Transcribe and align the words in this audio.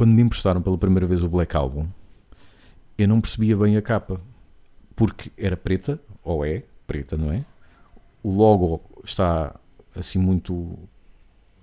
quando 0.00 0.12
me 0.12 0.22
emprestaram 0.22 0.62
pela 0.62 0.78
primeira 0.78 1.06
vez 1.06 1.22
o 1.22 1.28
Black 1.28 1.54
Album, 1.54 1.86
eu 2.96 3.06
não 3.06 3.20
percebia 3.20 3.54
bem 3.54 3.76
a 3.76 3.82
capa, 3.82 4.18
porque 4.96 5.30
era 5.36 5.58
preta, 5.58 6.00
ou 6.24 6.42
é 6.42 6.62
preta, 6.86 7.18
não 7.18 7.30
é? 7.30 7.44
O 8.22 8.34
logo 8.34 8.80
está 9.04 9.54
assim 9.94 10.18
muito 10.18 10.74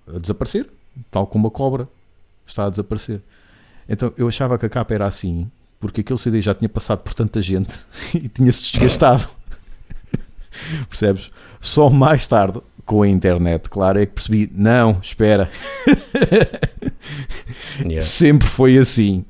a 0.06 0.20
desaparecer, 0.20 0.70
tal 1.10 1.26
como 1.26 1.48
a 1.48 1.50
cobra 1.50 1.88
está 2.46 2.66
a 2.66 2.70
desaparecer. 2.70 3.20
Então 3.88 4.12
eu 4.16 4.28
achava 4.28 4.56
que 4.56 4.66
a 4.66 4.70
capa 4.70 4.94
era 4.94 5.06
assim, 5.06 5.50
porque 5.80 6.02
aquele 6.02 6.20
CD 6.20 6.40
já 6.40 6.54
tinha 6.54 6.68
passado 6.68 7.00
por 7.00 7.14
tanta 7.14 7.42
gente 7.42 7.76
e 8.14 8.28
tinha-se 8.28 8.70
desgastado. 8.70 9.28
Percebes? 10.88 11.32
Só 11.60 11.90
mais 11.90 12.28
tarde, 12.28 12.60
com 12.88 13.02
a 13.02 13.08
internet, 13.08 13.68
claro, 13.68 14.00
é 14.00 14.06
que 14.06 14.14
percebi: 14.14 14.50
não, 14.52 14.98
espera. 15.00 15.50
Yeah. 17.80 18.00
Sempre 18.02 18.48
foi 18.48 18.76
assim. 18.76 19.24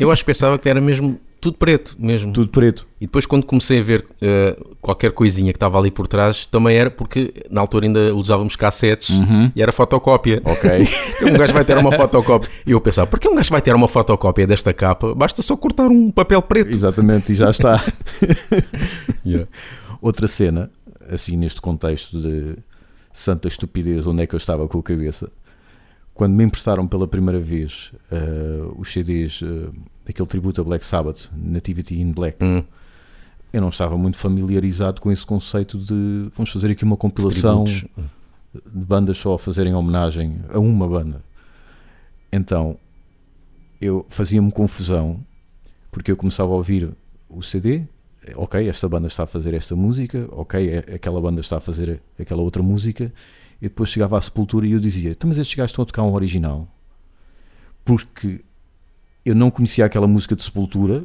Eu 0.00 0.10
acho 0.10 0.22
que 0.22 0.26
pensava 0.26 0.58
que 0.58 0.68
era 0.68 0.80
mesmo 0.80 1.20
tudo 1.40 1.58
preto, 1.58 1.94
mesmo. 1.98 2.32
Tudo 2.32 2.50
preto. 2.50 2.86
E 2.98 3.06
depois, 3.06 3.26
quando 3.26 3.44
comecei 3.44 3.80
a 3.80 3.82
ver 3.82 4.06
eh, 4.22 4.56
qualquer 4.80 5.12
coisinha 5.12 5.52
que 5.52 5.56
estava 5.58 5.78
ali 5.78 5.90
por 5.90 6.08
trás, 6.08 6.46
também 6.46 6.76
era 6.76 6.90
porque 6.90 7.34
na 7.50 7.60
altura 7.60 7.84
ainda 7.84 8.14
usávamos 8.14 8.56
cassetes 8.56 9.10
e 9.54 9.60
era 9.60 9.70
fotocópia. 9.70 10.40
Ok. 10.44 10.70
Então, 11.16 11.28
um 11.28 11.38
gajo 11.38 11.52
vai 11.52 11.64
ter 11.64 11.76
uma 11.78 11.92
fotocópia. 11.92 12.50
E 12.66 12.72
eu 12.72 12.80
pensava, 12.80 13.06
por 13.06 13.20
que 13.20 13.28
um 13.28 13.34
gajo 13.34 13.50
vai 13.50 13.62
ter 13.62 13.74
uma 13.74 13.86
fotocópia 13.86 14.46
desta 14.46 14.72
capa? 14.72 15.14
Basta 15.14 15.42
só 15.42 15.56
cortar 15.56 15.88
um 15.88 16.10
papel 16.10 16.42
preto. 16.42 16.70
Exatamente, 16.70 17.32
e 17.32 17.34
já 17.34 17.50
está. 17.50 17.84
Yeah. 19.26 19.48
Outra 20.02 20.28
cena, 20.28 20.70
assim 21.10 21.34
neste 21.34 21.58
contexto 21.58 22.20
de 22.20 22.56
santa 23.14 23.46
estupidez, 23.48 24.06
onde 24.06 24.22
é 24.24 24.26
que 24.26 24.34
eu 24.34 24.36
estava 24.38 24.66
com 24.68 24.78
a 24.78 24.82
cabeça, 24.82 25.30
quando 26.12 26.34
me 26.34 26.44
emprestaram 26.44 26.86
pela 26.86 27.06
primeira 27.08 27.40
vez 27.40 27.92
eh, 28.10 28.62
os 28.76 28.92
CDs, 28.92 29.40
eh, 29.42 29.70
aquele 30.10 30.28
tributo 30.28 30.60
a 30.60 30.64
Black 30.64 30.84
Sabbath, 30.84 31.30
Nativity 31.34 31.98
in 32.00 32.12
Black, 32.12 32.44
Hum. 32.44 32.62
eu 33.52 33.60
não 33.60 33.68
estava 33.70 33.96
muito 33.96 34.18
familiarizado 34.18 35.00
com 35.00 35.10
esse 35.12 35.24
conceito 35.24 35.78
de 35.78 36.28
vamos 36.36 36.50
fazer 36.50 36.70
aqui 36.72 36.82
uma 36.84 36.96
compilação 36.96 37.64
Tributos. 37.64 37.94
de 38.52 38.60
bandas 38.70 39.16
só 39.18 39.34
a 39.34 39.38
fazerem 39.38 39.74
homenagem 39.74 40.40
a 40.52 40.58
uma 40.58 40.86
banda. 40.88 41.22
Então 42.32 42.76
eu 43.80 44.04
fazia-me 44.08 44.50
confusão 44.50 45.24
porque 45.92 46.10
eu 46.10 46.16
começava 46.16 46.52
a 46.52 46.56
ouvir 46.56 46.90
o 47.28 47.42
CD, 47.42 47.86
ok, 48.36 48.68
esta 48.68 48.88
banda 48.88 49.08
está 49.08 49.24
a 49.24 49.26
fazer 49.26 49.54
esta 49.54 49.74
música, 49.76 50.26
ok, 50.32 50.68
é- 50.68 50.94
aquela 50.94 51.20
banda 51.20 51.40
está 51.40 51.58
a 51.58 51.60
fazer 51.60 52.00
aquela 52.18 52.42
outra 52.42 52.62
música, 52.62 53.12
e 53.60 53.68
depois 53.68 53.90
chegava 53.90 54.16
à 54.18 54.20
Sepultura 54.20 54.66
e 54.66 54.72
eu 54.72 54.80
dizia, 54.80 55.10
então, 55.10 55.28
mas 55.28 55.38
estes 55.38 55.56
gajos 55.56 55.70
estão 55.72 55.82
a 55.82 55.86
tocar 55.86 56.02
um 56.02 56.12
original, 56.12 56.68
porque 57.84 58.40
eu 59.24 59.34
não 59.34 59.50
conhecia 59.50 59.84
aquela 59.84 60.06
música 60.06 60.34
de 60.36 60.42
Sepultura, 60.42 61.04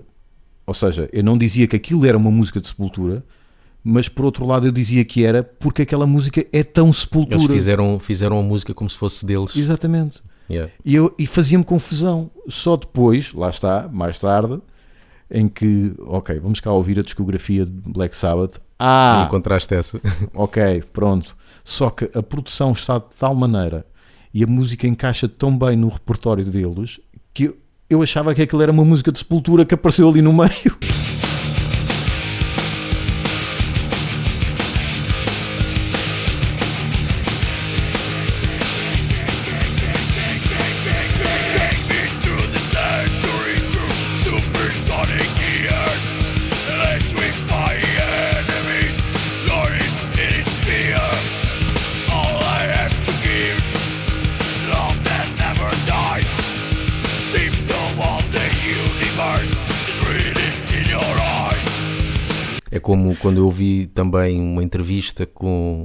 ou 0.66 0.74
seja, 0.74 1.10
eu 1.12 1.24
não 1.24 1.38
dizia 1.38 1.68
que 1.68 1.76
aquilo 1.76 2.06
era 2.06 2.18
uma 2.18 2.32
música 2.32 2.60
de 2.62 2.68
Sepultura, 2.68 3.24
mas 3.84 4.10
por 4.10 4.26
outro 4.26 4.46
lado 4.46 4.68
eu 4.68 4.72
dizia 4.72 5.04
que 5.06 5.24
era 5.24 5.42
porque 5.42 5.84
aquela 5.84 6.06
música 6.06 6.46
é 6.52 6.64
tão 6.64 6.92
Sepultura. 6.92 7.38
Eles 7.38 7.48
fizeram, 7.48 7.98
fizeram 7.98 8.40
a 8.40 8.44
música 8.44 8.74
como 8.74 8.90
se 8.90 8.98
fosse 8.98 9.26
deles. 9.26 9.56
Exatamente. 9.56 10.22
Yeah. 10.50 10.72
E, 10.84 10.96
eu, 10.96 11.16
e 11.18 11.26
fazia-me 11.26 11.64
confusão. 11.64 12.30
Só 12.48 12.76
depois, 12.76 13.34
lá 13.34 13.50
está, 13.50 13.88
mais 13.88 14.20
tarde, 14.20 14.60
em 15.32 15.48
que, 15.48 15.94
ok, 16.00 16.40
vamos 16.40 16.60
cá 16.60 16.72
ouvir 16.72 17.00
a 17.00 17.04
discografia 17.04 17.66
de 17.66 17.72
Black 17.72 18.16
Sabbath. 18.16 18.60
Ah, 18.78 19.26
Encontraste 19.28 19.74
essa. 19.76 20.02
ok, 20.34 20.84
pronto. 20.94 21.36
Só 21.64 21.90
que 21.90 22.10
a 22.18 22.24
produção 22.24 22.72
está 22.72 22.98
de 22.98 23.06
tal 23.18 23.36
maneira 23.36 23.86
e 24.34 24.44
a 24.44 24.48
música 24.48 24.88
encaixa 24.88 25.28
tão 25.28 25.58
bem 25.58 25.76
no 25.76 25.88
repertório 25.88 26.46
deles 26.46 27.00
que 27.34 27.54
eu, 27.90 28.02
achava 28.02 28.34
que 28.34 28.42
aquilo 28.42 28.62
era 28.62 28.72
uma 28.72 28.86
música 28.86 29.12
de 29.12 29.20
sepultura 29.20 29.66
que 29.66 29.74
apareceu 29.74 30.08
ali 30.08 30.22
no 30.22 30.34
meio. 30.34 30.78
como 62.90 63.16
quando 63.18 63.38
eu 63.38 63.52
vi 63.52 63.86
também 63.86 64.42
uma 64.42 64.64
entrevista 64.64 65.26
com 65.28 65.84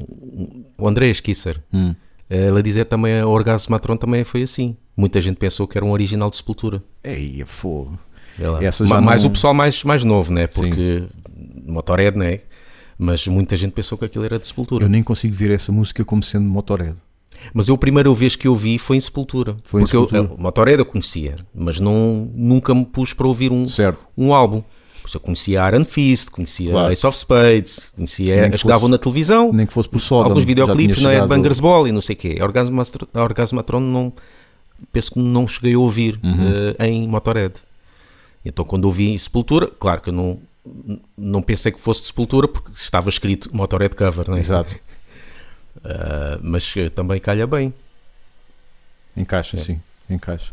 o 0.78 0.88
André 0.88 1.08
Esquisser. 1.10 1.62
Hum. 1.72 1.94
Ela 2.30 2.62
dizer 2.62 2.86
também 2.86 3.20
a 3.20 3.26
Orgasmatron 3.26 3.96
também 3.98 4.24
foi 4.24 4.42
assim. 4.42 4.74
Muita 4.96 5.20
gente 5.20 5.36
pensou 5.36 5.68
que 5.68 5.76
era 5.76 5.84
um 5.84 5.90
original 5.90 6.30
de 6.30 6.36
Sepultura. 6.36 6.82
Ei, 7.02 7.42
é 7.42 7.44
fogo. 7.44 7.98
Ma- 8.88 9.00
mais 9.02 9.22
não- 9.22 9.28
o 9.28 9.32
pessoal 9.34 9.52
mais, 9.52 9.84
mais 9.84 10.02
novo, 10.02 10.32
né? 10.32 10.46
Porque 10.46 11.04
Motorhead, 11.66 12.16
né? 12.18 12.40
Mas 12.98 13.26
muita 13.26 13.54
gente 13.56 13.72
pensou 13.72 13.98
que 13.98 14.04
aquilo 14.06 14.24
era 14.24 14.38
de 14.38 14.46
Sepultura. 14.46 14.84
Eu 14.84 14.88
nem 14.88 15.02
consigo 15.02 15.34
ver 15.34 15.50
essa 15.50 15.70
música 15.70 16.04
como 16.04 16.22
sendo 16.22 16.46
Motorhead. 16.46 16.96
Mas 17.52 17.68
eu 17.68 17.74
a 17.74 17.78
primeira 17.78 18.10
vez 18.14 18.34
que 18.34 18.48
eu 18.48 18.56
vi 18.56 18.78
foi 18.78 18.96
em 18.96 19.00
Sepultura. 19.00 19.56
Foi 19.62 19.82
em 19.82 19.84
porque 19.84 19.94
eu- 19.96 20.04
Sepultura. 20.08 20.34
eu, 20.38 20.42
Motorhead 20.42 20.78
eu 20.78 20.86
conhecia, 20.86 21.34
mas 21.54 21.78
não, 21.78 22.30
nunca 22.34 22.74
me 22.74 22.86
pus 22.86 23.12
para 23.12 23.26
ouvir 23.26 23.52
um, 23.52 23.68
Certo. 23.68 24.00
um 24.16 24.32
álbum. 24.32 24.62
Eu 25.12 25.20
conhecia 25.20 25.68
Iron 25.68 25.84
Fist, 25.84 26.30
conhecia 26.30 26.70
Claro. 26.70 26.92
Ace 26.92 27.06
of 27.06 27.16
Spades, 27.18 27.88
conhecia 27.94 28.34
fosse- 28.80 28.90
na 28.92 28.98
televisão, 28.98 29.52
Nem 29.52 29.66
que 29.66 29.72
fosse 29.72 29.88
por 29.88 30.00
Sodom. 30.00 30.28
alguns 30.30 30.44
videoclipes, 30.44 31.00
não 31.02 31.10
é? 31.10 31.20
De 31.20 31.26
Bangers 31.28 31.60
Ball 31.60 31.86
e 31.88 31.92
não 31.92 32.00
sei 32.00 32.14
o 32.14 32.18
quê. 32.18 32.38
A 32.40 32.44
Orgasmatron, 32.44 33.08
a 33.12 33.20
não, 33.80 34.12
penso 34.92 35.12
que 35.12 35.18
não 35.18 35.46
cheguei 35.46 35.74
a 35.74 35.78
ouvir 35.78 36.18
Uhum. 36.22 36.74
eh, 36.78 36.86
em 36.88 37.06
Motorhead. 37.06 37.54
Então 38.44 38.64
quando 38.64 38.86
ouvi 38.86 39.16
Sepultura, 39.18 39.66
claro 39.78 40.00
que 40.00 40.08
eu 40.08 40.12
não, 40.14 40.38
não 41.16 41.42
pensei 41.42 41.70
que 41.70 41.80
fosse 41.80 42.00
de 42.00 42.06
Sepultura 42.08 42.48
porque 42.48 42.70
estava 42.72 43.08
escrito 43.08 43.54
Motorhead 43.54 43.94
cover, 43.94 44.28
não 44.28 44.36
é? 44.36 44.40
Exato. 44.40 44.74
Ah, 45.84 46.38
mas 46.42 46.72
eh, 46.76 46.88
também 46.88 47.20
calha 47.20 47.46
bem. 47.46 47.72
Encaixa, 49.16 49.56
sim. 49.58 49.80
Encaixa. 50.10 50.52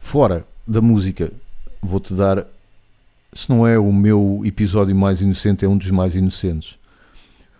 Fora 0.00 0.44
da 0.66 0.80
música, 0.80 1.30
vou-te 1.80 2.14
dar. 2.14 2.44
Se 3.32 3.48
não 3.48 3.64
é 3.66 3.78
o 3.78 3.92
meu 3.92 4.42
episódio 4.44 4.94
mais 4.94 5.20
inocente, 5.20 5.64
é 5.64 5.68
um 5.68 5.76
dos 5.76 5.90
mais 5.90 6.16
inocentes. 6.16 6.76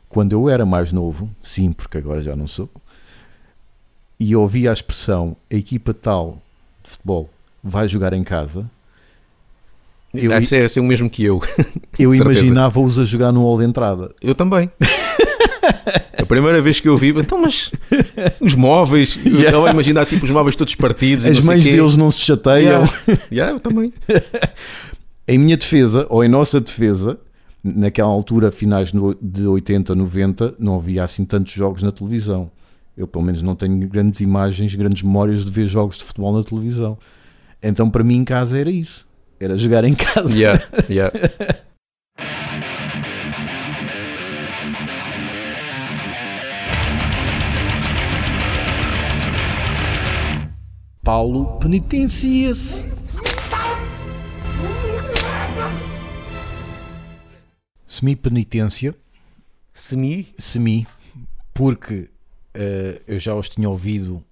Quando 0.09 0.33
eu 0.33 0.49
era 0.49 0.67
mais 0.67 0.91
novo, 0.91 1.31
sim, 1.45 1.73
porque 1.73 1.99
agora 1.99 2.21
já 2.21 2.35
não 2.35 2.49
sou, 2.49 2.69
e 4.19 4.35
ouvia 4.35 4.71
a 4.71 4.73
expressão 4.73 5.37
a 5.51 5.55
equipa 5.55 5.95
tal 5.95 6.43
de 6.83 6.91
futebol 6.91 7.31
vai 7.63 7.87
jogar 7.87 8.13
em 8.13 8.25
casa, 8.25 8.69
Eu- 10.13 10.31
Deve 10.31 10.45
ser, 10.47 10.69
ser 10.69 10.81
o 10.81 10.85
mesmo 10.85 11.09
que 11.09 11.23
eu. 11.23 11.41
eu 11.97 12.13
imaginava-os 12.13 12.99
a 12.99 13.05
jogar 13.05 13.31
no 13.31 13.43
hall 13.43 13.59
de 13.59 13.65
entrada. 13.65 14.13
Eu 14.21 14.35
também. 14.35 14.69
Primeira 16.31 16.63
vez 16.63 16.79
que 16.79 16.89
eu 16.89 16.97
vi, 16.97 17.09
então, 17.09 17.41
mas 17.43 17.73
os 18.41 18.55
móveis, 18.55 19.17
eu 19.17 19.33
Yeah. 19.33 19.49
estava 19.49 19.69
a 19.69 19.73
imaginar 19.73 20.07
tipo 20.07 20.25
os 20.25 20.31
móveis 20.31 20.55
todos 20.55 20.77
partidos. 20.77 21.27
e 21.27 21.31
As 21.31 21.45
mães 21.45 21.65
deles 21.65 21.97
não 21.97 22.09
se 22.09 22.21
chateiam. 22.21 22.85
Yeah. 22.85 23.23
Yeah, 23.33 23.53
eu 23.57 23.59
também. 23.61 23.93
Em 25.27 25.39
minha 25.39 25.57
defesa, 25.57 26.07
ou 26.09 26.23
em 26.25 26.29
nossa 26.29 26.61
defesa, 26.61 27.19
naquela 27.65 28.09
altura, 28.11 28.53
finais 28.53 28.93
de 29.21 29.45
80, 29.47 29.93
90, 29.97 30.55
não 30.59 30.77
havia 30.77 31.03
assim 31.03 31.25
tantos 31.25 31.53
jogos 31.53 31.83
na 31.83 31.91
televisão. 31.91 32.49
Eu, 32.97 33.09
pelo 33.09 33.25
menos, 33.25 33.43
não 33.43 33.57
tenho 33.57 33.89
grandes 33.89 34.21
imagens, 34.21 34.73
grandes 34.77 35.03
memórias 35.03 35.45
de 35.45 35.51
ver 35.51 35.67
jogos 35.67 35.99
de 35.99 36.05
futebol 36.05 36.33
na 36.37 36.45
televisão. 36.45 36.97
Então, 37.61 37.91
para 37.91 38.05
mim, 38.05 38.17
em 38.19 38.25
casa 38.25 38.57
era 38.57 38.71
isso. 38.71 39.05
Era 39.41 39.59
jogar 39.59 39.85
em 39.85 39.95
casa. 39.95 40.33
Yeah, 40.37 40.63
yeah. 40.89 41.13
Paulo 51.13 51.59
penitencia-se. 51.59 52.87
Semi-penitência. 57.85 58.95
Semi? 59.75 60.33
Semi. 60.39 60.87
Porque 61.53 62.09
uh, 62.55 63.03
eu 63.09 63.19
já 63.19 63.35
os 63.35 63.49
tinha 63.49 63.69
ouvido 63.69 64.25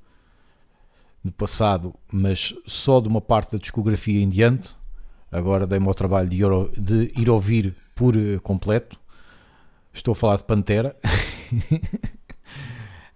no 1.24 1.32
passado, 1.32 1.92
mas 2.12 2.54
só 2.64 3.00
de 3.00 3.08
uma 3.08 3.20
parte 3.20 3.50
da 3.50 3.58
discografia 3.58 4.22
em 4.22 4.28
diante. 4.28 4.76
Agora 5.32 5.66
dei-me 5.66 5.88
ao 5.88 5.94
trabalho 5.94 6.28
de, 6.28 6.38
de 6.80 7.12
ir 7.20 7.28
ouvir 7.28 7.74
por 7.92 8.16
eh, 8.16 8.38
completo. 8.40 8.96
Estou 9.92 10.12
a 10.12 10.14
falar 10.14 10.36
de 10.36 10.44
Pantera, 10.44 10.94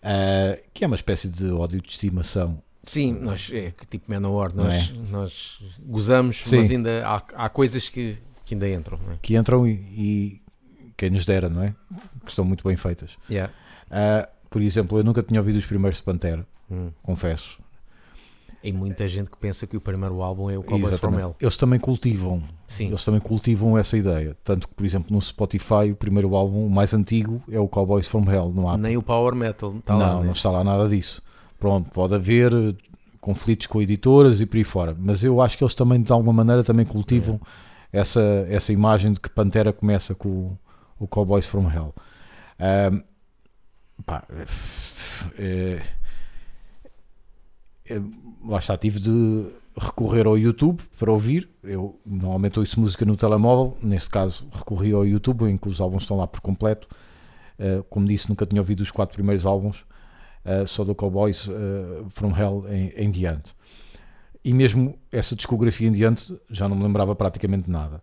uh, 0.02 0.62
que 0.74 0.82
é 0.82 0.86
uma 0.88 0.96
espécie 0.96 1.28
de 1.28 1.48
ódio 1.52 1.80
de 1.80 1.88
estimação 1.88 2.60
Sim, 2.84 3.12
nós, 3.12 3.50
é 3.52 3.70
que 3.70 3.87
tipo 3.87 4.11
Manowar, 4.11 4.55
Não 4.55 4.64
nós, 4.64 4.93
nós 5.11 5.58
gozamos, 5.81 6.43
Sim. 6.44 6.56
mas 6.56 6.70
ainda 6.70 7.06
há, 7.06 7.23
há 7.44 7.49
coisas 7.49 7.88
que, 7.88 8.19
que 8.44 8.55
ainda 8.55 8.69
entram, 8.69 8.99
é? 9.11 9.19
que 9.23 9.37
entram 9.37 9.67
e, 9.67 9.70
e 9.73 10.43
quem 10.96 11.11
nos 11.11 11.25
dera, 11.25 11.49
não 11.49 11.62
é? 11.62 11.75
Que 12.25 12.31
estão 12.31 12.44
muito 12.44 12.67
bem 12.67 12.76
feitas. 12.76 13.17
Yeah. 13.31 13.52
Ah, 13.90 14.29
por 14.50 14.61
exemplo, 14.61 14.99
eu 14.99 15.05
nunca 15.05 15.23
tinha 15.23 15.40
ouvido 15.40 15.56
os 15.56 15.67
primeiros 15.67 15.99
de 15.99 16.05
Pantera, 16.05 16.46
Hum. 16.70 16.90
confesso. 17.02 17.58
E 18.64 18.73
muita 18.73 19.08
gente 19.08 19.29
que 19.29 19.37
pensa 19.37 19.67
que 19.67 19.76
o 19.76 19.81
primeiro 19.81 20.23
álbum 20.23 20.49
é 20.49 20.56
o 20.56 20.62
Cowboys 20.62 20.96
from. 20.99 21.19
Hell. 21.19 21.34
Eles 21.40 21.56
também 21.56 21.81
cultivam, 21.81 22.43
Sim, 22.67 22.87
eles 22.88 23.05
também 23.05 23.20
cultivam 23.20 23.76
essa 23.76 23.96
ideia. 23.96 24.37
Tanto 24.44 24.69
que, 24.69 24.75
por 24.75 24.87
exemplo, 24.87 25.12
no 25.12 25.20
Spotify, 25.20 25.90
o 25.90 25.96
primeiro 25.96 26.34
álbum, 26.37 26.64
o 26.64 26.70
mais 26.70 26.94
antigo, 26.94 27.43
é 27.50 27.58
o 27.58 27.67
Cowboys 27.67 28.06
from 28.06 28.31
Hell. 28.31 28.52
Não 28.55 28.69
há, 28.69 28.76
nem 28.76 28.96
o 28.96 29.02
Power 29.02 29.34
Metal 29.34 29.75
está 29.76 29.94
não, 29.94 30.00
lá, 30.00 30.20
né? 30.20 30.25
não 30.26 30.32
está 30.32 30.50
lá 30.50 30.62
nada 30.62 30.88
disso. 30.88 31.20
Pronto, 31.62 31.90
pode 31.90 32.12
haver 32.12 32.52
eh, 32.52 32.74
conflitos 33.20 33.68
com 33.68 33.80
editoras 33.80 34.40
e 34.40 34.46
por 34.46 34.56
aí 34.56 34.64
fora, 34.64 34.96
mas 34.98 35.22
eu 35.22 35.40
acho 35.40 35.56
que 35.56 35.62
eles 35.62 35.76
também, 35.76 36.02
de 36.02 36.10
alguma 36.10 36.32
maneira, 36.32 36.64
também 36.64 36.84
cultivam 36.84 37.40
essa, 37.92 38.20
essa 38.48 38.72
imagem 38.72 39.12
de 39.12 39.20
que 39.20 39.30
Pantera 39.30 39.72
começa 39.72 40.12
com 40.12 40.56
o, 40.98 41.06
Cowboys 41.06 41.46
from 41.46 41.70
Hell. 41.70 41.94
Ahm, 42.58 43.00
pá, 44.04 44.24
é, 45.38 45.82
é, 47.88 48.02
lá 48.44 48.58
está, 48.58 48.76
tive 48.76 48.98
de 48.98 49.46
recorrer 49.78 50.26
ao 50.26 50.36
YouTube 50.36 50.82
para 50.98 51.12
ouvir. 51.12 51.48
Eu 51.62 51.96
normalmente 52.04 52.58
ouço 52.58 52.80
música 52.80 53.04
no 53.04 53.16
telemóvel, 53.16 53.78
neste 53.80 54.10
caso 54.10 54.48
recorri 54.52 54.92
ao 54.92 55.06
YouTube, 55.06 55.44
em 55.44 55.56
que 55.56 55.68
os 55.68 55.80
álbuns 55.80 56.02
estão 56.02 56.16
lá 56.16 56.26
por 56.26 56.40
completo. 56.40 56.88
Uh, 57.56 57.84
como 57.84 58.04
disse, 58.04 58.28
nunca 58.28 58.44
tinha 58.44 58.60
ouvido 58.60 58.80
os 58.80 58.90
quatro 58.90 59.14
primeiros 59.14 59.46
álbuns, 59.46 59.84
uh, 60.44 60.66
só 60.66 60.84
do 60.84 60.94
Cowboys 60.94 61.46
uh, 61.46 62.06
From 62.10 62.36
Hell 62.36 62.64
em, 62.68 62.92
em 62.96 63.10
diante. 63.10 63.54
E 64.44 64.52
mesmo 64.52 64.98
essa 65.10 65.36
discografia 65.36 65.88
em 65.88 65.92
diante 65.92 66.36
já 66.50 66.68
não 66.68 66.76
me 66.76 66.82
lembrava 66.82 67.14
praticamente 67.14 67.70
nada. 67.70 68.02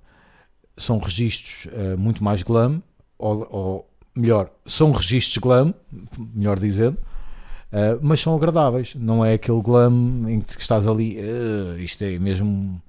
São 0.78 0.98
registros 1.00 1.66
uh, 1.66 1.98
muito 1.98 2.24
mais 2.24 2.42
glam, 2.44 2.82
ou, 3.18 3.48
ou 3.50 3.90
melhor, 4.16 4.50
são 4.66 4.92
registros 4.92 5.38
glam, 5.38 5.74
melhor 6.34 6.58
dizendo, 6.60 6.98
mas 8.02 8.20
são 8.20 8.36
agradáveis. 8.36 8.96
Não 8.96 9.24
é 9.24 9.34
aquele 9.34 9.62
glam 9.62 10.28
em 10.28 10.42
que 10.42 10.60
estás 10.60 10.88
ali, 10.88 11.20
"Uh, 11.20 11.78
isto 11.78 12.04
é 12.04 12.18
mesmo 12.18 12.82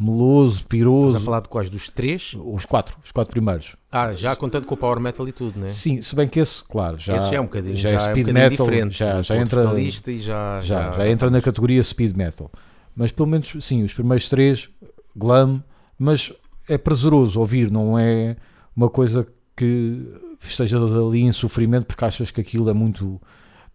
meloso, 0.00 0.52
Estás 0.60 0.66
piroso. 0.68 1.16
a 1.16 1.20
falar 1.20 1.40
de 1.42 1.48
quais? 1.48 1.68
Dos 1.68 1.88
três? 1.90 2.34
Os 2.34 2.64
quatro, 2.64 2.96
os 3.04 3.12
quatro 3.12 3.30
primeiros. 3.32 3.76
Ah, 3.92 4.12
já 4.14 4.34
contando 4.34 4.64
com 4.64 4.74
o 4.74 4.78
Power 4.78 4.98
Metal 4.98 5.28
e 5.28 5.32
tudo, 5.32 5.58
né? 5.60 5.68
Sim, 5.68 6.00
se 6.00 6.14
bem 6.16 6.26
que 6.26 6.40
esse, 6.40 6.64
claro, 6.64 6.98
já, 6.98 7.16
Esse 7.16 7.28
já 7.30 7.36
é 7.36 7.40
um 7.40 7.44
bocadinho, 7.44 7.76
já 7.76 7.90
é 7.90 7.96
um 7.96 8.00
speed 8.00 8.26
bocadinho 8.26 8.34
metal, 8.50 8.66
diferente. 8.66 8.98
já, 8.98 9.22
já 9.22 9.36
entra, 9.36 9.60
outro 9.60 9.70
vocalista 9.74 10.10
e 10.10 10.20
já, 10.20 10.60
já, 10.62 10.92
já 10.92 11.08
entra 11.08 11.28
na 11.30 11.42
categoria 11.42 11.82
speed 11.82 12.16
metal. 12.16 12.50
Mas 12.96 13.12
pelo 13.12 13.28
menos, 13.28 13.52
sim, 13.60 13.82
os 13.82 13.92
primeiros 13.92 14.28
três, 14.28 14.68
glam, 15.14 15.62
mas 15.98 16.32
é 16.68 16.78
prazeroso 16.78 17.38
ouvir, 17.38 17.70
não 17.70 17.98
é 17.98 18.36
uma 18.74 18.88
coisa 18.88 19.26
que 19.56 20.00
estejas 20.42 20.94
ali 20.94 21.20
em 21.20 21.32
sofrimento 21.32 21.84
porque 21.86 22.04
achas 22.04 22.30
que 22.30 22.40
aquilo 22.40 22.70
é 22.70 22.72
muito 22.72 23.20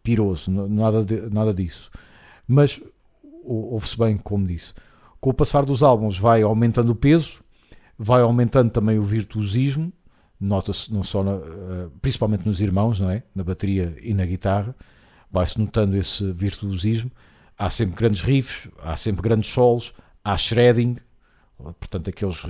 piroso, 0.01 0.49
nada, 0.49 1.03
de- 1.05 1.29
nada 1.31 1.53
disso. 1.53 1.91
Mas 2.47 2.81
ou- 3.43 3.73
ouve-se 3.73 3.97
bem, 3.97 4.17
como 4.17 4.47
disse. 4.47 4.73
Com 5.25 5.31
o 5.31 5.33
passar 5.33 5.65
dos 5.65 5.81
álbuns 5.81 6.19
vai 6.19 6.43
aumentando 6.43 6.91
o 6.91 6.95
peso, 6.95 7.43
vai 7.97 8.21
aumentando 8.21 8.69
também 8.69 8.99
o 8.99 9.03
virtuosismo, 9.03 9.91
nota-se 10.39 10.93
não 10.93 11.03
só, 11.03 11.23
na, 11.23 11.31
eh, 11.31 11.87
principalmente 11.99 12.45
nos 12.45 12.61
irmãos, 12.61 12.99
não 12.99 13.09
é? 13.09 13.23
Na 13.33 13.43
bateria 13.43 13.97
e 14.03 14.13
na 14.13 14.23
guitarra, 14.23 14.75
vai-se 15.31 15.57
notando 15.57 15.97
esse 15.97 16.31
virtuosismo. 16.31 17.09
Há 17.57 17.71
sempre 17.71 17.95
grandes 17.95 18.21
riffs, 18.21 18.71
há 18.83 18.95
sempre 18.95 19.23
grandes 19.23 19.49
solos, 19.49 19.95
há 20.23 20.37
shredding, 20.37 20.97
portanto, 21.57 22.07
aqueles, 22.07 22.45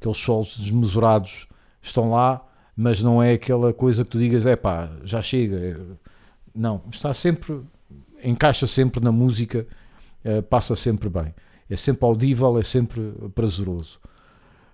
aqueles 0.00 0.18
solos 0.18 0.58
desmesurados 0.58 1.46
estão 1.80 2.10
lá, 2.10 2.44
mas 2.76 3.00
não 3.00 3.22
é 3.22 3.34
aquela 3.34 3.72
coisa 3.72 4.04
que 4.04 4.10
tu 4.10 4.18
digas, 4.18 4.44
é 4.44 4.56
pá, 4.56 4.90
já 5.04 5.22
chega. 5.22 5.96
Não, 6.52 6.82
está 6.90 7.14
sempre, 7.14 7.60
encaixa 8.24 8.66
sempre 8.66 9.00
na 9.00 9.12
música, 9.12 9.64
eh, 10.24 10.42
passa 10.42 10.74
sempre 10.74 11.08
bem. 11.08 11.32
É 11.70 11.76
sempre 11.76 12.04
audível, 12.06 12.58
é 12.58 12.62
sempre 12.62 13.12
prazeroso. 13.34 13.98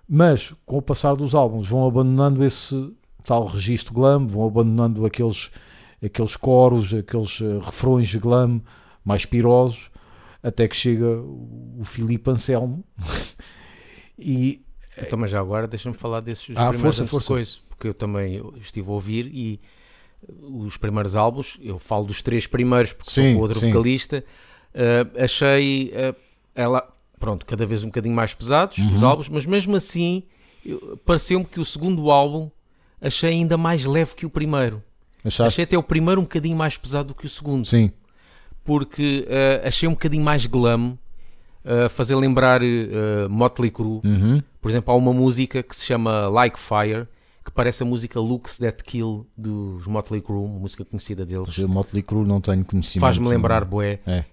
Mas 0.07 0.53
com 0.65 0.77
o 0.77 0.81
passar 0.81 1.15
dos 1.15 1.33
álbuns 1.35 1.67
vão 1.67 1.85
abandonando 1.87 2.43
esse 2.43 2.93
tal 3.23 3.45
registro 3.45 3.93
glam, 3.93 4.27
vão 4.27 4.45
abandonando 4.45 5.05
aqueles, 5.05 5.49
aqueles 6.03 6.35
coros, 6.35 6.93
aqueles 6.93 7.41
eh, 7.41 7.59
refrões 7.63 8.07
de 8.07 8.19
glam 8.19 8.61
mais 9.03 9.25
pirosos, 9.25 9.89
até 10.43 10.67
que 10.67 10.75
chega 10.75 11.07
o 11.19 11.81
Filipe 11.83 12.29
Anselmo 12.29 12.83
e 14.17 14.61
Então, 14.97 15.17
mas 15.19 15.31
já 15.31 15.39
agora 15.39 15.67
deixa-me 15.67 15.95
falar 15.95 16.19
desses 16.21 16.55
Ah, 16.55 16.69
primeiros 16.69 16.97
força, 16.97 17.07
força. 17.07 17.27
coisa, 17.27 17.57
porque 17.67 17.87
eu 17.87 17.93
também 17.93 18.41
estive 18.61 18.87
a 18.89 18.93
ouvir 18.93 19.25
e 19.33 19.59
os 20.41 20.77
primeiros 20.77 21.15
álbuns, 21.15 21.57
eu 21.61 21.77
falo 21.77 22.05
dos 22.05 22.21
três 22.23 22.47
primeiros 22.47 22.93
porque 22.93 23.11
sou 23.11 23.23
Sim, 23.23 23.33
com 23.35 23.41
outro 23.41 23.59
sim. 23.59 23.71
vocalista, 23.71 24.23
eh, 24.73 25.05
achei 25.23 25.91
eh, 25.93 26.15
ela, 26.55 26.87
pronto, 27.19 27.45
cada 27.45 27.65
vez 27.65 27.83
um 27.83 27.87
bocadinho 27.87 28.15
mais 28.15 28.33
pesados 28.33 28.77
os 28.77 29.01
Uhum. 29.03 29.07
álbuns, 29.09 29.29
mas 29.29 29.45
mesmo 29.45 29.75
assim 29.75 30.23
eu- 30.65 30.97
pareceu-me 31.05 31.45
que 31.45 31.59
o 31.59 31.65
segundo 31.65 32.09
álbum 32.09 32.49
achei 33.01 33.29
ainda 33.31 33.57
mais 33.57 33.85
leve 33.85 34.15
que 34.15 34.25
o 34.25 34.29
primeiro. 34.29 34.81
achaste? 35.23 35.43
Achei 35.47 35.63
até 35.63 35.77
o 35.77 35.83
primeiro 35.83 36.21
um 36.21 36.23
bocadinho 36.23 36.55
mais 36.57 36.77
pesado 36.77 37.09
do 37.09 37.15
que 37.15 37.25
o 37.25 37.29
segundo 37.29 37.67
Sim, 37.67 37.91
porque 38.63 39.25
eh, 39.27 39.61
achei 39.65 39.87
um 39.87 39.91
bocadinho 39.93 40.23
mais 40.23 40.45
glam, 40.45 40.97
eh, 41.63 41.89
fazer 41.89 42.15
lembrar 42.15 42.61
eh, 42.63 43.27
Motley 43.29 43.69
Crue. 43.71 44.01
Uhum. 44.03 44.41
Por 44.61 44.69
exemplo, 44.71 44.93
há 44.93 44.97
uma 44.97 45.13
música 45.13 45.61
que 45.61 45.75
se 45.75 45.85
chama 45.85 46.27
Like 46.27 46.59
Fire, 46.59 47.07
que 47.43 47.51
parece 47.51 47.83
a 47.83 47.85
música 47.85 48.19
Looks 48.19 48.57
That 48.57 48.83
Kill 48.83 49.27
dos 49.37 49.85
Motley 49.85 50.21
Crue, 50.21 50.45
uma 50.45 50.59
música 50.59 50.83
conhecida 50.83 51.23
deles. 51.25 51.45
Mas 51.57 51.69
Motley 51.69 52.01
Crue 52.01 52.25
não 52.25 52.41
tenho 52.41 52.65
conhecimento. 52.65 53.01
Faz-me 53.01 53.27
lembrar 53.27 53.63
Boé. 53.65 53.99
É. 54.07 54.25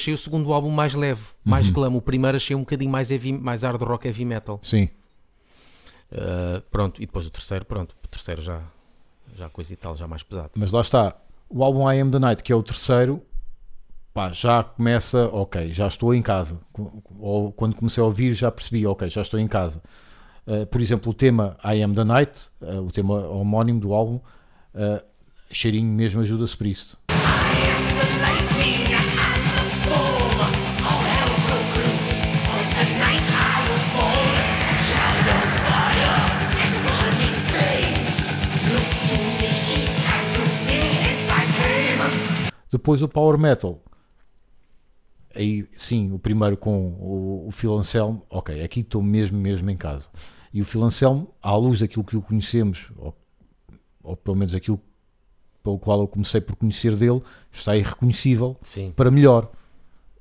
achei 0.00 0.14
o 0.14 0.18
segundo 0.18 0.52
álbum 0.52 0.70
mais 0.70 0.94
leve, 0.94 1.22
mais 1.44 1.66
Uhum. 1.68 1.72
glam. 1.74 1.96
O 1.96 2.00
primeiro 2.02 2.36
achei 2.36 2.56
um 2.56 2.60
bocadinho 2.60 2.90
mais, 2.90 3.10
heavy, 3.10 3.32
mais 3.32 3.62
hard 3.62 3.80
rock 3.82 4.06
heavy 4.06 4.24
metal. 4.24 4.58
Sim, 4.62 4.88
Uh, 6.12 6.60
pronto, 6.72 7.00
e 7.00 7.06
depois 7.06 7.24
o 7.24 7.30
terceiro, 7.30 7.64
pronto, 7.64 7.94
o 8.04 8.08
terceiro 8.08 8.42
já, 8.42 8.60
já 9.36 9.48
coisa 9.48 9.72
e 9.72 9.76
tal, 9.76 9.94
já 9.94 10.08
mais 10.08 10.24
pesado. 10.24 10.50
mas 10.56 10.72
lá 10.72 10.80
está. 10.80 11.14
O 11.48 11.62
álbum 11.62 11.88
I 11.88 12.00
Am 12.00 12.10
The 12.10 12.18
Night, 12.18 12.42
que 12.42 12.52
é 12.52 12.56
o 12.56 12.64
terceiro, 12.64 13.22
pá, 14.12 14.32
já 14.32 14.64
começa, 14.64 15.28
ok, 15.28 15.72
já 15.72 15.86
estou 15.86 16.12
em 16.12 16.20
casa. 16.20 16.58
Ou 17.16 17.52
quando 17.52 17.76
comecei 17.76 18.02
a 18.02 18.06
ouvir 18.06 18.34
já 18.34 18.50
percebi, 18.50 18.84
ok, 18.88 19.08
já 19.08 19.22
estou 19.22 19.38
em 19.38 19.46
casa. 19.46 19.80
Uh, 20.44 20.66
por 20.66 20.80
exemplo, 20.80 21.12
o 21.12 21.14
tema 21.14 21.56
I 21.64 21.80
Am 21.80 21.94
The 21.94 22.02
Night, 22.02 22.32
uh, 22.60 22.80
o 22.84 22.90
tema 22.90 23.14
homónimo 23.28 23.78
do 23.78 23.94
álbum, 23.94 24.18
cheirinho 25.48 25.92
mesmo 25.92 26.20
ajuda-se 26.22 26.56
por 26.56 26.66
isso. 26.66 26.98
Depois 42.80 43.02
o 43.02 43.08
Power 43.08 43.38
Metal. 43.38 43.78
Aí 45.34 45.68
sim, 45.76 46.10
o 46.12 46.18
primeiro 46.18 46.56
com 46.56 46.88
o, 46.98 47.46
o 47.46 47.50
Phil 47.52 47.72
Anselmo, 47.76 48.24
ok, 48.30 48.62
aqui 48.64 48.80
estou 48.80 49.02
mesmo, 49.02 49.38
mesmo 49.38 49.68
em 49.70 49.76
casa. 49.76 50.08
E 50.52 50.62
o 50.62 50.64
Phil 50.64 50.82
Anselmo, 50.82 51.28
à 51.42 51.54
luz 51.54 51.80
daquilo 51.80 52.02
que 52.02 52.16
o 52.16 52.22
conhecemos, 52.22 52.90
ou, 52.96 53.14
ou 54.02 54.16
pelo 54.16 54.36
menos 54.36 54.54
aquilo 54.54 54.80
pelo 55.62 55.78
qual 55.78 56.00
eu 56.00 56.08
comecei 56.08 56.40
por 56.40 56.56
conhecer 56.56 56.96
dele, 56.96 57.22
está 57.52 57.76
irreconhecível 57.76 58.56
Sim. 58.62 58.92
para 58.96 59.10
melhor. 59.10 59.50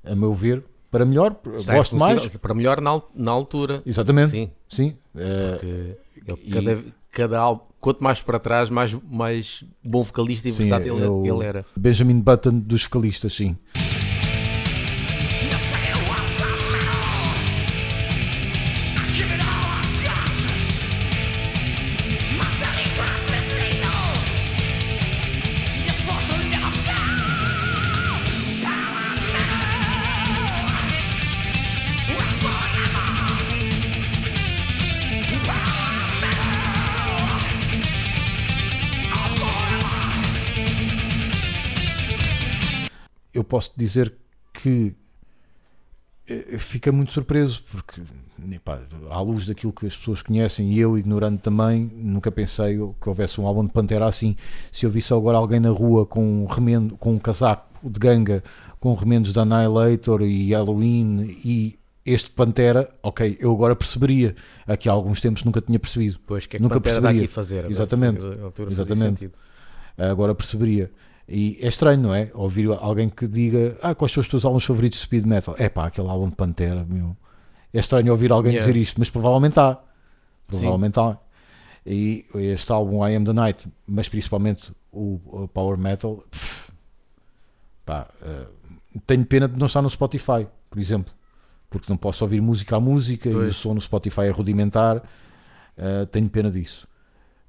A 0.03 0.13
meu 0.13 0.33
ver, 0.33 0.63
para 0.91 1.05
melhor, 1.05 1.39
Está 1.55 1.75
gosto 1.75 1.95
mais. 1.95 2.27
Para 2.37 2.53
melhor 2.53 2.81
na, 2.81 3.01
na 3.15 3.31
altura. 3.31 3.81
Exatamente, 3.85 4.29
Sim. 4.31 4.51
sim. 4.67 4.97
eh, 5.15 5.51
Porque 5.53 6.31
ele, 6.31 6.41
e- 6.43 6.51
cada, 6.51 6.83
cada 7.11 7.39
álbum, 7.39 7.63
quanto 7.79 8.03
mais 8.03 8.21
para 8.21 8.39
trás, 8.39 8.69
mais, 8.69 8.95
mais 9.09 9.63
bom 9.83 10.03
vocalista 10.03 10.47
e 10.47 10.51
versátil 10.51 10.97
ele, 10.97 11.29
ele 11.29 11.45
era. 11.45 11.65
Benjamin 11.75 12.19
Button 12.19 12.59
dos 12.59 12.83
vocalistas, 12.83 13.33
sim. 13.33 13.57
Posso 43.49 43.73
dizer 43.75 44.13
que 44.53 44.93
eh, 46.27 46.57
fica 46.57 46.91
muito 46.91 47.11
surpreso 47.11 47.63
porque 47.71 48.01
epá, 48.53 48.79
à 49.09 49.19
luz 49.19 49.47
daquilo 49.47 49.73
que 49.73 49.87
as 49.87 49.97
pessoas 49.97 50.21
conhecem 50.21 50.71
e 50.71 50.79
eu 50.79 50.97
ignorando 50.97 51.39
também 51.39 51.91
nunca 51.95 52.31
pensei 52.31 52.77
que 53.01 53.09
houvesse 53.09 53.41
um 53.41 53.47
álbum 53.47 53.65
de 53.65 53.71
Pantera 53.71 54.05
assim 54.05 54.35
se 54.71 54.85
eu 54.85 54.91
visse 54.91 55.11
agora 55.13 55.37
alguém 55.37 55.59
na 55.59 55.69
rua 55.69 56.05
com 56.05 56.43
um 56.43 56.45
remendo 56.45 56.95
com 56.97 57.13
um 57.13 57.19
casaco 57.19 57.67
de 57.83 57.99
ganga 57.99 58.43
com 58.79 58.93
remendos 58.93 59.33
da 59.33 59.41
Annihilator 59.41 60.21
e 60.21 60.53
Halloween 60.53 61.39
e 61.43 61.79
este 62.05 62.29
Pantera 62.29 62.89
ok 63.01 63.37
eu 63.39 63.51
agora 63.51 63.75
perceberia 63.75 64.35
aqui 64.67 64.87
há 64.87 64.91
alguns 64.91 65.19
tempos 65.19 65.43
nunca 65.43 65.61
tinha 65.61 65.79
percebido 65.79 66.17
Depois, 66.17 66.45
o 66.45 66.49
que 66.49 66.57
é 66.57 66.59
que 66.59 66.63
Nunca 66.63 66.75
Pantera 66.75 67.01
dá 67.01 67.09
aqui 67.09 67.27
perceberia. 67.27 67.63
a 67.63 67.67
fazer? 67.67 67.71
Exatamente. 67.71 68.21
Exatamente. 68.69 69.31
agora 69.97 70.35
perceberia. 70.35 70.91
E 71.31 71.59
é 71.61 71.67
estranho, 71.67 72.01
não 72.01 72.13
é? 72.13 72.31
Ouvir 72.33 72.67
alguém 72.79 73.07
que 73.07 73.27
diga 73.27 73.77
ah, 73.83 73.93
quais 73.93 74.11
são 74.11 74.19
os 74.21 74.27
teus 74.27 74.43
álbuns 74.45 74.65
favoritos 74.65 74.97
de 74.99 75.05
speed 75.05 75.25
metal? 75.25 75.55
É 75.59 75.69
pá, 75.69 75.85
aquele 75.85 76.07
álbum 76.09 76.27
de 76.29 76.35
Pantera, 76.35 76.83
meu. 76.89 77.15
É 77.71 77.79
estranho 77.79 78.11
ouvir 78.11 78.31
alguém 78.31 78.53
Yeah. 78.53 78.67
dizer 78.67 78.79
isto, 78.81 78.95
mas 78.99 79.09
provavelmente 79.11 79.59
há. 79.59 79.75
Sim. 79.75 79.81
Provavelmente 80.47 80.99
há. 80.99 81.17
E 81.85 82.25
este 82.33 82.71
álbum 82.71 83.07
I 83.07 83.15
Am 83.15 83.23
the 83.25 83.33
Night, 83.33 83.67
mas 83.85 84.09
principalmente 84.09 84.73
o, 84.91 85.47
Power 85.53 85.77
Metal, 85.77 86.23
pff, 86.31 86.71
pá, 87.85 88.07
eh, 88.23 88.47
tenho 89.05 89.23
pena 89.25 89.47
de 89.47 89.57
não 89.57 89.67
estar 89.67 89.81
no 89.83 89.89
Spotify, 89.89 90.47
por 90.69 90.79
exemplo, 90.79 91.13
porque 91.69 91.85
não 91.89 91.97
posso 91.97 92.23
ouvir 92.23 92.41
música 92.41 92.75
a 92.75 92.79
música 92.79 93.29
e 93.29 93.31
o 93.31 93.35
Pois. 93.35 93.55
som 93.55 93.73
no 93.75 93.81
Spotify 93.81 94.21
é 94.21 94.29
rudimentar. 94.31 95.03
eh, 95.77 96.05
tenho 96.07 96.27
pena 96.27 96.49
disso. 96.51 96.87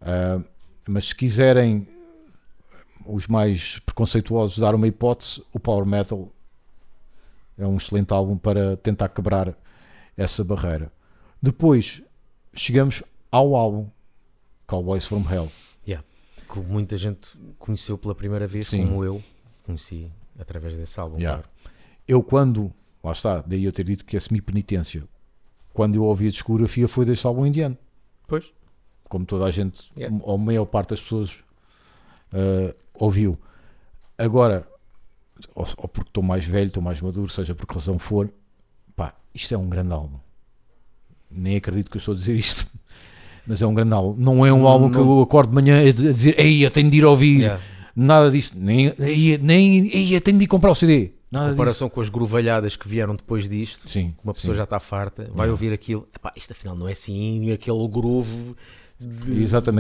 Ah, 0.03 0.39
mas 0.87 1.07
se 1.07 1.15
quiserem 1.15 1.89
os 3.13 3.27
mais 3.27 3.79
preconceituosos 3.81 4.59
dar 4.59 4.75
uma 4.75 4.87
hipótese, 4.87 5.43
o 5.53 5.59
Power 5.61 5.85
Metal 5.87 6.31
é 7.59 7.67
um 7.67 7.77
excelente 7.77 8.13
álbum 8.13 8.37
para 8.37 8.77
tentar 8.79 9.09
quebrar 9.09 9.55
essa 10.17 10.43
barreira. 10.45 10.93
Depois 11.43 12.03
chegamos 12.55 13.03
ao 13.31 13.55
álbum 13.55 13.89
Cowboys 14.67 15.07
from 15.07 15.25
Hell. 15.31 15.51
Que 16.53 16.59
muita 16.59 16.99
gente 16.99 17.39
conheceu 17.61 17.97
pela 17.97 18.13
primeira 18.13 18.45
vez, 18.45 18.67
Sim. 18.67 18.89
como 18.89 19.05
eu 19.05 19.23
conheci 19.65 20.11
através 20.37 20.75
desse 20.77 20.99
álbum. 20.99 21.17
Yeah. 21.17 21.45
claro. 21.45 21.73
Eu 22.09 22.25
quando, 22.25 22.73
lá 23.05 23.13
está, 23.13 23.41
daí 23.47 23.63
eu 23.65 23.71
ter 23.73 23.85
dito 23.85 24.05
que 24.05 24.17
é 24.17 24.21
semi-penitência, 24.21 25.05
quando 25.73 25.95
eu 25.95 26.03
ouvi 26.03 26.27
a 26.27 26.31
discografia 26.31 26.89
foi 26.89 27.05
deste 27.05 27.25
álbum 27.25 27.47
indiano. 27.47 27.79
Pois. 28.27 28.53
como 29.09 29.25
toda 29.25 29.45
a 29.45 29.51
gente, 29.53 29.93
Yeah. 29.97 30.17
ou 30.25 30.35
a 30.35 30.39
maior 30.39 30.65
parte 30.65 30.91
das 30.91 31.01
pessoas 31.01 31.39
uh, 32.33 32.75
ouviu. 32.95 33.39
Agora, 34.19 34.67
ou, 35.55 35.67
ou 35.77 35.89
porque 35.89 36.11
estou 36.11 36.23
mais 36.23 36.45
velho, 36.45 36.69
estou 36.69 36.83
mais 36.83 37.01
maduro, 37.01 37.29
seja 37.31 37.55
por 37.55 37.67
que 37.67 37.75
razão 37.75 37.99
for, 37.99 38.31
pá, 38.95 39.15
isto 39.35 39.55
é 39.55 39.59
um 39.59 39.69
grande 39.69 39.93
álbum. 39.93 40.19
Nem 41.31 41.57
acredito 41.57 41.91
que 41.91 41.97
eu 41.97 42.01
estou 42.01 42.13
a 42.13 42.17
dizer 42.17 42.37
isto, 42.37 42.67
mas 43.47 43.63
é 43.63 43.67
um 43.67 43.75
grande 43.75 43.95
álbum. 43.95 44.21
Não 44.23 44.45
é 44.45 44.53
um 44.53 44.61
Não- 44.61 44.69
álbum 44.69 44.91
que 44.91 44.97
não- 44.99 45.17
eu 45.19 45.23
acordo 45.23 45.49
de 45.51 45.55
manhã 45.55 45.81
a 45.89 45.93
dizer, 45.93 46.39
ei, 46.39 46.65
eu 46.65 46.71
tenho 46.71 46.91
de 46.91 46.99
ir 46.99 47.05
ouvir, 47.05 47.39
Yeah. 47.41 47.63
nada 47.97 48.31
disto, 48.31 48.59
nem, 48.59 48.93
ei, 48.99 49.39
nem 49.39 49.89
ei, 49.89 50.15
eu 50.17 50.21
tenho 50.21 50.39
de 50.39 50.45
ir 50.45 50.49
comprar 50.49 50.71
o 50.73 50.75
CD, 50.75 50.95
Em 50.95 51.13
nada 51.31 51.47
disso. 51.47 51.57
comparação 51.57 51.89
com 51.89 52.01
as 52.01 52.09
grovalhadas 52.09 52.77
que 52.77 52.89
vieram 52.89 53.15
depois 53.15 53.49
disto, 53.49 53.89
Sim, 53.89 54.15
uma 54.25 54.35
pessoa 54.35 54.55
sim. 54.55 54.59
já 54.59 54.65
está 54.65 54.79
farta, 54.81 55.23
vai 55.25 55.47
Yeah. 55.47 55.51
ouvir 55.53 55.73
aquilo, 55.73 56.05
epá, 56.15 56.33
isto 56.37 56.51
afinal 56.53 56.77
não 56.77 56.89
é 56.89 56.93
assim, 56.93 57.51
aquele 57.53 57.89
groove. 57.89 58.55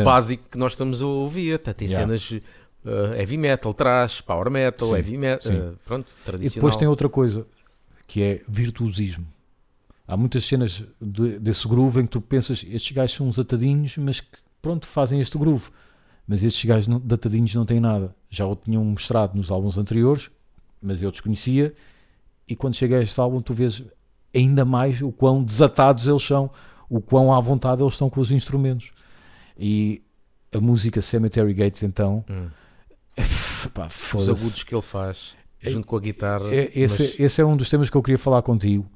Básico 0.04 0.44
que 0.50 0.58
nós 0.58 0.72
estamos 0.72 1.02
a 1.02 1.06
ouvir. 1.06 1.58
Tá, 1.58 1.72
tem 1.74 1.88
Yeah. 1.88 2.06
cenas 2.18 2.42
uh, 2.84 3.14
heavy 3.14 3.36
metal, 3.36 3.72
trash, 3.74 4.20
power 4.20 4.50
metal, 4.50 4.88
Sim, 4.88 4.94
heavy 4.94 5.16
metal, 5.18 5.52
uh, 5.52 5.76
pronto, 5.84 6.10
E 6.20 6.24
tradicional. 6.24 6.54
depois 6.54 6.76
tem 6.76 6.88
outra 6.88 7.08
coisa 7.08 7.46
que 8.06 8.22
é 8.22 8.42
virtuosismo. 8.48 9.26
Há 10.06 10.16
muitas 10.16 10.44
cenas 10.44 10.82
de- 11.00 11.38
desse 11.38 11.68
groove 11.68 12.00
em 12.00 12.04
que 12.04 12.10
tu 12.10 12.20
pensas, 12.20 12.64
estes 12.68 12.90
gajos 12.92 13.14
são 13.16 13.28
uns 13.28 13.38
atadinhos, 13.38 13.96
mas 13.98 14.20
que 14.20 14.26
pronto, 14.60 14.86
fazem 14.86 15.20
este 15.20 15.38
groove. 15.38 15.68
Mas 16.26 16.42
estes 16.42 16.64
gajos 16.64 16.86
não, 16.88 16.98
de 16.98 17.14
atadinhos 17.14 17.54
não 17.54 17.64
têm 17.64 17.78
nada. 17.80 18.14
Já 18.28 18.46
o 18.46 18.54
tinham 18.56 18.84
mostrado 18.84 19.36
nos 19.36 19.50
álbuns 19.50 19.76
anteriores, 19.78 20.30
mas 20.82 21.02
eu 21.02 21.10
desconhecia. 21.10 21.74
E 22.48 22.56
quando 22.56 22.74
chega 22.74 22.98
a 22.98 23.02
este 23.02 23.18
álbum, 23.20 23.40
tu 23.40 23.54
vês 23.54 23.82
ainda 24.34 24.64
mais 24.64 25.00
o 25.02 25.10
quão 25.12 25.42
desatados 25.42 26.06
eles 26.08 26.22
são, 26.24 26.50
o 26.88 27.00
quão 27.00 27.32
à 27.32 27.40
vontade 27.40 27.80
eles 27.82 27.94
estão 27.94 28.10
com 28.10 28.20
os 28.20 28.30
instrumentos. 28.32 28.90
E 29.60 30.02
a 30.52 30.58
música 30.60 31.02
Cemetery 31.02 31.52
Gates, 31.54 31.82
então, 31.82 32.24
Hum. 32.28 32.48
pá, 33.74 33.88
Os 34.14 34.28
agudos 34.28 34.62
que 34.62 34.74
ele 34.74 34.82
faz, 34.82 35.34
junto 35.60 35.86
com 35.86 35.96
a 35.96 36.00
guitarra. 36.00 36.46
É, 36.54 36.70
esse, 36.74 37.02
mas- 37.02 37.20
esse 37.20 37.40
é 37.40 37.44
um 37.44 37.56
dos 37.56 37.68
temas 37.68 37.90
que 37.90 37.96
eu 37.96 38.02
queria 38.02 38.18
falar 38.18 38.40
contigo. 38.42 38.90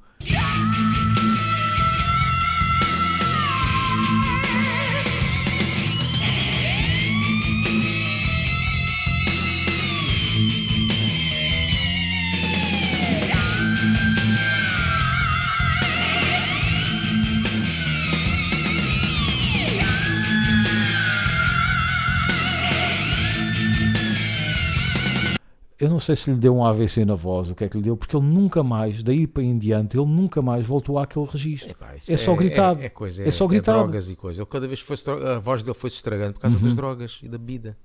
Sei 26.05 26.15
se 26.17 26.31
lhe 26.31 26.37
deu 26.39 26.55
um 26.57 26.65
AVC 26.65 27.05
na 27.05 27.15
voz, 27.15 27.49
o 27.51 27.55
que 27.55 27.65
é 27.65 27.69
que 27.69 27.77
lhe 27.77 27.83
deu, 27.83 27.97
porque 27.97 28.17
ele 28.17 28.27
nunca 28.27 28.63
mais, 28.63 29.03
daí 29.03 29.27
para 29.27 29.43
em 29.43 29.59
diante, 29.59 29.97
ele 29.97 30.07
nunca 30.07 30.41
mais 30.43 30.67
voltou 30.67 30.99
àquele 30.99 31.27
registro. 31.27 31.71
Epá, 31.71 31.97
isso 31.97 32.13
É 32.13 32.17
só 32.17 32.35
gritado. 32.35 32.81
É, 32.83 32.89
coisa, 32.89 33.23
É 33.27 33.31
só 33.31 33.47
gritado. 33.47 33.79
drogas 33.79 34.11
e 34.11 34.17
coisa. 34.17 34.41
Ele 34.43 34.47
cada 34.47 34.69
vez 34.69 34.81
foi 34.81 34.97
a 35.35 35.39
voz 35.39 35.63
dele 35.63 35.75
foi 35.75 35.91
se 35.91 35.97
estragando 35.97 36.35
por 36.35 36.41
causa 36.41 36.57
Uhum. 36.57 36.63
das 36.63 36.75
drogas 36.75 37.21
e 37.23 37.29
da 37.29 37.39
bebida. 37.39 37.77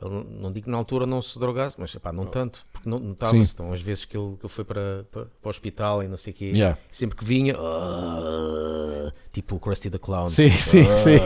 Ele 0.00 0.24
não, 0.40 0.52
digo 0.52 0.66
que 0.66 0.70
na 0.70 0.78
altura 0.78 1.06
não 1.06 1.20
se 1.20 1.40
drogasse, 1.40 1.74
mas 1.76 1.92
epá, 1.92 2.12
não 2.12 2.24
tanto, 2.24 2.64
porque 2.72 2.88
não 2.88 3.00
notava-se. 3.00 3.52
Então, 3.52 3.72
às 3.72 3.80
vezes 3.82 4.04
que 4.04 4.16
ele, 4.16 4.36
que 4.36 4.46
ele 4.46 4.52
foi 4.52 4.64
para, 4.64 5.04
para, 5.10 5.24
para 5.24 5.48
o 5.48 5.50
hospital 5.50 6.04
e 6.04 6.08
não 6.08 6.16
sei 6.16 6.32
o 6.32 6.36
quê, 6.36 6.44
Yeah. 6.54 6.78
sempre 6.90 7.16
que 7.16 7.24
vinha, 7.24 7.56
ah, 7.58 9.10
tipo 9.32 9.56
o 9.56 9.60
Krusty 9.60 9.90
the 9.90 9.98
Clown. 9.98 10.28
Sim, 10.28 10.50
sim, 10.50 10.84
sim. 10.96 11.18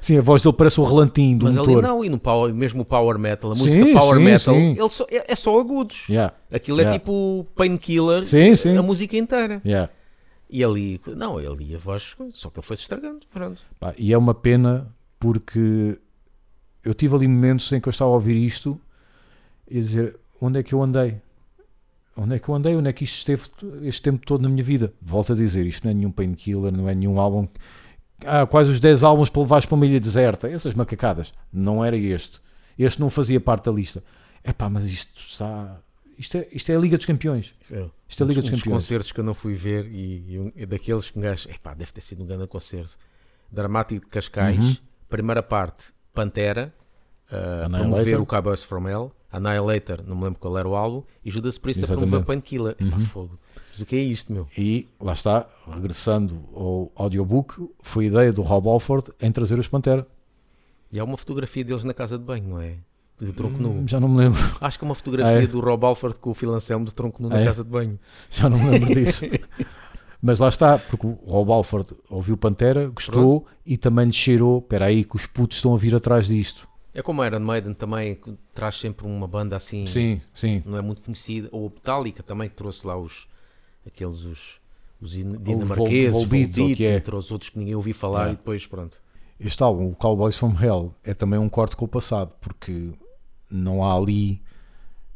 Sim, 0.00 0.18
a 0.18 0.22
voz 0.22 0.42
dele 0.42 0.54
parece 0.56 0.80
o 0.80 0.84
relantinho 0.84 1.38
do 1.38 1.44
Mas 1.46 1.56
ali 1.56 1.68
motor. 1.68 1.82
não, 1.82 2.04
e 2.04 2.08
no 2.08 2.18
power, 2.18 2.52
mesmo 2.54 2.82
o 2.82 2.84
Power 2.84 3.18
Metal, 3.18 3.50
a 3.52 3.54
Sim, 3.54 3.62
música 3.62 3.92
Power 3.92 4.18
sim, 4.18 4.24
Metal, 4.24 4.54
sim. 4.54 4.70
Ele 4.72 4.90
só, 4.90 5.06
é, 5.10 5.32
é 5.32 5.36
só 5.36 5.58
agudos. 5.58 6.08
Yeah, 6.08 6.34
Aquilo 6.52 6.80
é 6.80 6.82
Yeah. 6.82 6.98
tipo 6.98 7.46
painkiller, 7.54 8.22
a 8.78 8.82
música 8.82 9.16
inteira. 9.16 9.62
E 10.48 10.62
ali, 10.62 11.00
não, 11.16 11.38
ali 11.38 11.74
a 11.74 11.78
voz, 11.78 12.14
só 12.32 12.50
que 12.50 12.58
ele 12.58 12.66
foi 12.66 12.76
se 12.76 12.82
estragando. 12.82 13.20
Pá, 13.80 13.94
e 13.98 14.12
é 14.12 14.18
uma 14.18 14.34
pena 14.34 14.94
porque 15.18 15.98
eu 16.86 16.94
tive 16.94 17.14
ali 17.14 17.28
momentos 17.28 17.70
em 17.72 17.80
que 17.80 17.88
eu 17.88 17.90
estava 17.90 18.10
a 18.10 18.14
ouvir 18.14 18.36
isto 18.36 18.80
e 19.70 19.78
a 19.78 19.80
dizer 19.80 20.16
onde 20.40 20.58
é 20.58 20.62
que 20.62 20.72
eu 20.72 20.82
andei? 20.82 21.20
Onde 22.16 22.34
é 22.36 22.38
que 22.38 22.48
eu 22.48 22.54
andei? 22.54 22.74
Onde 22.76 22.88
é 22.88 22.92
que 22.92 23.04
isto 23.04 23.16
esteve 23.18 23.42
este 23.82 24.00
tempo 24.02 24.24
todo 24.24 24.40
na 24.42 24.48
minha 24.48 24.64
vida? 24.64 24.92
Volto 25.02 25.32
a 25.32 25.36
dizer, 25.36 25.66
isto 25.66 25.84
não 25.84 25.90
é 25.90 25.94
nenhum 25.94 26.10
painkiller, 26.10 26.72
não 26.72 26.88
é 26.88 26.94
nenhum 26.94 27.20
álbum. 27.20 27.46
Ah, 28.24 28.46
quais 28.46 28.68
os 28.68 28.80
10 28.80 29.02
álbuns 29.02 29.28
para 29.28 29.42
levares 29.42 29.66
para 29.66 29.74
uma 29.74 29.84
ilha 29.84 30.00
deserta? 30.00 30.48
Essas 30.48 30.72
macacadas. 30.72 31.32
Não 31.52 31.84
era 31.84 31.94
este. 31.96 32.40
Este 32.78 33.00
não 33.00 33.10
fazia 33.10 33.38
parte 33.40 33.64
da 33.66 33.72
lista. 33.72 34.02
É 34.42 34.52
pá, 34.52 34.70
mas 34.70 34.84
isto 34.86 35.20
está. 35.20 35.78
Isto 36.18 36.38
é, 36.38 36.48
isto 36.50 36.70
é 36.72 36.76
a 36.76 36.78
Liga 36.78 36.96
dos 36.96 37.04
Campeões. 37.04 37.52
Isto 37.62 37.74
é 37.74 38.24
a 38.24 38.26
Liga 38.26 38.40
um 38.40 38.42
dos 38.42 38.50
dos 38.50 38.60
Campeões. 38.60 38.62
concertos 38.84 39.12
que 39.12 39.20
eu 39.20 39.24
não 39.24 39.34
fui 39.34 39.52
ver 39.52 39.84
e, 39.86 40.52
e 40.56 40.62
e 40.62 40.64
daqueles 40.66 41.10
que 41.10 41.18
um 41.18 41.22
gajo, 41.22 41.50
epá, 41.50 41.74
deve 41.74 41.92
ter 41.92 42.00
sido 42.00 42.22
um 42.22 42.26
grande 42.26 42.46
concerto. 42.46 42.96
Dramático 43.52 44.06
de 44.06 44.10
Cascais, 44.10 44.58
Uhum. 44.58 44.76
primeira 45.10 45.42
parte, 45.42 45.92
Pantera, 46.16 46.72
uh, 47.30 47.34
Annihilator. 47.66 47.80
promover 47.90 48.20
o 48.20 48.26
Cowboys 48.26 48.64
From 48.64 48.88
Hell, 48.88 49.12
Annihilator, 49.30 50.02
não 50.06 50.16
me 50.16 50.24
lembro 50.24 50.38
qual 50.40 50.56
era 50.58 50.66
o 50.68 50.74
álbum, 50.74 51.02
e 51.24 51.30
Judas 51.30 51.58
Priest 51.58 51.84
a 51.84 51.86
promover 51.86 52.08
Exatamente. 52.08 52.20
Uhum. 52.30 52.42
Painkiller. 52.42 52.76
Epá, 52.80 52.98
fogo. 53.00 53.38
Mas 53.70 53.80
o 53.80 53.86
que 53.86 53.94
é 53.96 54.00
isto, 54.00 54.32
meu? 54.32 54.46
E 54.56 54.88
lá 54.98 55.12
está, 55.12 55.46
regressando 55.70 56.40
ao 56.54 56.90
audiobook, 56.96 57.68
foi 57.82 58.04
a 58.06 58.08
ideia 58.08 58.32
do 58.32 58.40
Rob 58.42 58.66
Alford 58.68 59.10
em 59.20 59.30
trazer 59.30 59.58
os 59.58 59.68
Pantera. 59.68 60.06
E 60.90 60.98
há 60.98 61.04
uma 61.04 61.16
fotografia 61.18 61.62
deles 61.64 61.84
na 61.84 61.92
casa 61.92 62.16
de 62.16 62.24
banho, 62.24 62.48
não 62.48 62.60
é? 62.60 62.76
De 63.20 63.32
tronco 63.32 63.60
nu. 63.60 63.70
Hum, 63.70 63.88
Já 63.88 63.98
não 64.00 64.08
me 64.08 64.18
lembro, 64.18 64.40
Acho 64.60 64.78
que 64.78 64.84
é 64.84 64.88
uma 64.88 64.94
fotografia 64.94 65.38
Ah, 65.38 65.42
é? 65.42 65.46
do 65.46 65.60
Rob 65.60 65.84
Alford 65.84 66.18
com 66.18 66.30
o 66.30 66.34
Phil 66.34 66.52
Anselmo 66.54 66.84
de 66.84 66.94
tronco 66.94 67.22
nu 67.22 67.28
na 67.28 67.36
Ah, 67.36 67.40
é? 67.40 67.44
casa 67.44 67.64
de 67.64 67.70
banho. 67.70 67.98
já 68.30 68.48
não 68.48 68.58
me 68.58 68.70
lembro 68.70 68.94
disso. 68.94 69.24
Mas 70.20 70.38
lá 70.38 70.48
está, 70.48 70.78
porque 70.78 71.06
o 71.06 71.18
Rob 71.26 71.52
Alford 71.52 71.94
ouviu 72.08 72.36
Pantera, 72.36 72.88
gostou 72.88 73.46
e 73.64 73.76
também 73.76 74.06
lhe 74.06 74.12
cheirou. 74.12 74.58
Espera 74.58 74.86
aí, 74.86 75.04
que 75.04 75.16
os 75.16 75.26
putos 75.26 75.58
estão 75.58 75.74
a 75.74 75.78
vir 75.78 75.94
atrás 75.94 76.26
disto. 76.26 76.66
É 76.94 77.02
como 77.02 77.20
a 77.20 77.26
Iron 77.26 77.40
Maiden 77.40 77.74
também, 77.74 78.18
traz 78.54 78.80
sempre 78.80 79.06
uma 79.06 79.28
banda 79.28 79.54
assim, 79.54 79.86
Sim, 79.86 80.20
sim. 80.32 80.62
não 80.64 80.78
é 80.78 80.80
muito 80.80 81.02
conhecida. 81.02 81.48
Ou 81.52 81.66
a 81.66 81.70
Metallica 81.70 82.22
também, 82.22 82.48
que 82.48 82.54
trouxe 82.54 82.86
lá 82.86 82.96
os, 82.96 83.28
aqueles, 83.86 84.24
os, 84.24 84.54
os 85.00 85.14
in- 85.14 85.32
Vol- 85.34 85.38
dinamarqueses, 85.42 86.12
Volbeat, 86.18 86.82
é. 86.82 86.96
e 86.96 87.00
trouxe 87.00 87.32
outros 87.34 87.50
que 87.50 87.58
ninguém 87.58 87.74
ouviu 87.74 87.94
falar 87.94 88.28
É. 88.28 88.32
e 88.32 88.36
depois 88.36 88.64
pronto. 88.66 88.96
Este 89.38 89.62
álbum, 89.62 89.90
o 89.90 89.94
Cowboys 89.94 90.38
from 90.38 90.54
Hell, 90.58 90.94
é 91.04 91.12
também 91.12 91.38
um 91.38 91.50
corte 91.50 91.76
com 91.76 91.84
o 91.84 91.88
passado, 91.88 92.32
porque 92.40 92.90
não 93.50 93.84
há 93.84 93.94
ali, 93.94 94.40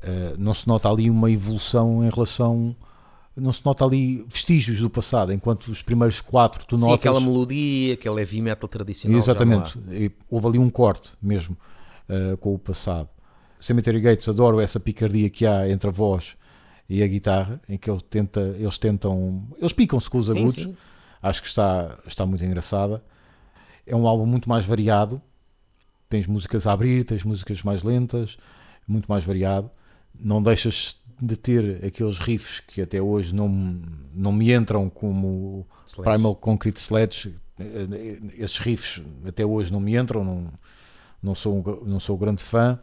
eh, 0.03 0.35
não 0.37 0.53
se 0.53 0.69
nota 0.69 0.91
ali 0.91 1.09
uma 1.09 1.31
evolução 1.31 2.05
em 2.05 2.11
relação, 2.11 2.77
não 3.41 3.53
se 3.53 3.65
nota 3.65 3.85
ali 3.85 4.25
vestígios 4.29 4.81
do 4.81 4.91
passado, 4.91 5.33
enquanto 5.33 5.69
os 5.69 5.83
primeiros 5.83 6.21
quatro 6.21 6.65
tu 6.65 6.77
Sim, 6.77 6.85
notas. 6.85 7.01
aquela 7.01 7.21
melodia, 7.21 7.95
aquele 7.95 8.21
heavy 8.21 8.41
metal 8.41 8.69
tradicional. 8.69 9.19
Exatamente, 9.19 9.79
houve 10.29 10.47
ali 10.47 10.59
um 10.59 10.71
corte 10.71 11.13
mesmo 11.21 11.57
eh, 12.09 12.37
com 12.41 12.55
o 12.55 12.59
passado. 12.59 13.09
Cemetery 13.61 14.01
Gates, 14.01 14.29
adoro 14.29 14.61
essa 14.61 14.81
picardia 14.81 15.29
que 15.29 15.45
há 15.47 15.69
entre 15.69 15.89
a 15.89 15.93
voz 15.93 16.37
e 16.89 17.03
a 17.03 17.07
guitarra, 17.07 17.61
em 17.69 17.77
que 17.77 17.91
ele 17.91 18.01
tenta, 18.01 18.41
eles 18.59 18.79
tentam, 18.79 19.47
eles 19.59 19.73
picam-se 19.73 20.09
com 20.11 20.19
os 20.19 20.27
Sim, 20.27 20.39
agudos. 20.39 20.55
sim. 20.55 20.77
Acho 21.23 21.43
que 21.43 21.49
está, 21.49 21.99
está 22.07 22.25
muito 22.25 22.45
engraçada. 22.45 23.03
É 23.87 23.95
um 23.95 24.07
álbum 24.09 24.27
muito 24.27 24.49
mais 24.49 24.65
variado. 24.65 25.21
Tens 26.09 26.27
músicas 26.27 26.67
a 26.67 26.73
abrir, 26.73 27.05
tens 27.05 27.23
músicas 27.23 27.63
mais 27.63 27.83
lentas, 27.83 28.37
muito 28.89 29.07
mais 29.07 29.25
variado. 29.25 29.71
Não 30.19 30.43
deixas 30.43 31.00
de 31.21 31.37
ter 31.37 31.85
aqueles 31.85 32.19
riffs 32.19 32.61
que 32.61 32.81
até 32.81 33.01
hoje 33.01 33.35
não, 33.35 33.49
não 34.15 34.33
me 34.33 34.53
entram 34.53 34.89
como 34.89 35.67
Sledge. 35.87 36.11
Primal 36.11 36.35
Concrete 36.35 36.79
Sledge. 36.79 37.35
Esses 38.39 38.59
riffs 38.59 39.03
até 39.27 39.45
hoje 39.45 39.71
não 39.71 39.81
me 39.81 39.95
entram, 39.97 40.25
não, 40.25 40.53
não, 41.23 41.35
sou, 41.35 41.83
não 41.85 42.01
sou 42.01 42.17
grande 42.17 42.43
fã. 42.43 42.79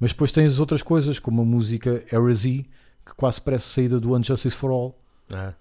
Mas 0.00 0.12
depois 0.12 0.32
tens 0.32 0.58
outras 0.58 0.82
coisas, 0.82 1.18
como 1.18 1.42
a 1.42 1.44
música 1.44 2.02
Heresy, 2.10 2.66
que 3.10 3.16
quase 3.16 3.40
parece 3.40 3.66
saída 3.66 3.98
do 3.98 4.14
Unjustice 4.14 4.54
for 4.54 4.70
All. 4.70 4.98
Ah. 5.30 5.52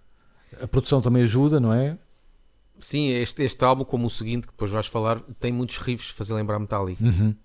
A 0.62 0.68
produção 0.68 1.02
também 1.02 1.24
ajuda, 1.24 1.60
não 1.60 1.74
é? 1.74 1.98
Sim, 2.80 3.10
este, 3.10 3.44
este 3.44 3.64
álbum, 3.66 3.84
como 3.84 4.06
o 4.06 4.10
seguinte, 4.10 4.48
que 4.48 4.54
depois 4.54 4.72
vais 4.72 4.86
falar, 4.86 5.20
tem 5.40 5.52
muitos 5.52 5.78
riffs, 5.78 6.12
fazer 6.12 6.34
lembrar 6.36 6.60
Metallica. 6.60 7.04
Uhum. 7.04 7.36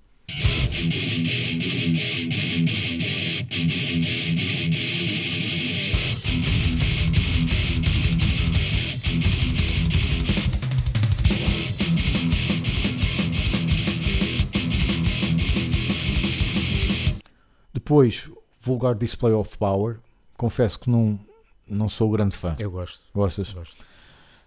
Depois, 17.72 18.31
Vulgar 18.61 18.94
Display 18.94 19.33
of 19.33 19.57
Power. 19.59 20.03
Confesso 20.44 20.78
que 20.78 20.90
não, 20.90 21.18
não 21.66 21.88
sou 21.88 22.11
grande 22.11 22.37
fã. 22.37 22.54
Eu 22.59 22.70
gosto. 22.70 23.07
Gostas? 23.14 23.50
gosto. 23.50 23.78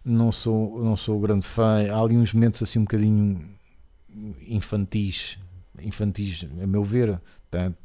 Não 0.06 0.32
sou, 0.32 0.84
não 0.84 0.96
sou 0.96 1.20
grande 1.20 1.48
fã. 1.48 1.80
Há 1.92 2.00
ali 2.00 2.16
uns 2.16 2.32
momentos 2.34 2.62
assim 2.62 2.78
um 2.78 2.84
bocadinho 2.84 3.44
infantis, 4.48 5.40
infantis, 5.82 6.46
a 6.62 6.68
meu 6.68 6.84
ver. 6.84 7.20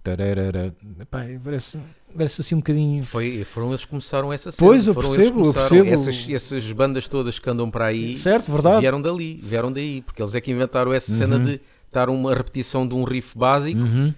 Tararara. 0.03 0.75
Epá, 1.01 1.25
parece, 1.43 1.79
parece 2.15 2.41
assim 2.43 2.55
um 2.55 2.59
bocadinho. 2.59 3.03
Foi, 3.03 3.45
foram 3.45 3.71
eles 3.71 3.85
que 3.87 3.91
começaram 3.91 4.31
essa 4.31 4.51
cena. 4.51 4.69
Pois, 4.69 4.87
eu 4.87 4.93
foram 4.93 5.11
percebo, 5.11 5.39
eu 5.41 5.45
eles 5.45 5.53
que 5.53 5.59
começaram. 5.59 5.85
percebo. 5.87 6.11
Essas, 6.11 6.29
essas 6.63 6.73
bandas 6.73 7.09
todas 7.09 7.39
que 7.39 7.49
andam 7.49 7.71
para 7.71 7.87
aí 7.87 8.15
Certo, 8.15 8.53
verdade. 8.53 8.81
vieram 8.81 9.01
dali, 9.01 9.41
vieram 9.43 9.73
daí, 9.73 10.03
porque 10.03 10.21
eles 10.21 10.35
é 10.35 10.41
que 10.43 10.51
inventaram 10.51 10.93
essa 10.93 11.11
cena 11.13 11.37
Uhum. 11.37 11.45
de 11.45 11.61
estar 11.87 12.11
uma 12.11 12.35
repetição 12.35 12.87
de 12.87 12.95
um 12.95 13.05
riff 13.05 13.39
básico. 13.39 13.81
Uhum. 13.81 14.13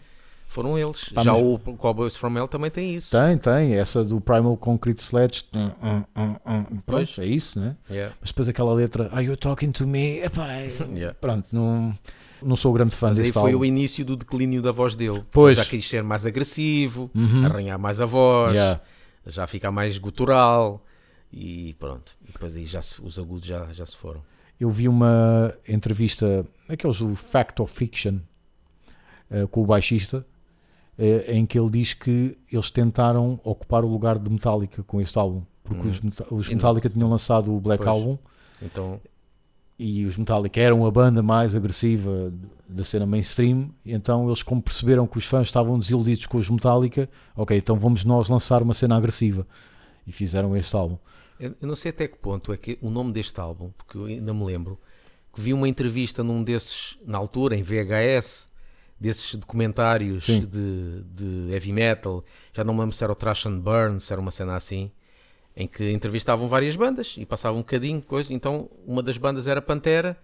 Foram 0.54 0.78
eles. 0.78 1.08
Pá, 1.08 1.22
Já 1.24 1.32
mas- 1.32 1.42
o 1.42 1.58
Cowboys 1.76 2.16
From 2.16 2.36
Hell 2.36 2.46
também 2.46 2.70
tem 2.70 2.94
isso. 2.94 3.10
Tem, 3.18 3.36
tem. 3.36 3.74
Essa 3.74 4.04
do 4.04 4.20
Primal 4.20 4.56
Concrete 4.56 5.00
Sledge. 5.00 5.44
Hum, 5.54 5.70
hum, 5.82 6.36
hum. 6.46 6.64
Pois. 6.86 7.10
Pronto, 7.10 7.20
é 7.22 7.26
isso, 7.26 7.58
né? 7.58 7.76
Yeah. 7.90 8.14
Mas 8.20 8.30
depois 8.30 8.46
aquela 8.48 8.72
letra, 8.72 9.08
Are 9.12 9.24
you 9.26 9.36
talking 9.36 9.72
to 9.72 9.84
me? 9.86 10.20
Epá, 10.20 10.52
é- 10.52 10.70
Yeah. 10.94 11.12
Pronto, 11.20 11.48
não, 11.50 11.92
não 12.40 12.54
sou 12.54 12.72
grande 12.72 12.94
fã 12.94 13.08
Mas 13.08 13.18
aí 13.18 13.32
foi 13.32 13.50
álbum. 13.52 13.58
o 13.58 13.64
início 13.64 14.04
do 14.04 14.16
declínio 14.16 14.62
da 14.62 14.70
voz 14.70 14.94
dele. 14.94 15.22
Pois. 15.32 15.56
Já 15.56 15.64
quis 15.64 15.88
ser 15.88 16.04
mais 16.04 16.24
agressivo, 16.24 17.10
Uhum. 17.14 17.44
arranhar 17.46 17.76
mais 17.78 18.00
a 18.00 18.06
voz, 18.06 18.54
Yeah. 18.54 18.80
já 19.26 19.46
ficar 19.48 19.72
mais 19.72 19.98
gutural 19.98 20.84
e 21.32 21.74
pronto. 21.80 22.12
E 22.28 22.32
depois 22.32 22.54
aí 22.54 22.64
já 22.64 22.80
se- 22.80 23.02
os 23.02 23.18
agudos 23.18 23.46
já, 23.46 23.66
já 23.72 23.84
se 23.84 23.96
foram. 23.96 24.22
Eu 24.60 24.70
vi 24.70 24.88
uma 24.88 25.52
entrevista, 25.68 26.46
aqueles 26.68 26.98
do 26.98 27.16
Fact 27.16 27.60
or 27.60 27.66
Fiction, 27.66 28.18
eh, 29.28 29.46
com 29.50 29.62
o 29.62 29.66
baixista, 29.66 30.24
eh, 30.98 31.24
em 31.37 31.44
que 31.46 31.59
ele 31.59 31.70
diz 31.70 31.92
que 31.94 32.37
eles 32.50 32.70
tentaram 32.70 33.40
ocupar 33.44 33.85
o 33.85 33.88
lugar 33.88 34.18
de 34.18 34.30
Metallica 34.30 34.83
com 34.83 35.00
este 35.00 35.18
álbum. 35.18 35.42
Porque 35.62 35.88
os, 35.88 36.00
Meta- 36.00 36.26
os 36.30 36.48
Metallica 36.48 36.88
tinham 36.88 37.09
lançado 37.09 37.54
o 37.54 37.61
Black 37.61 37.83
Pois. 37.83 37.88
Album 37.96 38.18
Então, 38.61 39.00
e 39.78 40.04
os 40.04 40.16
Metallica 40.16 40.61
eram 40.61 40.87
a 40.87 40.90
banda 40.90 41.22
mais 41.22 41.54
agressiva 41.54 42.33
da 42.68 42.85
cena 42.85 43.04
mainstream, 43.07 43.70
então 43.85 44.26
eles 44.26 44.42
como 44.42 44.62
perceberam 44.62 45.07
que 45.07 45.18
os 45.18 45.26
fãs 45.26 45.48
estavam 45.48 45.78
desiludidos 45.78 46.26
com 46.26 46.38
os 46.38 46.48
Metallica, 46.48 47.09
ok, 47.37 47.57
então 47.57 47.76
vamos 47.76 48.04
nós 48.04 48.28
lançar 48.28 48.62
uma 48.62 48.72
cena 48.74 48.96
agressiva. 48.96 49.46
E 50.07 50.12
fizeram 50.12 50.54
este 50.57 50.74
álbum. 50.76 50.96
eu 51.40 51.54
não 51.62 51.74
sei 51.74 51.90
até 51.90 52.07
que 52.07 52.16
ponto 52.18 52.52
é 52.52 52.57
que 52.57 52.78
o 52.83 52.90
nome 52.90 53.11
deste 53.12 53.40
álbum, 53.40 53.70
porque 53.76 53.96
eu 53.98 54.04
ainda 54.04 54.33
me 54.35 54.44
lembro 54.44 54.78
que 55.35 55.40
vi 55.40 55.52
uma 55.52 55.68
entrevista 55.68 56.22
num 56.22 56.42
desses, 56.44 56.96
na 57.04 57.18
altura, 57.18 57.57
em 57.57 57.62
VHS, 57.62 58.48
desses 58.98 59.35
documentários 59.35 60.24
de, 60.24 61.02
de 61.02 61.52
heavy 61.52 61.72
metal, 61.72 62.22
já 62.52 62.62
não 62.64 62.72
me 62.74 62.80
lembro 62.80 62.94
se 62.94 63.02
era 63.04 63.12
o 63.12 63.16
Trash 63.16 63.46
and 63.46 63.59
Burn, 63.59 63.98
se 64.00 64.12
era 64.12 64.20
uma 64.20 64.30
cena 64.30 64.57
assim, 64.57 64.90
em 65.57 65.66
que 65.68 65.90
entrevistavam 65.90 66.48
várias 66.48 66.74
bandas 66.76 67.16
e 67.18 67.26
passavam 67.26 67.59
um 67.59 67.62
bocadinho 67.62 68.00
de 68.00 68.07
coisa. 68.07 68.33
Então, 68.33 68.68
uma 68.87 69.02
das 69.02 69.18
bandas 69.18 69.46
era 69.46 69.61
Pantera, 69.62 70.16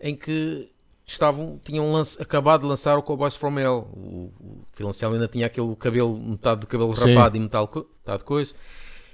em 0.00 0.14
que 0.14 0.70
estavam, 1.06 1.58
tinham 1.62 1.90
lance- 1.92 2.20
acabado 2.20 2.62
de 2.62 2.66
lançar 2.66 2.98
o 2.98 3.02
Cowboys 3.02 3.36
From 3.36 3.58
Hell. 3.58 3.88
O, 3.94 4.32
o 4.40 5.06
ainda 5.12 5.28
tinha 5.28 5.46
aquele 5.46 5.74
cabelo, 5.76 6.18
metade 6.22 6.60
do 6.60 6.66
cabelo 6.66 6.94
Sim. 6.96 7.14
rapado 7.14 7.36
e 7.36 7.40
metade, 7.40 7.68
metade 7.74 8.24
coisa. 8.24 8.54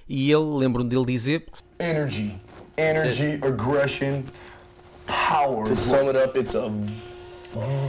E 0.08 0.32
ele, 0.32 0.44
lembro-me 0.56 0.88
dele 0.88 1.04
dizer, 1.04 1.46
Energy. 1.78 2.34
Energy, 2.76 3.38
aggression, 3.42 4.22
power. 5.06 5.64
To 5.64 5.76
sum 5.76 6.08
it 6.08 6.16
up, 6.16 6.36
it's 6.38 6.54
a 6.54 6.68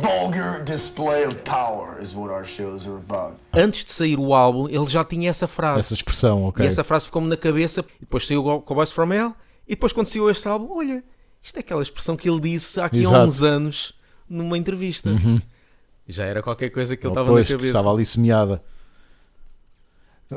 vulgar 0.02 0.63
display 0.63 1.26
of 1.26 1.36
power 1.43 2.02
is 2.02 2.13
what 2.15 2.32
our 2.32 2.45
shows 2.45 2.86
are 2.86 2.97
about. 2.97 3.36
antes 3.54 3.86
de 3.86 3.91
sair 3.91 4.19
o 4.19 4.34
álbum, 4.34 4.67
ele 4.69 4.86
já 4.86 5.04
tinha 5.04 5.30
essa 5.30 5.47
frase. 5.47 5.80
Essa 5.80 5.93
expressão, 5.93 6.45
ok. 6.45 6.65
E 6.65 6.67
essa 6.67 6.84
frase 6.84 7.06
ficou-me 7.06 7.28
na 7.30 7.38
cabeça. 7.38 7.84
Depois 7.99 8.28
saiu 8.28 8.45
o 8.45 8.62
Cowboys 8.62 8.91
From 8.91 9.13
Hell. 9.13 9.34
E 9.67 9.71
depois, 9.71 9.93
quando 9.93 10.08
saiu 10.08 10.30
este 10.30 10.47
álbum, 10.47 10.78
olha, 10.78 11.04
isto 11.41 11.56
é 11.58 11.60
aquela 11.62 11.82
expressão 11.82 12.15
que 12.17 12.30
ele 12.30 12.39
disse 12.39 12.80
há 12.80 12.86
aqui 12.86 12.97
há 12.97 13.02
Exato. 13.02 13.17
Uhum. 13.17 13.26
uns 13.26 13.41
anos 13.43 13.93
numa 14.30 14.58
entrevista. 14.58 15.10
Já 16.08 16.26
era 16.26 16.41
qualquer 16.43 16.69
coisa 16.69 16.97
que 16.97 17.06
ele 17.06 17.12
estava 17.12 17.32
na 17.32 17.45
cabeça. 17.45 17.67
estava 17.67 17.91
ali 17.91 18.06
semeada. 18.06 18.62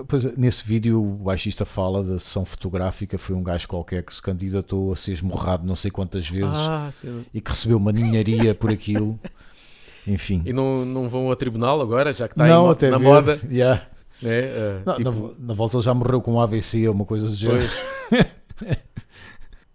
Pois, 0.05 0.25
nesse 0.37 0.65
vídeo 0.65 1.03
o 1.03 1.17
baixista 1.25 1.65
fala 1.65 2.03
da 2.03 2.19
sessão 2.19 2.45
fotográfica, 2.45 3.17
foi 3.19 3.35
um 3.35 3.43
gajo 3.43 3.69
qualquer 3.69 4.03
que 4.03 4.13
se 4.15 4.23
candidatou 4.23 4.93
a 4.93 4.97
ser 4.97 5.13
esmurrado 5.13 5.67
não 5.67 5.77
sei 5.77 5.91
quantas 5.91 6.29
vezes 6.29 6.51
Ah, 6.53 6.91
e 7.33 7.41
que 7.41 7.51
recebeu 7.51 7.77
uma 7.77 7.93
ninharia 7.93 8.55
por 8.55 8.71
aquilo. 8.71 9.19
Enfim. 10.07 10.43
E 10.47 10.53
não, 10.53 10.85
não 10.85 11.09
vão 11.09 11.29
ao 11.29 11.37
tribunal 11.37 11.81
agora, 11.81 12.13
já 12.13 12.29
que 12.29 12.35
está 12.35 12.47
não, 12.47 12.71
aí 12.71 12.91
na 12.91 12.99
ver. 12.99 13.05
moda. 13.05 13.41
Yeah. 13.51 13.87
Né? 14.23 14.41
Ah, 14.45 14.83
Não, 14.87 14.95
tipo, 14.97 15.35
na, 15.39 15.47
na 15.49 15.55
volta 15.55 15.77
ele 15.77 15.83
já 15.83 15.93
morreu 15.93 16.21
com 16.23 16.35
um 16.35 16.41
AVC 16.41 16.87
ou 16.89 16.95
uma 16.95 17.05
coisa 17.05 17.27
do 17.29 17.35
género. 17.35 17.69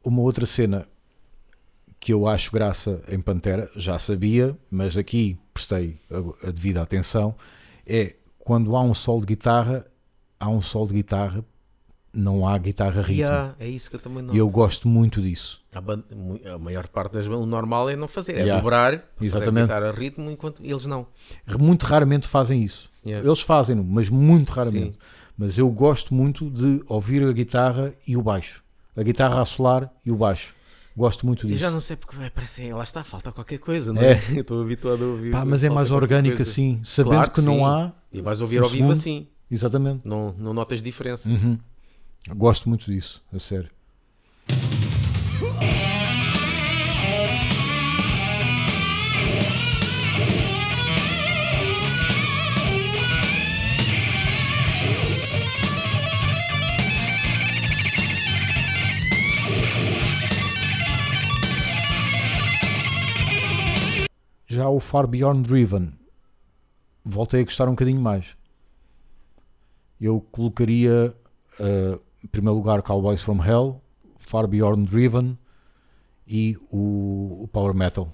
Uma 0.04 0.22
outra 0.22 0.48
cena 0.48 0.88
que 2.00 2.12
eu 2.12 2.28
acho 2.28 2.52
graça 2.52 3.04
em 3.08 3.22
Pantera, 3.22 3.70
já 3.76 4.00
sabia, 4.00 4.58
mas 4.72 4.98
aqui 4.98 5.38
prestei 5.54 6.00
a, 6.10 6.48
a 6.48 6.52
devida 6.52 6.82
atenção, 6.82 7.36
é 7.86 8.16
quando 8.40 8.76
há 8.76 8.82
um 8.82 8.96
solo 8.96 9.22
de 9.22 9.28
guitarra, 9.28 9.86
há 10.42 10.50
um 10.50 10.62
solo 10.62 10.88
de 10.88 10.96
guitarra, 10.96 11.46
não 12.14 12.46
há 12.48 12.58
guitarra 12.58 13.02
ritmo. 13.02 13.22
Yeah, 13.24 13.56
é 13.60 13.70
isso 13.70 13.90
que 13.90 13.96
eu 13.96 14.00
também 14.00 14.22
não. 14.24 14.34
E 14.34 14.38
eu 14.38 14.50
gosto 14.50 14.88
muito 14.88 15.22
disso. 15.22 15.62
A, 15.74 16.54
a 16.54 16.58
maior 16.58 16.88
parte 16.88 17.14
das 17.14 17.26
bandas, 17.28 17.44
o 17.44 17.46
normal 17.46 17.90
é 17.90 17.96
não 17.96 18.08
fazer, 18.08 18.34
é 18.34 18.40
Yeah. 18.42 18.60
dobrar, 18.62 18.92
fazer 19.16 19.28
Exatamente. 19.28 19.68
guitarra 19.68 19.90
a 19.90 19.92
ritmo, 19.92 20.30
enquanto 20.30 20.62
eles 20.62 20.86
não. 20.86 21.08
Muito 21.58 21.86
raramente 21.86 22.28
fazem 22.28 22.64
isso. 22.64 22.90
Yeah. 23.06 23.26
Eles 23.26 23.40
fazem-no, 23.42 23.84
mas 23.84 24.10
muito 24.10 24.50
raramente. 24.52 24.94
Sim. 24.94 25.00
Mas 25.38 25.58
eu 25.58 25.70
gosto 25.70 26.14
muito 26.14 26.50
de 26.50 26.84
ouvir 26.88 27.24
a 27.24 27.32
guitarra 27.32 27.94
e 28.06 28.18
o 28.18 28.22
baixo. 28.22 28.62
A 28.98 29.02
guitarra 29.04 29.42
a 29.42 29.46
solar 29.46 29.90
e 30.06 30.12
o 30.12 30.16
baixo. 30.16 30.54
Gosto 30.96 31.26
muito 31.26 31.46
E 31.46 31.50
disso. 31.50 31.62
já 31.62 31.72
não 31.72 31.80
sei 31.80 31.96
porque 31.96 32.18
vai 32.18 32.30
parecer, 32.30 32.74
lá 32.76 32.84
está, 32.84 33.02
falta 33.06 33.32
qualquer 33.32 33.58
coisa, 33.60 33.94
não 33.94 34.02
é? 34.02 34.12
É. 34.12 34.22
Eu 34.36 34.42
estou 34.42 34.62
habituado 34.62 35.02
a 35.04 35.08
ouvir. 35.08 35.32
Pá, 35.32 35.46
mas 35.46 35.64
é 35.64 35.70
mais 35.70 35.90
orgânico 35.90 36.42
assim, 36.42 36.82
sabendo 36.84 37.14
Claro 37.16 37.32
que, 37.32 37.40
que 37.40 37.48
não 37.48 37.66
há. 37.66 37.94
E 38.12 38.20
vais 38.22 38.42
ouvir 38.42 38.60
Um 38.60 38.66
ao 38.66 38.70
vivo 38.70 38.92
assim, 38.92 39.26
Exatamente. 39.52 40.08
não, 40.08 40.34
não 40.38 40.54
notas 40.54 40.82
diferença. 40.82 41.30
Uhum. 41.30 41.60
Gosto 42.36 42.70
muito 42.70 42.86
disso, 42.90 43.22
a 43.34 43.38
sério. 43.40 43.70
Já 64.48 64.68
o 64.68 64.82
Far 64.82 65.08
Beyond 65.08 65.48
Driven 65.48 65.94
voltei 67.06 67.42
a 67.42 67.44
gostar 67.44 67.68
um 67.68 67.72
bocadinho 67.72 68.02
mais. 68.02 68.36
Eu 70.02 70.20
colocaria 70.32 71.16
uh, 71.60 72.02
em 72.24 72.28
primeiro 72.28 72.58
lugar 72.58 72.82
Cowboys 72.82 73.22
from 73.22 73.44
Hell, 73.46 73.80
Far 74.18 74.48
Beyond 74.48 74.90
Driven 74.90 75.38
e 76.28 76.58
o, 76.72 77.44
o 77.44 77.50
Power 77.54 77.76
Metal 77.76 78.12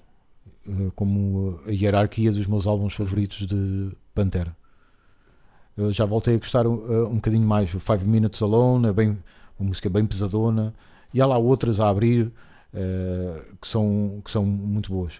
uh, 0.66 0.92
como 0.94 1.58
a 1.66 1.70
hierarquia 1.70 2.30
dos 2.30 2.46
meus 2.46 2.66
álbuns 2.66 2.92
favoritos 2.92 3.46
de 3.46 3.90
Pantera. 4.14 4.54
Eu 5.74 5.90
já 5.90 6.04
voltei 6.04 6.34
a 6.34 6.38
gostar 6.38 6.66
uh, 6.66 7.08
um 7.08 7.14
bocadinho 7.14 7.46
mais. 7.46 7.72
O 7.72 7.80
Five 7.80 8.06
Minutes 8.06 8.42
Alone 8.42 8.88
é 8.88 8.92
bem, 8.92 9.18
uma 9.58 9.68
música 9.68 9.88
bem 9.88 10.04
pesadona 10.04 10.74
e 11.14 11.22
há 11.22 11.26
lá 11.26 11.38
outras 11.38 11.80
a 11.80 11.88
abrir 11.88 12.30
que, 13.62 13.66
são, 13.66 14.20
que 14.22 14.30
são 14.30 14.44
muito 14.44 14.92
boas. 14.92 15.14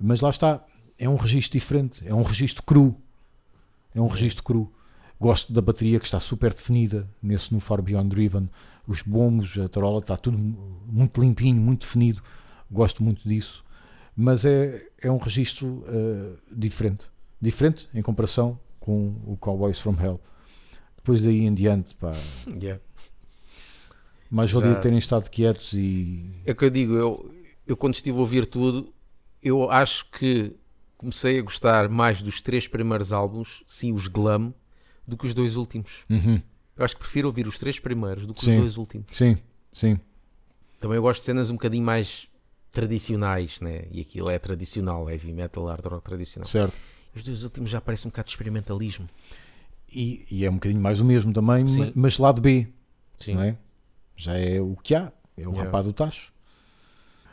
Mas 0.00 0.22
lá 0.22 0.30
está, 0.30 0.64
é 0.98 1.06
um 1.06 1.16
registro 1.16 1.58
diferente, 1.58 2.02
é 2.08 2.14
um 2.14 2.22
registro 2.22 2.62
cru. 2.62 2.96
É 3.94 4.00
um 4.00 4.06
registro 4.06 4.42
cru. 4.42 4.72
Gosto 5.20 5.52
da 5.52 5.60
bateria 5.60 6.00
que 6.00 6.06
está 6.06 6.18
super 6.18 6.54
definida 6.54 7.06
nesse 7.22 7.52
no 7.52 7.60
Far 7.60 7.82
Beyond 7.82 8.08
Driven. 8.08 8.48
Os 8.86 9.02
bombos, 9.02 9.58
a 9.58 9.68
tarola 9.68 9.98
está 9.98 10.16
tudo 10.16 10.38
muito 10.38 11.20
limpinho, 11.20 11.60
muito 11.60 11.82
definido. 11.82 12.22
Gosto 12.70 13.02
muito 13.02 13.28
disso. 13.28 13.62
Mas 14.16 14.46
é, 14.46 14.88
é 14.98 15.10
um 15.10 15.18
registro 15.18 15.84
uh, 15.86 16.38
diferente. 16.50 17.10
Diferente 17.38 17.86
em 17.92 18.00
comparação 18.00 18.58
com 18.80 19.14
o 19.26 19.36
Cowboys 19.36 19.78
from 19.78 19.94
Hell. 20.00 20.18
Depois 20.96 21.22
daí 21.22 21.44
em 21.44 21.52
diante, 21.52 21.94
pá, 21.94 22.12
Yeah. 22.60 22.80
mais 24.30 24.50
valia 24.50 24.76
terem 24.76 24.98
estado 24.98 25.28
quietos 25.30 25.74
e. 25.74 26.30
É 26.46 26.52
o 26.52 26.56
que 26.56 26.64
eu 26.64 26.70
digo, 26.70 26.94
eu, 26.94 27.34
eu 27.66 27.76
quando 27.76 27.94
estive 27.94 28.16
a 28.16 28.20
ouvir 28.20 28.46
tudo, 28.46 28.92
eu 29.42 29.70
acho 29.70 30.10
que 30.10 30.56
comecei 30.96 31.38
a 31.38 31.42
gostar 31.42 31.88
mais 31.88 32.20
dos 32.22 32.42
três 32.42 32.66
primeiros 32.68 33.12
álbuns, 33.12 33.62
sim, 33.66 33.92
os 33.92 34.06
glam, 34.06 34.52
do 35.10 35.16
que 35.16 35.26
os 35.26 35.34
dois 35.34 35.56
últimos. 35.56 35.90
Uhum. 36.08 36.40
Eu 36.76 36.84
acho 36.84 36.94
que 36.94 37.00
prefiro 37.00 37.28
ouvir 37.28 37.46
os 37.46 37.58
três 37.58 37.78
primeiros 37.78 38.26
do 38.26 38.32
que 38.32 38.40
Sim. 38.42 38.52
os 38.54 38.60
dois 38.60 38.76
últimos. 38.78 39.06
Sim, 39.10 39.36
sim. 39.72 39.98
Também 40.80 40.96
eu 40.96 41.02
gosto 41.02 41.20
de 41.20 41.26
cenas 41.26 41.50
um 41.50 41.54
bocadinho 41.54 41.84
mais 41.84 42.26
tradicionais, 42.72 43.60
né? 43.60 43.84
E 43.90 44.00
aquilo 44.00 44.30
é 44.30 44.38
tradicional, 44.38 45.10
heavy 45.10 45.32
metal, 45.32 45.66
hard 45.66 45.84
rock 45.84 46.04
tradicional. 46.04 46.46
Certo. 46.48 46.74
Os 47.14 47.22
dois 47.22 47.42
últimos 47.44 47.68
já 47.68 47.80
parece 47.80 48.06
um 48.06 48.10
bocado 48.10 48.26
de 48.26 48.32
experimentalismo. 48.32 49.08
E, 49.92 50.24
e 50.30 50.44
é 50.44 50.50
um 50.50 50.54
bocadinho 50.54 50.80
mais 50.80 51.00
o 51.00 51.04
mesmo 51.04 51.32
também, 51.32 51.66
Sim. 51.66 51.86
ma- 51.86 51.92
mas 51.96 52.16
lado 52.18 52.40
B. 52.40 52.68
Sim. 53.18 53.34
não 53.34 53.42
é? 53.42 53.58
Já 54.16 54.38
é 54.38 54.60
o 54.60 54.76
que 54.76 54.94
há, 54.94 55.12
é 55.36 55.42
o 55.46 55.50
Yeah. 55.50 55.64
rapaz 55.64 55.84
do 55.84 55.92
tacho. 55.92 56.32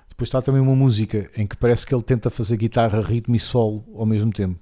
Depois 0.09 0.27
está 0.27 0.41
também 0.41 0.59
uma 0.61 0.75
música 0.75 1.29
em 1.37 1.45
que 1.45 1.55
parece 1.55 1.85
que 1.85 1.93
ele 1.93 2.01
tenta 2.01 2.29
fazer 2.31 2.57
guitarra, 2.57 2.99
ritmo 3.01 3.35
e 3.35 3.39
solo 3.39 3.85
ao 3.95 4.05
mesmo 4.05 4.33
tempo. 4.33 4.59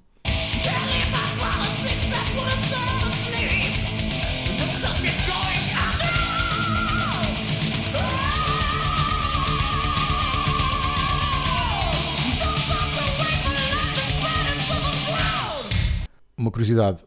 Uma 16.46 16.52
curiosidade, 16.52 17.00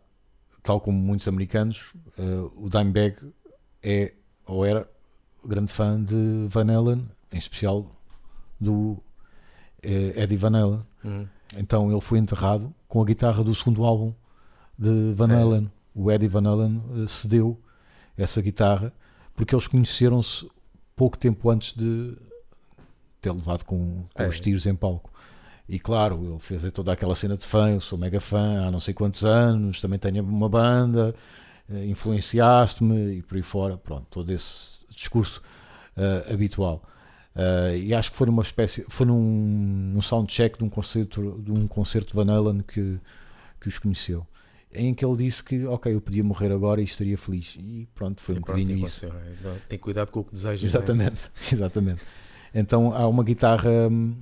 tal 0.65 0.81
como 0.81 0.99
muitos 0.99 1.29
americanos, 1.29 1.93
eh, 2.19 2.51
o 2.57 2.69
Dimebag 2.69 3.15
é 3.81 4.13
ou 4.45 4.65
era 4.67 4.91
grande 5.47 5.73
fã 5.73 6.03
de 6.03 6.49
Van 6.49 6.67
Halen, 6.69 7.09
em 7.31 7.39
especial 7.39 7.87
do 8.61 8.99
eh, 9.81 10.25
Eddie 10.25 10.37
Van 10.37 10.57
Halen. 10.61 10.83
Hum. 11.05 11.25
Então 11.57 11.89
ele 11.93 12.01
foi 12.01 12.19
enterrado 12.19 12.75
com 12.89 13.01
a 13.01 13.05
guitarra 13.05 13.45
do 13.45 13.55
segundo 13.55 13.85
álbum 13.85 14.13
de 14.77 15.13
Van 15.15 15.31
É. 15.31 15.41
Halen. 15.41 15.71
O 15.95 16.11
Eddie 16.11 16.27
Van 16.27 16.45
Halen 16.45 16.83
eh, 16.97 17.07
cedeu 17.07 17.57
essa 18.17 18.43
guitarra 18.43 18.93
porque 19.37 19.55
eles 19.55 19.69
conheceram-se 19.69 20.51
pouco 20.97 21.17
tempo 21.17 21.49
antes 21.49 21.75
de 21.77 22.17
ter 23.21 23.31
levado 23.31 23.63
com, 23.65 24.03
com 24.13 24.21
É. 24.25 24.27
os 24.27 24.41
tiros 24.41 24.67
em 24.67 24.75
palco. 24.75 25.13
E 25.69 25.79
claro, 25.79 26.25
ele 26.25 26.39
fez 26.39 26.63
toda 26.73 26.93
aquela 26.93 27.15
cena 27.15 27.37
de 27.37 27.47
fã, 27.47 27.71
eu 27.71 27.81
sou 27.81 27.99
mega 27.99 28.21
fã 28.21 28.67
há 28.67 28.71
não 28.71 28.81
sei 28.81 28.95
quantos 28.95 29.25
anos, 29.25 29.81
também 29.81 29.99
tenho 29.99 30.23
uma 30.25 30.49
banda, 30.49 31.15
eh, 31.71 31.87
influenciaste-me 31.87 33.19
e 33.19 33.23
por 33.23 33.37
aí 33.37 33.43
fora, 33.43 33.77
pronto, 33.77 34.07
todo 34.11 34.31
esse 34.33 34.71
discurso 34.91 35.43
eh, 35.97 36.27
habitual. 36.33 36.83
Eh, 37.37 37.79
e 37.85 37.95
acho 37.95 38.11
que 38.11 38.17
foi 38.17 38.27
numa 38.27 38.43
espécie, 38.43 38.85
foi 38.89 39.07
num, 39.07 39.93
num 39.93 40.01
soundcheck 40.01 40.57
de 40.57 40.65
um 40.65 40.71
concerto 40.71 41.39
de 41.45 41.53
um 41.53 41.67
concerto 41.69 42.09
de 42.09 42.15
Van 42.15 42.33
Halen 42.35 42.63
que, 42.67 42.99
que 43.61 43.69
os 43.69 43.79
conheceu, 43.79 44.27
em 44.73 44.95
que 44.95 45.05
ele 45.05 45.17
disse 45.17 45.43
que, 45.45 45.67
ok, 45.67 45.95
eu 45.95 46.01
podia 46.01 46.25
morrer 46.25 46.51
agora 46.51 46.81
e 46.81 46.85
estaria 46.85 47.19
feliz. 47.19 47.57
E 47.59 47.87
pronto, 47.95 48.23
foi 48.23 48.37
um 48.37 48.39
E 48.39 48.41
pronto, 48.41 48.57
bocadinho 48.59 48.85
isso. 48.87 49.07
Tem 49.69 49.79
cuidado 49.79 50.11
com 50.11 50.21
o 50.21 50.25
que 50.25 50.33
desejas. 50.33 50.63
é? 50.63 50.67
Exatamente, 50.67 51.31
exatamente. 51.53 52.03
Então 52.55 52.95
há 52.95 53.07
uma 53.07 53.23
guitarra, 53.23 53.71
hum, 53.91 54.15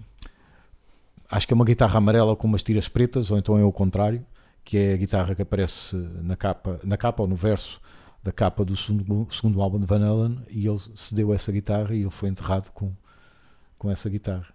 acho 1.31 1.47
que 1.47 1.53
é 1.53 1.57
uma 1.57 1.65
guitarra 1.65 1.99
amarela 1.99 2.37
com 2.37 2.47
umas 2.47 2.62
tiras 2.62 2.89
pretas, 2.89 3.31
ou 3.31 3.39
então 3.39 3.59
é 3.59 3.65
o 3.65 3.73
contrário, 3.73 4.25
que 4.65 4.77
é 4.79 4.95
a 4.95 4.97
guitarra 4.97 5.35
que 5.35 5.43
aparece 5.43 5.97
na 6.23 6.37
capa, 6.37 6.81
na 6.83 6.97
capa 6.97 7.23
ou 7.23 7.29
no 7.29 7.37
verso 7.37 7.81
da 8.23 8.33
capa 8.33 8.65
do 8.65 8.77
segundo, 8.77 9.29
segundo 9.33 9.62
álbum 9.62 9.79
de 9.79 9.87
Van 9.87 10.05
Halen, 10.05 10.41
e 10.49 10.67
ele 10.67 10.81
cedeu 10.97 11.33
essa 11.33 11.53
guitarra 11.53 11.95
e 11.95 12.01
ele 12.01 12.11
foi 12.11 12.29
enterrado 12.29 12.71
com, 12.73 12.93
com 13.79 13.91
essa 13.91 14.11
guitarra. 14.11 14.47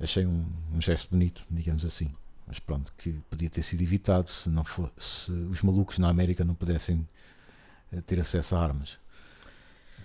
Achei 0.00 0.26
um, 0.26 0.44
um 0.74 0.80
gesto 0.80 1.10
bonito, 1.10 1.44
digamos 1.48 1.84
assim. 1.84 2.12
Mas 2.44 2.58
pronto, 2.58 2.92
que 2.98 3.12
podia 3.30 3.48
ter 3.48 3.62
sido 3.62 3.82
evitado 3.82 4.28
se, 4.28 4.48
não 4.48 4.64
for, 4.64 4.90
se 4.98 5.30
os 5.30 5.62
malucos 5.62 5.98
na 5.98 6.08
América 6.08 6.44
não 6.44 6.54
pudessem 6.54 7.06
eh, 7.92 8.00
ter 8.00 8.18
acesso 8.18 8.56
a 8.56 8.60
armas. 8.60 8.98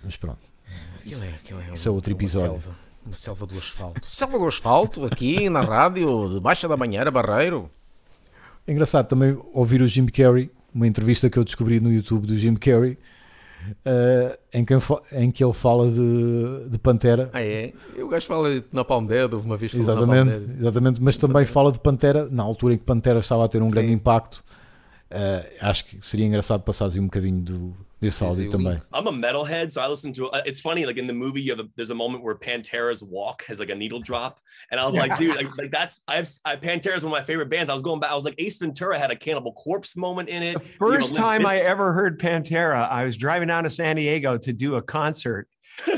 Mas 0.04 0.16
pronto. 0.16 0.38
Aquilo 1.00 1.24
é, 1.24 1.30
aquilo 1.30 1.60
é 1.60 1.72
Isso 1.72 1.88
é 1.88 1.90
outro 1.90 2.14
uma 2.14 2.20
episódio. 2.20 2.60
selva, 2.60 2.76
uma 3.08 3.16
selva 3.16 3.46
do 3.46 3.56
asfalto. 3.56 4.00
selva 4.06 4.38
do 4.38 4.46
asfalto, 4.46 5.06
aqui 5.06 5.48
na 5.48 5.62
rádio, 5.62 6.28
de 6.28 6.40
Baixa 6.40 6.68
da 6.68 6.76
Banheira, 6.76 7.10
Barreiro. 7.10 7.70
É 8.66 8.72
engraçado 8.72 9.08
também 9.08 9.36
ouvir 9.52 9.80
o 9.80 9.86
Jim 9.86 10.06
Carrey, 10.06 10.50
uma 10.74 10.86
entrevista 10.86 11.30
que 11.30 11.38
eu 11.38 11.44
descobri 11.44 11.80
no 11.80 11.90
YouTube 11.90 12.26
do 12.26 12.36
Jim 12.36 12.54
Carrey, 12.54 12.98
eh, 13.84 14.38
em, 14.52 14.64
que, 14.64 14.74
em 15.12 15.30
que 15.30 15.42
ele 15.42 15.54
fala 15.54 15.90
de, 15.90 16.68
de 16.68 16.78
Pantera. 16.78 17.30
Ah, 17.32 17.42
é? 17.42 17.72
O 17.96 18.08
gajo 18.08 18.26
fala 18.26 18.62
na 18.70 18.84
Palm 18.84 19.06
Dead, 19.06 19.32
uma 19.32 19.56
vez 19.56 19.72
falou 19.72 19.84
exatamente, 19.84 20.38
Dead. 20.38 20.60
exatamente, 20.60 21.02
mas 21.02 21.16
também 21.16 21.46
fala 21.46 21.72
de 21.72 21.80
Pantera 21.80 22.28
na 22.30 22.42
altura 22.42 22.74
em 22.74 22.78
que 22.78 22.84
Pantera 22.84 23.20
estava 23.20 23.46
a 23.46 23.48
ter 23.48 23.62
um 23.62 23.68
grande 23.68 23.88
Sim. 23.88 23.94
impacto. 23.94 24.44
Eh, 25.10 25.56
acho 25.62 25.86
que 25.86 25.98
seria 26.02 26.26
engraçado 26.26 26.62
passar 26.62 26.90
um 26.98 27.04
bocadinho 27.04 27.40
do, 27.40 27.76
desse 28.00 28.22
áudio 28.22 28.48
o 28.48 28.50
também. 28.50 28.74
link. 28.74 28.82
I'm 28.92 29.06
a 29.06 29.12
metalhead, 29.12 29.72
so 29.72 29.80
I 29.80 29.88
listen 29.88 30.12
to. 30.14 30.28
Uh, 30.30 30.42
it's 30.46 30.60
funny, 30.60 30.86
like 30.86 30.98
in 30.98 31.06
the 31.06 31.12
movie, 31.12 31.40
you 31.40 31.50
have 31.50 31.60
a, 31.60 31.68
there's 31.76 31.90
a 31.90 31.94
moment 31.94 32.22
where 32.22 32.34
Pantera's 32.34 33.02
walk 33.02 33.44
has 33.46 33.58
like 33.58 33.70
a 33.70 33.74
needle 33.74 34.00
drop, 34.00 34.40
and 34.70 34.80
I 34.80 34.84
was 34.84 34.94
like, 34.94 35.16
dude, 35.18 35.36
like, 35.36 35.56
like 35.58 35.70
that's 35.70 36.02
I've 36.08 36.28
I, 36.44 36.56
Pantera's 36.56 37.04
one 37.04 37.12
of 37.12 37.18
my 37.18 37.24
favorite 37.24 37.50
bands. 37.50 37.70
I 37.70 37.72
was 37.72 37.82
going 37.82 38.00
back, 38.00 38.10
I 38.10 38.14
was 38.14 38.24
like, 38.24 38.36
Ace 38.38 38.58
Ventura 38.58 38.98
had 38.98 39.10
a 39.10 39.16
Cannibal 39.16 39.52
Corpse 39.52 39.96
moment 39.96 40.28
in 40.28 40.42
it. 40.42 40.54
The 40.54 40.60
You 40.60 40.66
have 40.66 41.00
a 41.00 41.02
first 41.02 41.14
time 41.14 41.46
I 41.46 41.58
ever 41.58 41.92
heard 41.92 42.20
Pantera, 42.20 42.88
I 42.88 43.04
was 43.04 43.16
driving 43.16 43.48
down 43.48 43.64
to 43.64 43.70
San 43.70 43.96
Diego 43.96 44.38
to 44.38 44.52
do 44.52 44.76
a 44.76 44.82
concert, 44.82 45.48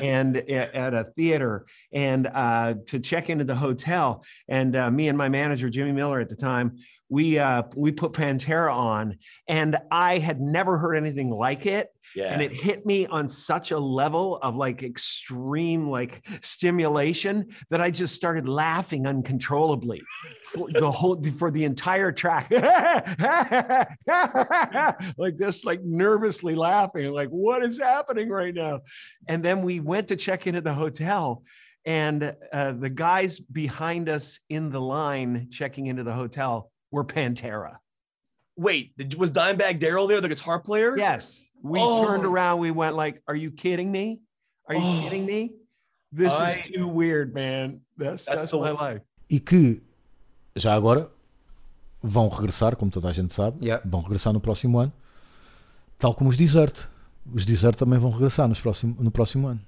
and 0.02 0.36
at 0.36 0.94
a 0.94 1.04
theater 1.16 1.66
and 1.92 2.26
uh, 2.26 2.74
to 2.86 2.98
check 2.98 3.30
into 3.30 3.44
the 3.44 3.54
hotel. 3.54 4.24
And 4.48 4.76
uh, 4.76 4.90
me 4.90 5.08
and 5.08 5.16
my 5.16 5.28
manager, 5.28 5.70
Jimmy 5.70 5.92
Miller 5.92 6.20
at 6.20 6.28
the 6.28 6.36
time, 6.36 6.78
we 7.08 7.38
uh, 7.38 7.64
we 7.74 7.90
put 7.90 8.12
Pantera 8.12 8.72
on, 8.72 9.18
and 9.48 9.76
I 9.90 10.18
had 10.18 10.40
never 10.40 10.78
heard 10.78 10.94
anything 10.94 11.28
like 11.28 11.66
it 11.66 11.88
Yeah. 12.14 12.32
and 12.32 12.42
it 12.42 12.52
hit 12.52 12.84
me 12.84 13.06
on 13.06 13.28
such 13.28 13.70
a 13.70 13.78
level 13.78 14.38
of 14.38 14.56
like 14.56 14.82
extreme 14.82 15.88
like 15.88 16.26
stimulation 16.42 17.46
that 17.70 17.80
I 17.80 17.90
just 17.90 18.14
started 18.14 18.48
laughing 18.48 19.06
uncontrollably 19.06 20.02
for 20.52 20.68
the 20.72 20.90
whole 20.90 21.22
for 21.38 21.50
the 21.50 21.64
entire 21.64 22.12
track. 22.12 22.50
like 25.16 25.36
this, 25.36 25.64
like 25.64 25.82
nervously 25.82 26.54
laughing, 26.54 27.12
like 27.12 27.28
what 27.28 27.64
is 27.64 27.78
happening 27.78 28.28
right 28.28 28.54
now? 28.54 28.80
And 29.28 29.44
then 29.44 29.62
we 29.62 29.80
went 29.80 30.08
to 30.08 30.16
check 30.16 30.46
in 30.46 30.54
at 30.54 30.64
the 30.64 30.74
hotel. 30.74 31.42
And 31.86 32.36
uh, 32.52 32.72
the 32.72 32.90
guys 32.90 33.40
behind 33.40 34.10
us 34.10 34.38
in 34.50 34.70
the 34.70 34.80
line 34.80 35.48
checking 35.50 35.86
into 35.86 36.02
the 36.02 36.12
hotel 36.12 36.70
were 36.90 37.04
Pantera. 37.04 37.76
Wait, 38.56 38.92
was 39.16 39.32
Dimebag 39.32 39.78
Daryl 39.78 40.06
there, 40.06 40.20
the 40.20 40.28
guitar 40.28 40.60
player? 40.60 40.96
Yes. 40.96 41.46
We 41.62 41.78
Oh. 41.80 42.06
turned 42.06 42.24
around. 42.24 42.60
We 42.60 42.70
went 42.70 42.96
like, 42.96 43.20
"Are 43.26 43.38
you 43.38 43.50
kidding 43.52 43.90
me? 43.90 44.20
Are 44.68 44.78
you 44.78 44.84
Oh. 44.84 45.02
kidding 45.02 45.24
me? 45.26 45.52
This 46.14 46.32
I- 46.40 46.52
is 46.60 46.72
too 46.74 46.88
weird, 46.88 47.32
man. 47.34 47.80
That's 47.98 48.24
That's 48.24 48.50
that's, 48.50 48.52
my 48.52 48.70
life." 48.72 49.02
E 49.28 49.38
que, 49.38 49.82
já 50.56 50.74
agora, 50.74 51.10
vão 52.02 52.28
regressar, 52.28 52.76
como 52.76 52.90
toda 52.90 53.08
a 53.08 53.12
gente 53.12 53.32
sabe, 53.32 53.64
Yeah. 53.64 53.82
vão 53.88 54.00
regressar 54.02 54.32
no 54.32 54.40
próximo 54.40 54.78
ano, 54.78 54.92
tal 55.98 56.14
como 56.14 56.30
os 56.30 56.36
Desert. 56.36 56.88
Os 57.32 57.44
Desert 57.44 57.76
também 57.76 57.98
vão 57.98 58.10
regressar 58.10 58.48
nos 58.48 58.60
próximo, 58.60 58.96
no 58.98 59.10
próximo 59.10 59.46
ano. 59.46 59.60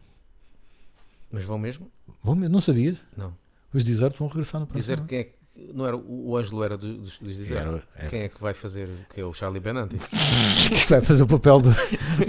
Mas 1.31 1.45
vão 1.45 1.59
mesmo? 1.59 1.91
Vão 2.23 2.35
mesmo? 2.35 2.53
Não 2.53 2.61
sabias? 2.61 2.97
Não. 3.17 3.35
Os 3.73 3.85
Desert 3.85 4.17
vão 4.19 4.29
regressar 4.29 4.61
no 4.61 4.67
próximo 4.67 4.81
Dizer 4.83 4.99
ano. 4.99 5.07
quem 5.09 5.19
é 5.19 5.25
que. 5.25 5.35
Não 5.75 5.87
era 5.87 5.97
o 5.97 6.37
Ângelo 6.37 6.65
era 6.65 6.79
do- 6.79 6.97
dos, 6.99 7.19
dos 7.19 7.37
Desert. 7.37 7.61
Era- 7.67 7.83
era. 7.95 8.09
Quem 8.11 8.21
é 8.23 8.29
que 8.29 8.41
vai 8.41 8.55
fazer 8.55 8.89
o 8.89 9.15
que 9.15 9.21
é 9.21 9.25
o 9.25 9.33
Charlie 9.35 9.61
Benanti? 9.61 9.97
Que 9.99 10.89
vai 10.89 11.03
fazer 11.03 11.23
o 11.23 11.27
papel 11.27 11.61
do, 11.61 11.71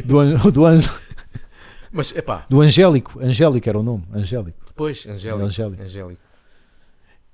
do, 0.06 0.52
do, 0.52 0.66
anjo, 0.66 0.90
Mas 1.92 2.14
epá, 2.14 2.46
do 2.50 2.60
Angélico. 2.62 3.20
Angélico 3.22 3.68
era 3.70 3.80
o 3.80 3.84
nome. 3.84 4.04
Angélico. 4.14 4.58
depois, 4.68 5.06
Angélico. 5.08 5.46
Angélico. 5.46 5.82
Angélico. 5.84 6.22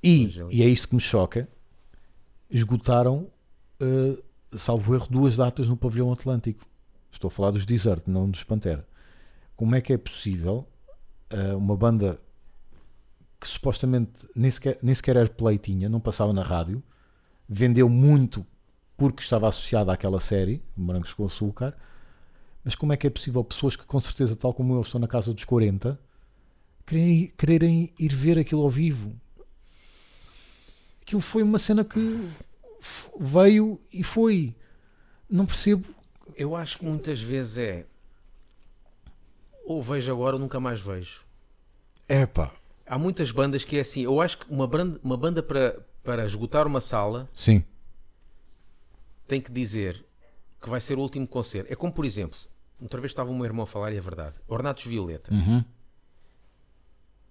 E, 0.04 0.26
Angélico. 0.28 0.54
e 0.54 0.64
é 0.64 0.68
isto 0.68 0.88
que 0.90 0.96
me 0.96 1.02
choca. 1.02 1.48
Esgotaram, 2.52 3.28
eh, 3.80 4.18
salvo 4.58 4.94
erro, 4.96 5.08
duas 5.10 5.36
datas 5.38 5.68
no 5.68 5.78
pavilhão 5.78 6.12
Atlântico. 6.12 6.66
Estou 7.12 7.28
a 7.28 7.32
falar 7.32 7.52
dos 7.52 7.66
Desert, 7.66 8.04
não 8.08 8.30
dos 8.30 8.44
Pantera. 8.44 8.88
Como 9.56 9.76
é 9.76 9.82
que 9.82 9.92
é 9.94 9.98
possível 9.98 10.68
eh, 11.30 11.54
uma 11.56 11.76
banda 11.76 12.20
que 13.40 13.48
supostamente 13.48 14.28
nem 14.36 14.52
sequer, 14.52 14.78
nem 14.82 14.94
sequer 14.94 15.18
airplay 15.18 15.58
tinha, 15.58 15.88
não 15.88 16.00
passava 16.00 16.34
na 16.34 16.44
rádio, 16.44 16.84
vendeu 17.48 17.88
muito 17.88 18.46
porque 18.98 19.24
estava 19.24 19.48
associada 19.48 19.94
àquela 19.94 20.20
série, 20.20 20.62
Morangos 20.76 21.14
com 21.14 21.26
Açúcar, 21.26 21.76
mas 22.64 22.76
como 22.76 22.92
é 22.92 22.98
que 22.98 23.08
é 23.08 23.10
possível 23.10 23.44
pessoas 23.44 23.76
que 23.76 23.86
com 23.86 24.00
certeza, 24.00 24.36
tal 24.36 24.54
como 24.54 24.76
eu, 24.76 24.82
estão 24.82 25.00
na 25.00 25.08
casa 25.08 25.34
dos 25.34 25.46
40, 25.46 25.98
quererem, 26.86 27.34
quererem 27.38 27.94
ir 27.98 28.14
ver 28.14 28.38
aquilo 28.38 28.62
ao 28.62 28.70
vivo? 28.70 29.14
Aquilo 31.02 31.22
foi 31.22 31.42
uma 31.42 31.58
cena 31.58 31.84
que 31.84 32.30
veio 33.20 33.80
e 33.92 34.04
foi. 34.04 34.56
Não 35.30 35.46
percebo. 35.46 35.88
Eu 36.36 36.56
acho 36.56 36.78
que 36.78 36.86
muitas 36.86 37.22
vezes 37.22 37.58
é. 37.58 37.86
Ou 39.66 39.82
vejo 39.82 40.12
agora 40.12 40.36
ou 40.36 40.40
nunca 40.40 40.60
mais 40.60 40.80
vejo. 40.80 41.22
É 42.08 42.26
pá. 42.26 42.52
Há 42.90 42.98
muitas 42.98 43.32
bandas 43.32 43.64
que 43.64 43.78
é 43.78 43.82
assim. 43.82 44.02
Eu 44.02 44.20
acho 44.20 44.40
que 44.40 44.52
uma 44.52 44.66
banda, 44.68 45.00
uma 45.04 45.16
banda 45.16 45.44
para, 45.44 45.80
para 46.04 46.26
esgotar 46.26 46.66
uma 46.66 46.82
sala 46.82 47.30
Sim. 47.36 47.64
tem 49.28 49.40
que 49.40 49.52
dizer 49.52 50.04
que 50.62 50.70
vai 50.70 50.82
ser 50.82 50.98
o 50.98 51.02
último 51.02 51.28
concerto. 51.28 51.72
É 51.72 51.76
como, 51.76 51.94
por 51.94 52.04
exemplo, 52.04 52.38
outra 52.82 53.00
vez 53.00 53.12
estava 53.12 53.30
o 53.30 53.36
meu 53.36 53.46
irmão 53.46 53.64
a 53.64 53.68
falar 53.68 53.94
e 53.94 53.98
é 53.98 54.02
verdade. 54.02 54.36
Ornatos 54.48 54.86
Violeta. 54.86 55.34
Uhum. 55.34 55.64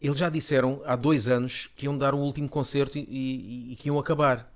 Eles 0.00 0.16
já 0.18 0.28
disseram 0.28 0.80
há 0.86 0.94
dois 0.94 1.26
anos 1.26 1.68
que 1.74 1.86
iam 1.86 1.98
dar 1.98 2.14
o 2.14 2.18
último 2.18 2.48
concerto 2.48 2.96
e, 2.96 3.02
e- 3.08 3.72
e 3.72 3.76
que 3.76 3.88
iam 3.88 3.98
acabar. 3.98 4.52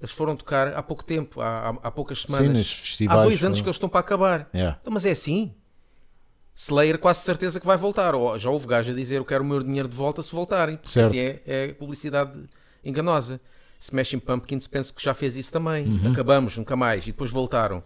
Eles 0.00 0.10
foram 0.10 0.34
tocar 0.34 0.68
há 0.74 0.82
pouco 0.82 1.04
tempo, 1.04 1.42
há, 1.42 1.68
há- 1.68 1.78
há 1.82 1.90
poucas 1.90 2.22
Sim, 2.22 2.28
semanas. 2.32 2.66
festivais. 2.72 3.20
há 3.20 3.22
dois 3.22 3.44
anos 3.44 3.60
que 3.60 3.66
eles 3.66 3.76
estão 3.76 3.90
para 3.90 4.00
acabar. 4.00 4.48
Yeah. 4.54 4.78
Então, 4.80 4.90
mas 4.90 5.04
é 5.04 5.10
assim. 5.10 5.54
Slayer 6.54 6.98
quase 6.98 7.20
certeza 7.22 7.58
que 7.60 7.66
vai 7.66 7.76
voltar. 7.76 8.14
Ou 8.14 8.38
já 8.38 8.50
houve 8.50 8.66
gajo 8.66 8.92
a 8.92 8.94
dizer 8.94 9.16
eu 9.16 9.24
quero 9.24 9.42
o 9.42 9.46
meu 9.46 9.62
dinheiro 9.62 9.88
de 9.88 9.96
volta 9.96 10.20
se 10.22 10.32
voltarem. 10.34 10.76
Porque 10.76 10.90
Certo. 10.90 11.06
assim 11.08 11.18
é, 11.18 11.42
é 11.46 11.68
publicidade 11.72 12.38
enganosa. 12.84 13.40
Smashing 13.78 14.18
Pumpkins 14.18 14.66
penso 14.66 14.92
que 14.94 15.02
já 15.02 15.14
fez 15.14 15.36
isso 15.36 15.50
também. 15.52 15.86
Uhum. 15.86 16.12
Acabamos, 16.12 16.56
nunca 16.58 16.76
mais. 16.76 17.04
E 17.04 17.12
depois 17.12 17.30
voltaram. 17.30 17.82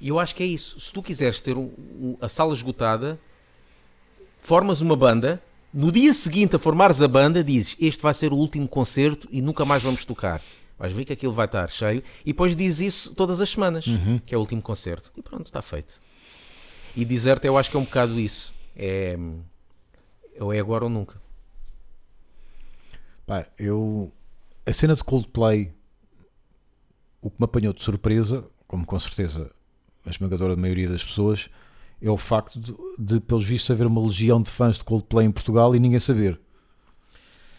E 0.00 0.08
eu 0.08 0.18
acho 0.18 0.34
que 0.34 0.42
é 0.42 0.46
isso. 0.46 0.78
Se 0.78 0.92
tu 0.92 1.02
quiseres 1.02 1.40
ter 1.40 1.56
um- 1.56 1.70
um- 1.78 2.16
a 2.20 2.28
sala 2.28 2.52
esgotada, 2.52 3.18
formas 4.38 4.80
uma 4.80 4.96
banda. 4.96 5.42
No 5.72 5.90
dia 5.90 6.12
seguinte 6.12 6.56
a 6.56 6.58
formares 6.58 7.00
a 7.00 7.08
banda, 7.08 7.42
dizes 7.42 7.76
este 7.80 8.02
vai 8.02 8.12
ser 8.12 8.32
o 8.32 8.36
último 8.36 8.68
concerto 8.68 9.26
e 9.30 9.40
nunca 9.40 9.64
mais 9.64 9.82
vamos 9.82 10.04
tocar. 10.04 10.42
Vais 10.78 10.92
ver 10.92 11.04
que 11.04 11.12
aquilo 11.12 11.32
vai 11.32 11.46
estar 11.46 11.70
cheio 11.70 12.02
e 12.22 12.32
depois 12.32 12.54
dizes 12.56 12.80
isso 12.94 13.14
todas 13.14 13.40
as 13.40 13.48
semanas, 13.48 13.86
que 14.26 14.34
é 14.34 14.36
o 14.36 14.40
último 14.40 14.60
concerto. 14.60 15.10
E 15.16 15.22
pronto, 15.22 15.46
está 15.46 15.62
feito. 15.62 15.94
E 16.94 17.04
Desert 17.04 17.44
eu 17.44 17.56
acho 17.56 17.70
que 17.70 17.76
é 17.76 17.80
um 17.80 17.84
bocado 17.84 18.18
isso. 18.20 18.52
É 18.76 19.16
ou 20.38 20.52
é 20.52 20.58
agora 20.58 20.84
ou 20.84 20.90
nunca. 20.90 21.20
Pá, 23.26 23.46
eu. 23.58 24.10
A 24.64 24.72
cena 24.72 24.94
de 24.94 25.02
Coldplay, 25.02 25.72
o 27.20 27.30
que 27.30 27.36
me 27.38 27.44
apanhou 27.44 27.72
de 27.72 27.82
surpresa, 27.82 28.44
como 28.66 28.86
com 28.86 28.98
certeza 28.98 29.50
a 30.04 30.10
esmagadora 30.10 30.56
maioria 30.56 30.88
das 30.88 31.02
pessoas, 31.02 31.50
é 32.00 32.10
o 32.10 32.16
facto 32.16 32.60
de, 32.60 32.74
de, 32.98 33.20
pelos 33.20 33.44
vistos, 33.44 33.70
haver 33.70 33.86
uma 33.86 34.00
legião 34.00 34.40
de 34.40 34.50
fãs 34.50 34.78
de 34.78 34.84
Coldplay 34.84 35.26
em 35.26 35.32
Portugal 35.32 35.74
e 35.74 35.80
ninguém 35.80 35.98
saber. 35.98 36.40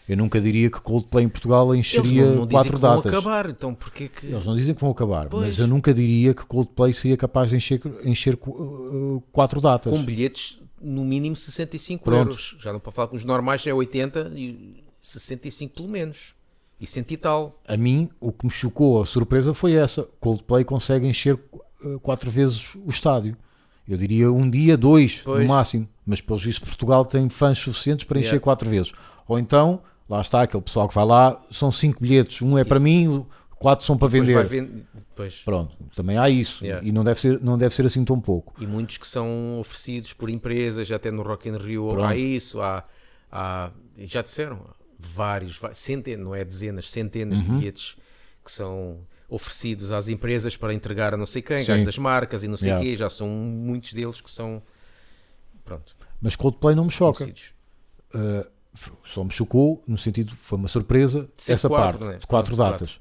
Eu 0.08 0.16
nunca 0.18 0.38
diria 0.40 0.70
que 0.70 0.80
Coldplay 0.80 1.24
em 1.24 1.28
Portugal 1.28 1.74
Eles 1.74 1.86
encheria 1.86 2.26
não, 2.26 2.34
não 2.36 2.46
dizem 2.46 2.48
quatro 2.50 2.72
que 2.74 2.78
vão 2.80 2.96
datas. 2.96 3.12
acabar, 3.12 3.48
então 3.50 3.74
porquê 3.74 4.08
que. 4.08 4.26
Eles 4.26 4.44
não 4.44 4.54
dizem 4.54 4.74
que 4.74 4.80
vão 4.80 4.90
acabar, 4.90 5.28
Pois. 5.28 5.46
mas 5.48 5.58
eu 5.58 5.66
nunca 5.66 5.94
diria 5.94 6.34
que 6.34 6.44
Coldplay 6.44 6.92
seria 6.92 7.16
capaz 7.16 7.50
de 7.50 7.56
encher, 7.56 7.80
encher 8.04 8.38
uh, 8.46 9.22
quatro 9.32 9.60
datas. 9.62 9.90
Com 9.92 10.02
bilhetes 10.04 10.58
no 10.80 11.02
mínimo 11.04 11.34
65 11.34 12.04
Pronto. 12.04 12.18
euros. 12.28 12.56
Já 12.60 12.70
não 12.72 12.80
para 12.80 12.92
falar 12.92 13.08
que 13.08 13.16
os 13.16 13.24
normais 13.24 13.66
é 13.66 13.72
80 13.72 14.32
e 14.36 14.84
65 15.00 15.74
pelo 15.74 15.88
menos. 15.88 16.34
E 16.80 16.86
cento 16.86 17.12
e 17.12 17.16
tal. 17.16 17.62
A 17.66 17.76
mim, 17.76 18.10
o 18.20 18.30
que 18.32 18.44
me 18.44 18.50
chocou, 18.50 19.00
a 19.00 19.06
surpresa 19.06 19.54
foi 19.54 19.72
essa. 19.72 20.02
Coldplay 20.20 20.64
consegue 20.64 21.06
encher 21.06 21.38
uh, 21.82 21.98
quatro 22.00 22.30
vezes 22.30 22.74
o 22.84 22.90
estádio. 22.90 23.36
Eu 23.88 23.96
diria 23.96 24.30
um 24.30 24.50
dia, 24.50 24.76
dois, 24.76 25.22
Pois. 25.24 25.42
no 25.42 25.48
máximo. 25.48 25.88
Mas 26.04 26.20
pelos 26.20 26.42
vistos 26.44 26.68
Portugal 26.68 27.04
tem 27.06 27.28
fãs 27.30 27.58
suficientes 27.58 28.04
para 28.04 28.18
encher 28.18 28.32
Yeah. 28.32 28.42
quatro 28.44 28.68
vezes. 28.68 28.92
Ou 29.26 29.38
então, 29.38 29.80
lá 30.08 30.20
está, 30.20 30.42
aquele 30.42 30.62
pessoal 30.62 30.88
que 30.88 30.94
vai 30.94 31.04
lá, 31.04 31.40
são 31.50 31.70
cinco 31.72 32.00
bilhetes. 32.00 32.40
Um 32.42 32.56
é 32.58 32.64
para 32.64 32.78
mim, 32.80 33.24
quatro 33.56 33.84
são 33.86 33.96
para 33.96 34.08
vender. 34.08 34.86
Pois. 35.14 35.42
Pronto, 35.42 35.76
também 35.94 36.18
há 36.18 36.28
isso. 36.28 36.64
Yeah. 36.64 36.86
E 36.86 36.90
não 36.90 37.04
deve, 37.04 37.20
ser, 37.20 37.40
não 37.40 37.56
deve 37.56 37.72
ser 37.74 37.86
assim 37.86 38.04
tão 38.04 38.20
pouco. 38.20 38.54
E 38.60 38.66
muitos 38.66 38.98
que 38.98 39.06
são 39.06 39.58
oferecidos 39.60 40.12
por 40.12 40.28
empresas, 40.28 40.90
até 40.90 41.10
no 41.10 41.22
Rock 41.22 41.48
in 41.48 41.56
Rio 41.56 41.88
Pronto. 41.90 42.04
há 42.04 42.16
isso, 42.16 42.60
há, 42.60 42.82
há- 43.30 43.70
já 43.98 44.22
disseram, 44.22 44.60
vários, 44.98 45.60
centenas, 45.72 46.24
não 46.24 46.34
é 46.34 46.44
dezenas, 46.44 46.90
centenas 46.90 47.38
Uhum. 47.38 47.44
de 47.44 47.50
bilhetes 47.50 47.96
que 48.44 48.50
são 48.50 48.98
oferecidos 49.28 49.92
às 49.92 50.08
empresas 50.08 50.56
para 50.56 50.74
entregar 50.74 51.14
a 51.14 51.16
não 51.16 51.26
sei 51.26 51.40
quem, 51.42 51.64
gajos 51.64 51.84
das 51.84 51.96
marcas 51.98 52.42
e 52.42 52.48
não 52.48 52.56
sei 52.56 52.68
o 52.72 52.74
Yeah. 52.74 52.90
quê, 52.90 52.96
já 52.96 53.08
são 53.08 53.28
muitos 53.28 53.92
deles 53.94 54.20
que 54.20 54.30
são, 54.30 54.62
pronto, 55.64 55.96
Mas 56.20 56.34
Coldplay 56.36 56.74
não 56.74 56.84
me 56.86 56.90
choca. 56.90 57.24
Uh, 58.14 58.46
só 59.04 59.22
me 59.24 59.30
chocou 59.30 59.82
no 59.86 59.96
sentido 59.96 60.32
foi 60.40 60.58
uma 60.58 60.68
surpresa 60.68 61.28
ser 61.36 61.52
essa 61.54 61.68
quatro, 61.68 61.98
parte 61.98 62.12
né? 62.12 62.18
de 62.20 62.26
quatro 62.26 62.56
datas. 62.56 62.98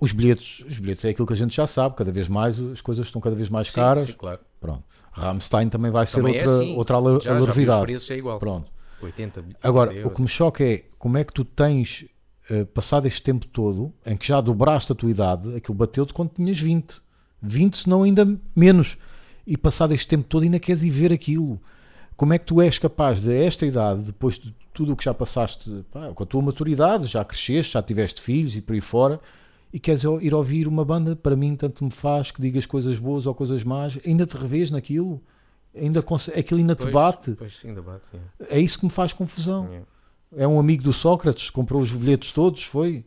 os 0.00 0.12
bilhetes 0.12 0.64
os 0.68 0.78
bilhetes 0.78 1.04
é 1.04 1.10
aquilo 1.10 1.26
que 1.26 1.32
a 1.32 1.36
gente 1.36 1.54
já 1.54 1.66
sabe 1.66 1.96
cada 1.96 2.12
vez 2.12 2.28
mais 2.28 2.58
as 2.60 2.80
coisas 2.80 3.06
estão 3.06 3.20
cada 3.20 3.34
vez 3.36 3.48
mais 3.48 3.68
Sim, 3.68 3.74
caras. 3.80 4.04
sim, 4.04 4.12
claro. 4.12 4.40
pronto. 4.60 4.84
Rammstein 5.12 5.68
também 5.68 5.90
vai 5.90 6.06
ser 6.06 6.16
Também 6.16 6.36
é 6.36 6.42
outra 6.46 6.54
assim. 6.62 6.76
outra 6.76 6.96
alar- 6.96 7.20
Já, 7.20 7.40
já 7.40 7.76
os 7.76 7.80
preços, 7.82 8.10
é 8.10 8.16
igual. 8.16 8.38
pronto. 8.38 8.70
80, 9.02 9.40
80 9.40 9.58
agora 9.62 10.06
o 10.06 10.10
que 10.10 10.20
me 10.22 10.28
choca 10.28 10.62
é 10.62 10.84
como 10.98 11.16
é 11.18 11.24
que 11.24 11.32
tu 11.32 11.44
tens 11.44 12.04
uh, 12.50 12.64
passado 12.66 13.06
este 13.06 13.22
tempo 13.22 13.46
todo 13.46 13.92
em 14.06 14.16
que 14.16 14.26
já 14.28 14.40
dobraste 14.40 14.92
a 14.92 14.94
tua 14.94 15.10
idade 15.10 15.56
aquilo 15.56 15.74
bateu-te 15.74 16.12
quando 16.14 16.30
tinhas 16.30 16.60
20 16.60 17.00
20 17.42 17.76
se 17.78 17.88
não 17.88 18.02
ainda 18.02 18.38
menos. 18.54 18.98
E 19.46 19.56
passado 19.56 19.92
este 19.94 20.06
tempo 20.06 20.24
todo 20.28 20.42
ainda 20.42 20.60
queres 20.60 20.82
ir 20.82 20.90
ver 20.90 21.12
aquilo. 21.12 21.58
Como 22.14 22.34
é 22.34 22.38
que 22.38 22.44
tu 22.44 22.60
és 22.60 22.78
capaz 22.78 23.22
de 23.22 23.30
a 23.32 23.34
esta 23.44 23.64
idade, 23.64 24.02
depois 24.04 24.38
de 24.38 24.54
tudo 24.72 24.92
o 24.92 24.96
que 24.96 25.04
já 25.04 25.12
passaste, 25.14 25.84
pá, 25.90 26.12
com 26.14 26.22
a 26.22 26.26
tua 26.26 26.42
maturidade, 26.42 27.06
já 27.06 27.24
cresceste, 27.24 27.72
já 27.74 27.82
tiveste 27.82 28.20
filhos 28.20 28.56
e 28.56 28.60
por 28.60 28.72
aí 28.74 28.80
fora, 28.80 29.20
e 29.72 29.78
queres 29.78 30.02
ir 30.20 30.34
ouvir 30.34 30.66
uma 30.66 30.84
banda, 30.84 31.14
para 31.14 31.36
mim 31.36 31.54
tanto 31.56 31.84
me 31.84 31.90
faz 31.90 32.30
que 32.30 32.40
digas 32.40 32.66
coisas 32.66 32.98
boas 32.98 33.26
ou 33.26 33.34
coisas 33.34 33.62
más, 33.62 33.98
ainda 34.06 34.26
te 34.26 34.36
revês 34.36 34.70
naquilo, 34.70 35.22
Ainda 35.74 36.00
aquilo 36.36 36.60
ainda 36.60 36.74
te 36.74 36.82
Pois, 36.82 36.92
bate. 36.92 37.32
Pois 37.32 37.56
sim, 37.56 37.72
debate. 37.74 38.08
sim. 38.08 38.18
É 38.48 38.58
isso 38.58 38.78
que 38.78 38.84
me 38.84 38.90
faz 38.90 39.12
confusão. 39.12 39.68
É. 39.72 40.42
É 40.42 40.48
um 40.48 40.58
amigo 40.58 40.82
do 40.82 40.92
Sócrates, 40.92 41.50
comprou 41.50 41.80
os 41.80 41.90
bilhetes 41.90 42.32
todos, 42.32 42.62
foi. 42.62 43.04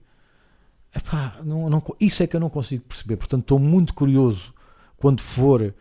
Epá, 0.95 1.39
não, 1.43 1.69
não, 1.69 1.83
isso 1.99 2.21
é 2.21 2.27
que 2.27 2.35
eu 2.35 2.39
não 2.39 2.49
consigo 2.49 2.83
perceber. 2.85 3.17
Portanto, 3.17 3.41
estou 3.41 3.59
muito 3.59 3.93
curioso 3.93 4.53
quando 4.97 5.21
for 5.21 5.73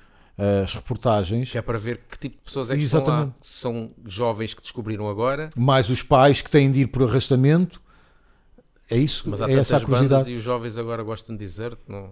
as 0.62 0.74
reportagens, 0.74 1.50
Que 1.50 1.58
é 1.58 1.62
para 1.62 1.78
ver 1.78 2.00
que 2.08 2.18
tipo 2.18 2.36
de 2.36 2.42
pessoas 2.42 2.70
é 2.70 2.76
que 2.76 2.82
estão 2.82 3.00
lá. 3.00 3.06
Exatamente. 3.06 3.36
São 3.40 3.90
jovens 4.04 4.54
que 4.54 4.62
descobriram 4.62 5.08
agora, 5.08 5.50
mais 5.56 5.88
os 5.88 6.02
pais 6.02 6.40
que 6.40 6.50
têm 6.50 6.70
de 6.70 6.80
ir 6.80 6.86
por 6.88 7.08
arrastamento. 7.08 7.80
É 8.90 8.96
isso, 8.96 9.24
mas 9.26 9.40
há 9.40 9.50
é 9.50 9.54
essa 9.54 9.76
a 9.76 9.80
bandas 9.80 10.28
e 10.28 10.34
os 10.34 10.42
jovens 10.42 10.76
agora 10.76 11.02
gostam 11.02 11.36
de 11.36 11.44
dizer 11.44 11.76
não. 11.86 12.10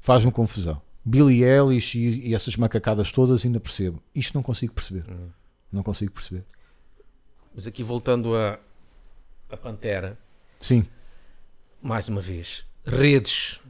Faz-me 0.00 0.30
confusão. 0.30 0.80
Billy 1.04 1.42
Eilish 1.42 1.98
e, 1.98 2.28
e 2.28 2.34
essas 2.34 2.56
macacadas 2.56 3.10
todas 3.10 3.44
ainda 3.44 3.58
percebo. 3.58 4.00
Isto 4.14 4.34
não 4.34 4.42
consigo 4.42 4.72
perceber. 4.72 5.04
Uhum. 5.08 5.30
Não 5.72 5.82
consigo 5.82 6.12
perceber. 6.12 6.44
Mas 7.54 7.66
aqui 7.66 7.82
voltando 7.82 8.36
a, 8.36 8.58
a 9.50 9.56
Pantera, 9.56 10.18
Sim, 10.60 10.86
mais 11.82 12.08
uma 12.08 12.20
vez, 12.20 12.64
redes. 12.84 13.60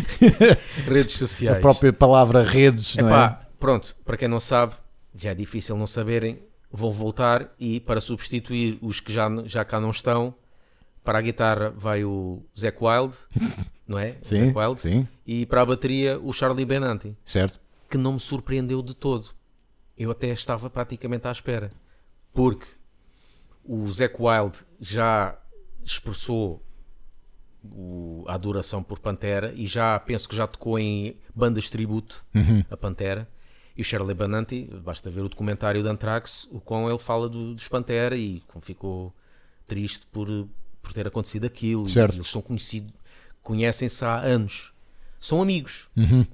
redes 0.86 1.14
sociais. 1.14 1.56
a 1.58 1.60
própria 1.60 1.92
palavra 1.92 2.42
redes, 2.42 2.96
não 2.96 3.08
Epá, 3.08 3.40
é? 3.42 3.46
pronto, 3.58 3.94
para 4.04 4.16
quem 4.16 4.28
não 4.28 4.40
sabe, 4.40 4.74
já 5.14 5.30
é 5.30 5.34
difícil 5.34 5.76
não 5.76 5.86
saberem, 5.86 6.42
vão 6.70 6.90
voltar 6.90 7.52
e 7.58 7.80
para 7.80 8.00
substituir 8.00 8.78
os 8.80 9.00
que 9.00 9.12
já, 9.12 9.28
já 9.44 9.64
cá 9.64 9.78
não 9.80 9.90
estão, 9.90 10.34
para 11.04 11.18
a 11.18 11.22
guitarra 11.22 11.70
vai 11.76 12.04
o 12.04 12.42
Zac 12.58 12.78
Wild, 12.80 13.14
não 13.86 13.98
é? 13.98 14.16
Sim, 14.22 14.46
Zac 14.46 14.58
Wild. 14.58 14.80
sim, 14.80 15.08
E 15.26 15.44
para 15.46 15.62
a 15.62 15.66
bateria 15.66 16.18
o 16.20 16.32
Charlie 16.32 16.64
Benanti, 16.64 17.12
certo. 17.24 17.60
que 17.90 17.98
não 17.98 18.14
me 18.14 18.20
surpreendeu 18.20 18.82
de 18.82 18.94
todo. 18.94 19.30
Eu 19.98 20.10
até 20.10 20.28
estava 20.28 20.70
praticamente 20.70 21.28
à 21.28 21.30
espera, 21.32 21.70
porque 22.32 22.66
o 23.64 23.86
Zac 23.88 24.14
Wild 24.18 24.58
já 24.80 25.36
expressou 25.84 26.62
o- 27.64 28.24
a 28.28 28.34
adoração 28.34 28.82
por 28.82 28.98
Pantera 28.98 29.52
e 29.56 29.66
já 29.66 29.98
penso 30.00 30.28
que 30.28 30.34
já 30.36 30.46
tocou 30.46 30.78
em 30.78 31.16
bandas 31.34 31.68
tributo 31.70 32.24
a 32.70 32.76
Pantera. 32.76 33.28
E 33.76 33.80
o 33.80 33.84
Shirley 33.84 34.14
Bananti, 34.14 34.64
basta 34.84 35.10
ver 35.10 35.22
o 35.22 35.28
documentário 35.28 35.82
de 35.82 35.88
Anthrax, 35.88 36.46
o 36.50 36.60
qual 36.60 36.88
ele 36.90 36.98
fala 36.98 37.28
do, 37.28 37.54
dos 37.54 37.68
Pantera 37.68 38.16
e 38.16 38.40
como 38.46 38.62
ficou 38.62 39.14
triste 39.66 40.06
por, 40.06 40.28
por 40.82 40.92
ter 40.92 41.06
acontecido 41.06 41.46
aquilo. 41.46 41.88
Certo. 41.88 42.14
eles 42.16 42.26
são 42.26 42.42
conhecidos, 42.42 42.92
conhecem-se 43.42 44.04
há 44.04 44.16
anos, 44.18 44.72
são 45.18 45.40
amigos. 45.40 45.88
Uhum. 45.96 46.26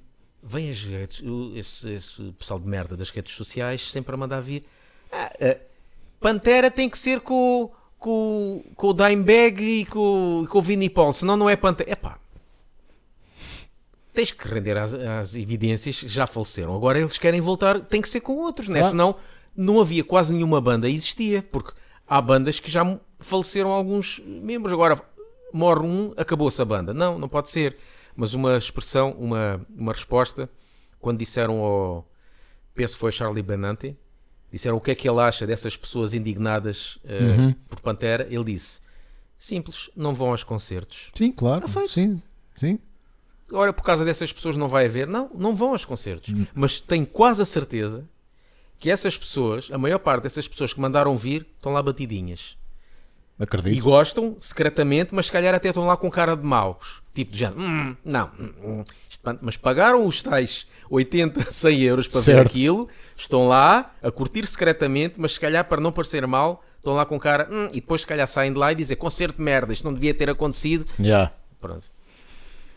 Vem 0.43 0.71
as 0.71 0.83
redes, 0.83 1.23
esse, 1.55 1.91
esse 1.91 2.33
pessoal 2.39 2.59
de 2.59 2.67
merda 2.67 2.97
das 2.97 3.11
redes 3.11 3.35
sociais 3.35 3.89
sempre 3.91 4.15
a 4.15 4.19
mandar 4.19 4.41
vir. 4.41 4.65
Ah, 5.13 5.33
ah, 5.41 5.57
Pantera 6.21 6.71
tem 6.71 6.89
que 6.91 6.99
ser 6.99 7.21
com, 7.21 7.71
com, 7.99 8.63
com 8.75 8.89
o 8.89 8.95
Dimebag 8.95 9.63
e 9.63 9.85
com, 9.85 10.47
com 10.49 10.59
o 10.59 10.63
Vinnie 10.63 10.91
Paul, 10.91 11.13
senão 11.13 11.37
não 11.37 11.51
é 11.51 11.57
Pantera. 11.57 11.91
Epá, 11.91 12.19
tens 14.15 14.33
que 14.33 14.49
render 14.49 14.77
às, 14.77 14.95
às 14.95 15.35
evidências 15.35 16.01
que 16.01 16.09
já 16.09 16.27
faleceram. 16.27 16.75
Agora 16.75 16.99
eles 16.99 17.19
querem 17.19 17.41
voltar, 17.41 17.81
tem 17.81 18.01
que 18.01 18.09
ser 18.09 18.21
com 18.21 18.37
outros, 18.37 18.69
né? 18.69 18.81
Claro. 18.81 18.91
senão 18.91 19.17
não 19.57 19.81
havia 19.81 20.05
quase 20.05 20.33
nenhuma 20.33 20.61
banda 20.61 20.89
existia, 20.89 21.43
porque 21.43 21.73
há 22.07 22.21
bandas 22.21 22.61
que 22.61 22.71
já 22.71 22.99
faleceram 23.21 23.73
alguns 23.73 24.21
membros. 24.25 24.73
Agora 24.73 25.01
morre 25.53 25.87
um, 25.87 26.13
acabou-se 26.17 26.61
a 26.61 26.65
banda. 26.65 26.95
Não, 26.95 27.19
não 27.19 27.29
pode 27.29 27.51
ser. 27.51 27.77
Mas 28.17 28.35
uma 28.35 28.57
expressão, 28.57 29.13
uma, 29.13 29.61
uma 29.77 29.93
resposta, 29.93 30.49
quando 31.01 31.19
disseram 31.19 31.61
ao. 31.61 32.09
Penso 32.75 32.97
foi 32.97 33.11
Charlie 33.11 33.43
Benante, 33.43 33.97
disseram 34.53 34.77
o 34.77 34.81
que 34.81 34.91
é 34.91 34.95
que 34.95 35.09
ele 35.09 35.21
acha 35.21 35.47
dessas 35.47 35.77
pessoas 35.77 36.15
indignadas 36.15 36.99
eh, 37.05 37.19
Uhum. 37.23 37.53
por 37.69 37.81
Pantera. 37.81 38.27
Ele 38.31 38.45
disse: 38.45 38.81
simples, 39.39 39.89
não 39.97 40.15
vão 40.15 40.31
aos 40.31 40.43
concertos. 40.45 41.11
Sim, 41.15 41.33
claro. 41.33 41.67
Sim, 41.89 42.21
sim. 42.57 42.79
Ora, 43.51 43.73
por 43.73 43.83
causa 43.83 44.05
dessas 44.05 44.31
pessoas 44.33 44.57
não 44.57 44.69
vai 44.69 44.85
haver. 44.87 45.07
Não, 45.07 45.31
não 45.35 45.57
vão 45.57 45.71
aos 45.73 45.85
concertos. 45.87 46.35
Hum. 46.35 46.47
Mas 46.55 46.81
tenho 46.83 47.07
quase 47.07 47.41
a 47.41 47.47
certeza 47.47 48.07
que 48.79 48.91
essas 48.91 49.17
pessoas, 49.17 49.71
a 49.73 49.79
maior 49.79 49.99
parte 50.01 50.25
dessas 50.25 50.47
pessoas 50.47 50.75
que 50.75 50.81
mandaram 50.81 51.17
vir, 51.17 51.47
estão 51.57 51.73
lá 51.73 51.83
batidinhas. 51.83 52.58
E 53.39 53.43
Acredito. 53.45 53.83
gostam, 53.83 54.37
secretamente, 54.41 55.15
mas 55.15 55.27
se 55.27 55.33
calhar 55.33 55.55
até 55.55 55.69
estão 55.69 55.85
lá 55.87 55.97
com 55.97 56.11
cara 56.11 56.37
de 56.37 56.45
maus. 56.45 57.01
Tipo 57.15 57.33
de 57.33 57.39
género, 57.39 57.61
"Hum, 57.61 57.97
não, 58.05 58.31
hum, 58.39 58.53
hum, 58.65 58.85
mas 59.43 59.57
pagaram 59.57 60.05
os 60.07 60.23
tais 60.23 60.67
80, 60.91 61.51
100 61.53 61.81
euros 61.83 62.09
para 62.09 62.21
ver 62.21 62.25
Certo. 62.25 62.47
aquilo, 62.49 62.89
estão 63.17 63.47
lá 63.49 63.93
a 64.03 64.11
curtir 64.11 64.45
secretamente, 64.47 65.15
mas 65.21 65.33
se 65.33 65.41
calhar 65.41 65.65
para 65.69 65.81
não 65.81 65.93
parecer 65.93 66.27
mal, 66.27 66.65
estão 66.79 66.95
lá 66.95 67.05
com 67.07 67.19
cara, 67.19 67.49
"Hum", 67.51 67.69
e 67.73 67.81
depois 67.81 68.01
se 68.03 68.07
calhar 68.07 68.27
saem 68.27 68.53
de 68.53 68.59
lá 68.59 68.73
e 68.73 68.75
dizem 68.75 68.97
concerto 68.97 69.37
de 69.37 69.43
merda, 69.43 69.73
isto 69.73 69.85
não 69.85 69.95
devia 69.95 70.15
ter 70.15 70.29
acontecido. 70.31 70.87
Yeah. 70.99 71.33
Pronto. 71.61 71.89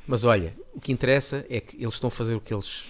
Mas 0.07 0.23
olha, 0.23 0.53
o 0.73 0.79
que 0.81 0.91
interessa 0.91 1.45
é 1.49 1.59
que 1.59 1.77
eles 1.77 1.93
estão 1.93 2.07
a 2.07 2.11
fazer 2.11 2.35
o 2.35 2.41
que 2.41 2.53
eles 2.53 2.85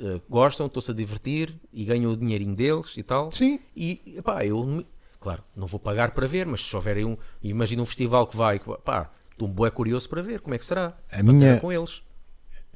eh, 0.00 0.20
gostam, 0.28 0.66
estão-se 0.66 0.90
a 0.90 0.94
divertir 0.94 1.54
e 1.72 1.84
ganham 1.84 2.10
o 2.10 2.16
dinheirinho 2.16 2.54
deles 2.54 2.96
e 2.96 3.02
tal. 3.02 3.30
Sim. 3.32 3.60
E 3.76 4.20
pá, 4.24 4.44
eu, 4.44 4.84
claro, 5.22 5.42
não 5.56 5.66
vou 5.66 5.78
pagar 5.80 6.10
para 6.10 6.26
ver, 6.26 6.46
mas 6.46 6.60
se 6.64 6.74
houver 6.76 7.04
um, 7.06 7.16
imagina 7.42 7.80
um 7.82 7.86
festival 7.86 8.26
que 8.26 8.36
vai, 8.36 8.58
pá, 8.84 9.10
estou 9.30 9.48
um 9.48 9.52
bué 9.52 9.70
curioso 9.70 10.08
para 10.08 10.20
ver 10.22 10.40
como 10.40 10.54
é 10.54 10.58
que 10.58 10.64
será. 10.64 10.96
A 11.10 11.22
minha- 11.22 11.58
com 11.60 11.72
eles. 11.72 12.02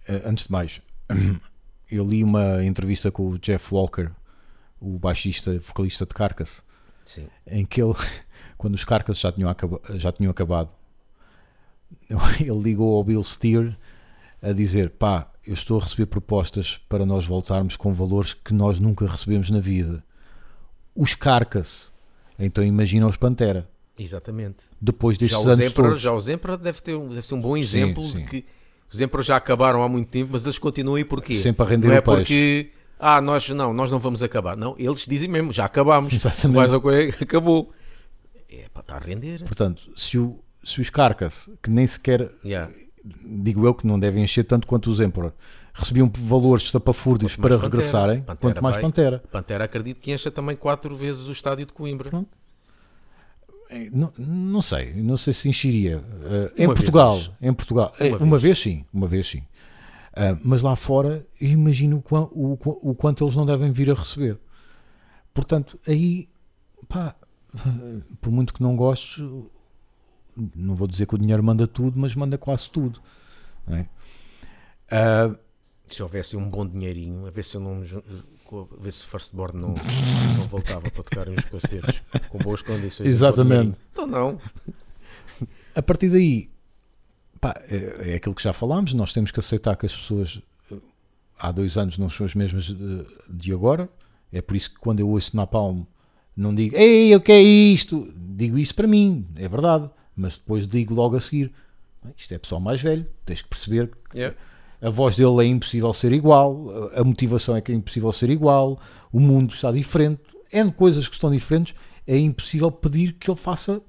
Eh, 0.08 0.22
antes 0.24 0.46
de 0.46 0.52
mais, 0.52 0.80
eu 1.90 2.04
li 2.08 2.22
uma 2.24 2.64
entrevista 2.64 3.10
com 3.10 3.28
o 3.30 3.38
Jeff 3.38 3.74
Walker, 3.74 4.10
o 4.80 4.98
baixista, 4.98 5.58
vocalista 5.58 6.06
de 6.06 6.14
Carcass, 6.14 6.62
Sim. 7.04 7.28
em 7.46 7.64
que 7.66 7.82
ele, 7.82 7.94
quando 8.56 8.74
os 8.74 8.84
Carcass 8.84 9.18
já 9.18 9.32
tinham, 9.32 9.50
acaba- 9.50 9.80
já 9.94 10.12
tinham 10.12 10.30
acabado, 10.30 10.70
ele 12.40 12.58
ligou 12.62 12.96
ao 12.96 13.04
Bill 13.04 13.22
Steer 13.22 13.76
a 14.42 14.52
dizer: 14.52 14.90
pá, 14.90 15.30
eu 15.46 15.54
estou 15.54 15.78
a 15.80 15.82
receber 15.82 16.06
propostas 16.06 16.78
para 16.88 17.04
nós 17.06 17.24
voltarmos 17.26 17.76
com 17.76 17.92
valores 17.92 18.34
que 18.34 18.52
nós 18.54 18.78
nunca 18.80 19.06
recebemos 19.06 19.50
na 19.50 19.60
vida. 19.60 20.04
Os 20.94 21.14
Carcass. 21.14 21.92
Então 22.38 22.62
imagina 22.64 23.06
os 23.06 23.16
Pantera. 23.16 23.68
Exatamente. 23.98 24.64
Depois 24.80 25.16
destes 25.16 25.38
Já 25.38 25.42
anos 25.44 25.58
os, 25.58 25.64
Emperor, 25.64 25.88
todos. 25.88 26.02
já 26.02 26.12
os 26.12 26.28
Emperor 26.28 26.56
deve, 26.58 26.82
ter 26.82 26.94
um, 26.94 27.08
deve 27.08 27.22
ser 27.26 27.34
um 27.34 27.40
bom 27.40 27.56
exemplo 27.56 28.06
sim. 28.08 28.14
de 28.16 28.22
que 28.24 28.44
os 28.92 29.00
Emperor 29.00 29.22
já 29.24 29.36
acabaram 29.36 29.82
há 29.82 29.88
muito 29.88 30.08
tempo, 30.08 30.30
mas 30.32 30.44
eles 30.44 30.58
continuam 30.58 30.96
aí 30.96 31.04
porquê? 31.04 31.34
Sempre 31.34 31.64
a 31.66 31.68
render 31.68 31.88
não 31.88 31.94
é 31.94 32.00
peixe. 32.00 32.16
porque 32.18 32.70
ah, 32.98 33.20
nós 33.20 33.48
não, 33.48 33.72
nós 33.72 33.90
não 33.90 33.98
vamos 33.98 34.22
acabar. 34.22 34.56
Não, 34.56 34.74
eles 34.78 35.06
dizem 35.06 35.28
mesmo, 35.28 35.52
já 35.52 35.64
acabámos. 35.64 36.12
Exatamente. 36.14 36.56
Faz 36.56 36.74
a 36.74 36.80
coisa, 36.80 37.16
acabou. 37.22 37.72
É 38.50 38.66
para 38.72 38.80
estar 38.82 38.96
a 38.96 38.98
render. 39.00 39.42
Portanto, 39.44 39.90
se, 39.96 40.18
o- 40.18 40.38
se 40.62 40.80
os 40.80 40.90
Carcass, 40.90 41.48
que 41.62 41.70
nem 41.70 41.86
sequer 41.86 42.30
Yeah. 42.44 42.70
digo 43.24 43.66
eu 43.66 43.74
que 43.74 43.86
não 43.86 43.98
devem 43.98 44.22
encher 44.22 44.44
tanto 44.44 44.66
quanto 44.66 44.90
os 44.90 45.00
Emperor, 45.00 45.32
recebiam 45.78 46.10
valores 46.14 46.64
estapafúrdios 46.64 47.36
para 47.36 47.50
Pantera. 47.50 47.62
regressarem, 47.62 48.22
Pantera 48.22 48.38
quanto 48.54 48.62
mais 48.62 48.74
vai. 48.76 48.82
Pantera. 48.84 49.18
Pantera 49.30 49.64
acredito 49.64 50.00
que 50.00 50.12
encha 50.12 50.30
também 50.30 50.56
quatro 50.56 50.96
vezes 50.96 51.26
o 51.26 51.32
estádio 51.32 51.66
de 51.66 51.72
Coimbra. 51.72 52.10
Pronto. 52.10 52.30
Eh, 53.68 53.90
Não, 53.92 54.12
não 54.16 54.62
sei, 54.62 54.94
não 54.94 55.16
sei 55.16 55.32
se 55.32 55.48
encheria. 55.48 56.02
Eh, 56.56 56.64
em 56.64 56.66
Portugal, 56.66 57.18
em 57.42 57.52
Portugal, 57.52 57.94
eh, 58.00 58.08
Uma 58.10 58.18
uma, 58.24 58.38
vez. 58.38 58.58
sim, 58.60 58.84
uma 58.92 59.06
vez 59.06 59.28
sim. 59.28 59.42
Ah, 60.14 60.36
mas 60.42 60.62
lá 60.62 60.74
fora, 60.76 61.26
eu 61.38 61.48
imagino 61.50 62.02
o, 62.10 62.16
o 62.54 62.58
o 62.90 62.94
quanto 62.94 63.22
eles 63.24 63.36
não 63.36 63.44
devem 63.44 63.70
vir 63.70 63.90
a 63.90 63.94
receber. 63.94 64.38
Portanto, 65.34 65.78
aí, 65.86 66.26
pá, 66.88 67.14
por 68.22 68.30
muito 68.32 68.54
que 68.54 68.62
não 68.62 68.74
gostes, 68.74 69.22
não 70.54 70.74
vou 70.74 70.86
dizer 70.88 71.04
que 71.06 71.14
o 71.14 71.18
dinheiro 71.18 71.42
manda 71.42 71.66
tudo, 71.66 71.98
mas 71.98 72.14
manda 72.14 72.38
quase 72.38 72.70
tudo. 72.70 72.98
não 73.66 73.76
é? 73.76 73.86
Ah, 74.90 75.34
Se 75.88 76.02
houvesse 76.02 76.36
um 76.36 76.48
bom 76.48 76.66
dinheirinho, 76.66 77.26
a 77.26 77.30
ver 77.30 77.44
se 77.44 77.56
eu 77.56 77.60
não. 77.60 77.80
A 77.80 78.82
ver 78.82 78.92
se 78.92 79.06
Firstborn 79.06 79.58
não, 79.60 79.74
não 80.36 80.46
voltava 80.48 80.90
para 80.90 81.02
tocar 81.02 81.28
uns 81.28 81.44
concertos 81.44 82.02
com 82.28 82.38
boas 82.38 82.62
condições. 82.62 83.08
Exatamente. 83.08 83.76
Então 83.92 84.06
não. 84.06 84.40
a 85.74 85.82
partir 85.82 86.08
daí, 86.08 86.48
pá, 87.40 87.60
é, 87.68 88.12
é 88.12 88.14
aquilo 88.16 88.34
que 88.34 88.42
já 88.42 88.52
falámos. 88.52 88.94
Nós 88.94 89.12
temos 89.12 89.30
que 89.30 89.40
aceitar 89.40 89.76
que 89.76 89.86
as 89.86 89.94
pessoas 89.94 90.40
eh, 90.70 90.76
há 91.38 91.50
dois 91.52 91.76
anos 91.76 91.98
não 91.98 92.08
são 92.10 92.26
as 92.26 92.34
mesmas 92.34 92.64
de, 92.64 93.06
de 93.28 93.52
agora. 93.52 93.88
É 94.32 94.40
por 94.40 94.56
isso 94.56 94.70
que 94.70 94.78
quando 94.78 95.00
eu 95.00 95.08
ouço 95.08 95.36
Napalm, 95.36 95.84
não 96.36 96.54
digo, 96.54 96.76
ei, 96.76 97.14
o 97.14 97.20
que 97.20 97.32
é 97.32 97.40
isto? 97.40 98.12
Digo 98.16 98.58
isso 98.58 98.74
para 98.74 98.86
mim, 98.86 99.26
é 99.36 99.48
verdade. 99.48 99.88
Mas 100.14 100.36
depois 100.36 100.66
digo 100.66 100.94
logo 100.94 101.16
a 101.16 101.20
seguir, 101.20 101.52
"Bem, 102.02 102.12
isto 102.16 102.32
é 102.32 102.38
pessoal 102.38 102.60
mais 102.60 102.80
velho, 102.80 103.06
tens 103.24 103.42
que 103.42 103.48
perceber 103.48 103.88
que 104.10 104.18
Yeah. 104.18 104.36
A 104.80 104.90
voz 104.90 105.16
dele 105.16 105.42
é 105.42 105.44
impossível 105.46 105.92
ser 105.92 106.12
igual, 106.12 106.90
a 106.94 107.00
a 107.00 107.04
motivação 107.04 107.56
é 107.56 107.60
que 107.60 107.72
é 107.72 107.74
impossível 107.74 108.12
ser 108.12 108.30
igual, 108.30 108.78
o 109.12 109.18
mundo 109.20 109.52
está 109.54 109.70
diferente, 109.72 110.20
é 110.52 110.62
de 110.62 110.72
coisas 110.72 111.08
que 111.08 111.14
estão 111.14 111.30
diferentes, 111.30 111.74
é 112.06 112.16
impossível 112.18 112.70
pedir 112.70 113.14
que 113.14 113.30
ele 113.30 113.38
faça 113.38 113.80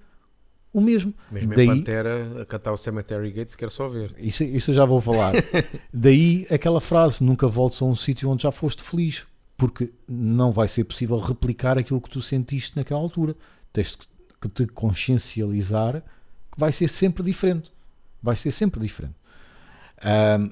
o 0.73 0.81
mesmo. 0.81 1.13
Mesmo 1.31 1.53
Daí- 1.55 1.65
em 1.65 1.77
Pantera 1.77 2.41
a 2.41 2.45
cantar 2.45 2.71
o 2.73 2.77
Cemetery 2.77 3.31
Gates, 3.31 3.55
quero 3.55 3.71
só 3.71 3.87
ver. 3.87 4.13
Isso, 4.17 4.43
isso 4.43 4.71
eu 4.71 4.75
já 4.75 4.85
vou 4.85 4.99
falar. 5.01 5.33
Daí 5.93 6.45
aquela 6.51 6.81
frase: 6.81 7.23
nunca 7.23 7.47
voltes 7.47 7.81
a 7.81 7.85
um 7.85 7.95
sítio 7.95 8.29
onde 8.29 8.43
já 8.43 8.51
foste 8.51 8.83
feliz, 8.83 9.25
porque 9.55 9.91
não 10.07 10.51
vai 10.51 10.67
ser 10.67 10.83
possível 10.83 11.17
replicar 11.17 11.77
aquilo 11.77 12.01
que 12.01 12.09
tu 12.09 12.21
sentiste 12.21 12.75
naquela 12.75 12.99
altura. 12.99 13.35
Tens 13.73 13.95
que- 13.95 14.05
te 14.53 14.67
consciencializar 14.67 16.01
que 16.51 16.59
vai 16.59 16.71
ser 16.71 16.87
sempre 16.87 17.23
diferente. 17.23 17.71
Vai 18.21 18.35
ser 18.35 18.51
sempre 18.51 18.79
diferente. 18.79 19.15
Ahm, 20.03 20.51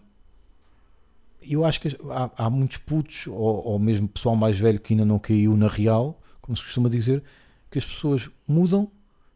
eu 1.47 1.65
acho 1.65 1.79
que 1.81 1.89
há, 2.09 2.45
há 2.45 2.49
muitos 2.49 2.77
putos, 2.77 3.27
ou, 3.27 3.65
ou 3.65 3.79
mesmo 3.79 4.07
pessoal 4.07 4.35
mais 4.35 4.57
velho 4.57 4.79
que 4.79 4.93
ainda 4.93 5.05
não 5.05 5.19
caiu 5.19 5.55
na 5.55 5.67
real, 5.67 6.21
como 6.41 6.55
se 6.55 6.63
costuma 6.63 6.89
dizer, 6.89 7.23
que 7.69 7.77
as 7.77 7.85
pessoas 7.85 8.29
mudam, 8.47 8.89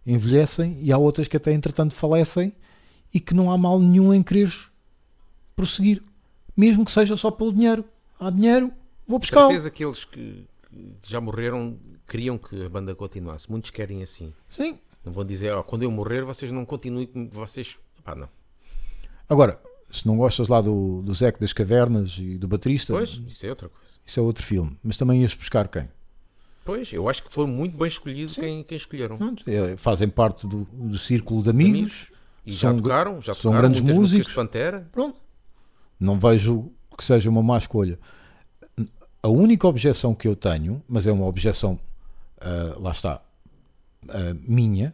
envelhecem 0.05 0.77
e 0.81 0.91
há 0.91 0.97
outras 0.97 1.27
que 1.27 1.37
até 1.37 1.51
entretanto 1.51 1.93
falecem 1.93 2.53
e 3.13 3.19
que 3.19 3.33
não 3.33 3.51
há 3.51 3.57
mal 3.57 3.79
nenhum 3.79 4.13
em 4.13 4.23
querer 4.23 4.51
prosseguir, 5.55 6.01
mesmo 6.55 6.85
que 6.85 6.91
seja 6.91 7.17
só 7.17 7.29
pelo 7.31 7.51
dinheiro. 7.51 7.83
Há 8.19 8.29
dinheiro, 8.29 8.71
vou 9.07 9.19
buscar. 9.19 9.47
certeza 9.47 9.69
que 9.69 9.83
eles 9.83 10.05
que, 10.05 10.45
já 11.03 11.19
morreram 11.19 11.77
queriam 12.07 12.37
que 12.37 12.65
a 12.65 12.69
banda 12.69 12.95
continuasse. 12.95 13.49
Muitos 13.49 13.71
querem 13.71 14.01
assim. 14.01 14.33
Sim. 14.47 14.79
Não 15.03 15.11
vão 15.11 15.23
dizer, 15.23 15.53
ó, 15.53 15.63
quando 15.63 15.83
eu 15.83 15.91
morrer, 15.91 16.23
vocês 16.23 16.51
não 16.51 16.65
continuem, 16.65 17.09
vocês. 17.31 17.77
Pá, 18.03 18.15
não. 18.15 18.29
Agora, 19.27 19.61
se 19.89 20.05
não 20.07 20.17
gostas 20.17 20.47
lá 20.47 20.61
do, 20.61 21.01
do 21.01 21.13
Zeca 21.13 21.39
das 21.39 21.53
Cavernas 21.53 22.17
e 22.19 22.37
do 22.37 22.47
Baterista, 22.47 22.93
Pois, 22.93 23.21
isso 23.27 23.45
é 23.45 23.49
outra 23.49 23.69
coisa. 23.69 23.85
isso 24.05 24.19
é 24.19 24.23
outro 24.23 24.43
filme. 24.45 24.77
Mas 24.83 24.97
também 24.97 25.21
ias 25.21 25.33
buscar 25.33 25.67
quem? 25.67 25.87
Pois, 26.65 26.93
eu 26.93 27.09
acho 27.09 27.23
que 27.23 27.33
foi 27.33 27.47
muito 27.47 27.75
bem 27.77 27.87
escolhido 27.87 28.33
quem, 28.33 28.63
quem 28.63 28.75
escolheram. 28.77 29.17
Pronto, 29.17 29.43
é, 29.49 29.75
fazem 29.77 30.07
parte 30.07 30.45
do, 30.45 30.65
do 30.65 30.97
círculo 30.99 31.41
de 31.41 31.49
amigos. 31.49 31.73
Amigos. 31.79 32.11
E 32.45 32.53
já 32.53 32.69
São- 32.69 32.77
tocaram, 32.77 33.21
já 33.21 33.33
são 33.33 33.41
tocaram 33.51 33.59
grandes 33.61 33.81
muitas 33.81 33.97
músicas 33.99 34.27
músicos. 34.27 34.29
de 34.29 34.35
Pantera. 34.35 34.87
Pronto. 34.91 35.19
Não 35.99 36.19
vejo 36.19 36.71
que 36.97 37.03
seja 37.03 37.29
uma 37.29 37.41
má 37.43 37.57
escolha. 37.57 37.99
A 39.21 39.27
única 39.27 39.67
objeção 39.67 40.13
que 40.15 40.27
eu 40.27 40.35
tenho, 40.35 40.81
mas 40.87 41.05
é 41.07 41.11
uma 41.11 41.25
objeção, 41.25 41.79
ah, 42.39 42.75
lá 42.77 42.91
está, 42.91 43.21
ah, 44.07 44.35
minha, 44.47 44.93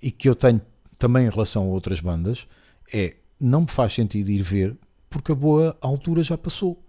e 0.00 0.10
que 0.10 0.28
eu 0.28 0.34
tenho 0.34 0.60
também 0.98 1.26
em 1.26 1.30
relação 1.30 1.62
a 1.64 1.66
outras 1.66 2.00
bandas, 2.00 2.46
é 2.92 3.16
não 3.44 3.62
me 3.62 3.68
faz 3.70 3.92
sentido 3.92 4.30
ir 4.30 4.42
ver 4.42 4.76
porque 5.10 5.32
a 5.32 5.34
boa 5.34 5.76
altura 5.80 6.22
já 6.22 6.36
passou. 6.38 6.82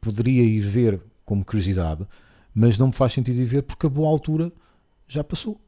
Poderia 0.00 0.42
ir 0.42 0.60
ver 0.60 1.00
como 1.24 1.44
curiosidade, 1.44 2.06
mas 2.54 2.76
não 2.76 2.88
me 2.88 2.92
faz 2.92 3.12
sentido 3.12 3.40
ir 3.40 3.46
ver 3.46 3.62
porque 3.62 3.86
a 3.86 3.88
boa 3.90 4.08
altura 4.08 4.52
já 5.08 5.22
passou. 5.24 5.60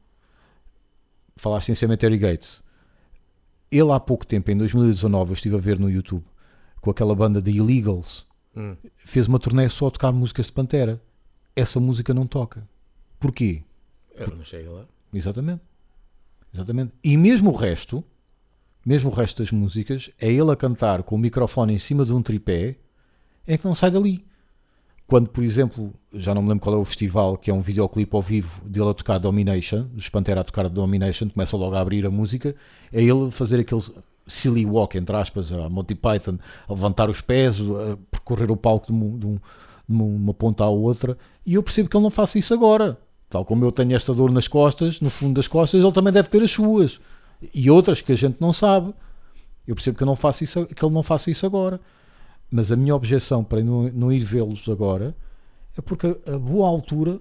Falaste 1.35 1.69
em 1.71 1.75
Cemetery 1.75 2.17
Gates. 2.17 2.63
Ele 3.71 3.91
há 3.91 3.99
pouco 3.99 4.25
tempo, 4.25 4.49
em 4.51 4.57
2019, 4.57 5.31
eu 5.31 5.33
estive 5.33 5.55
a 5.55 5.59
ver 5.59 5.77
no 5.79 5.89
YouTube, 5.89 6.23
com 6.81 6.89
aquela 6.89 7.13
banda 7.15 7.41
de 7.41 7.51
Illegals, 7.51 8.25
Hum. 8.55 8.75
fez 8.95 9.27
uma 9.27 9.37
turnê 9.39 9.67
só 9.69 9.87
a 9.87 9.91
tocar 9.91 10.11
músicas 10.11 10.47
de 10.47 10.51
Pantera. 10.53 11.01
Essa 11.55 11.79
música 11.79 12.13
não 12.13 12.25
toca. 12.25 12.67
Porquê? 13.19 13.63
Não 14.35 14.43
cheguei 14.43 14.67
lá. 14.67 14.85
Exatamente. 15.13 15.61
Exatamente. 16.53 16.93
E 17.03 17.15
mesmo 17.17 17.51
o 17.51 17.55
resto, 17.55 18.03
mesmo 18.87 19.09
o 19.09 19.13
resto 19.13 19.43
das 19.43 19.51
músicas, 19.51 20.09
é 20.17 20.31
ele 20.31 20.49
a 20.49 20.55
cantar 20.55 21.03
com 21.03 21.15
o 21.15 21.19
microfone 21.19 21.73
em 21.73 21.77
cima 21.77 22.05
de 22.05 22.13
um 22.13 22.21
tripé, 22.21 22.77
é 23.45 23.57
que 23.57 23.65
não 23.65 23.75
sai 23.75 23.91
dali. 23.91 24.23
Quando, 25.05 25.27
por 25.29 25.43
exemplo, 25.43 25.93
já 26.13 26.33
não 26.33 26.41
me 26.41 26.47
lembro 26.47 26.63
qual 26.63 26.75
é 26.75 26.79
o 26.79 26.85
festival, 26.85 27.35
que 27.37 27.51
é 27.51 27.53
um 27.53 27.59
videoclipe 27.59 28.15
ao 28.15 28.21
vivo 28.21 28.61
dele 28.65 28.89
a 28.89 28.93
tocar 28.93 29.17
Domination, 29.17 29.83
dos 29.91 30.07
Pantera 30.07 30.39
a 30.39 30.43
tocar 30.45 30.69
Domination, 30.69 31.29
começa 31.29 31.57
logo 31.57 31.75
a 31.75 31.81
abrir 31.81 32.05
a 32.05 32.09
música, 32.09 32.55
é 32.91 33.01
ele 33.03 33.29
fazer 33.29 33.59
aquele 33.59 33.81
silly 34.25 34.65
walk, 34.65 34.97
entre 34.97 35.15
aspas, 35.17 35.51
a 35.51 35.67
Monty 35.69 35.95
Python, 35.95 36.37
a 36.67 36.71
levantar 36.73 37.09
os 37.09 37.19
pés, 37.19 37.59
a 37.59 37.97
percorrer 38.09 38.49
o 38.49 38.55
palco 38.55 38.87
de, 38.87 38.93
um- 38.93 39.17
de 39.19 39.25
um- 39.27 39.39
de 39.89 40.01
uma 40.01 40.33
ponta 40.33 40.63
à 40.63 40.69
outra, 40.69 41.17
e 41.45 41.55
eu 41.55 41.63
percebo 41.63 41.89
que 41.89 41.97
ele 41.97 42.03
não 42.03 42.09
faça 42.09 42.39
isso 42.39 42.53
agora. 42.53 42.97
Tal 43.29 43.43
como 43.43 43.65
eu 43.65 43.71
tenho 43.73 43.93
esta 43.95 44.13
dor 44.13 44.31
nas 44.31 44.47
costas, 44.47 45.01
no 45.01 45.09
fundo 45.09 45.33
das 45.35 45.47
costas, 45.49 45.81
ele 45.81 45.91
também 45.91 46.13
deve 46.13 46.29
ter 46.29 46.41
as 46.41 46.51
suas. 46.51 46.99
E 47.53 47.69
outras 47.69 48.01
que 48.01 48.11
a 48.11 48.15
gente 48.15 48.37
não 48.39 48.51
sabe. 48.51 48.93
Eu 49.67 49.75
percebo 49.75 49.97
que, 49.97 50.03
eu 50.03 50.07
não 50.07 50.15
faço 50.15 50.43
isso, 50.43 50.65
que 50.65 50.83
ele 50.85 50.93
não 50.93 51.03
faça 51.03 51.29
isso 51.29 51.45
agora. 51.45 51.79
Mas 52.49 52.71
a 52.71 52.75
minha 52.75 52.95
objeção 52.95 53.43
para 53.43 53.61
não, 53.63 53.83
não 53.91 54.11
ir 54.11 54.23
vê-los 54.23 54.67
agora 54.69 55.15
é 55.77 55.81
porque 55.81 56.07
a, 56.25 56.35
a 56.35 56.39
boa 56.39 56.67
altura 56.67 57.19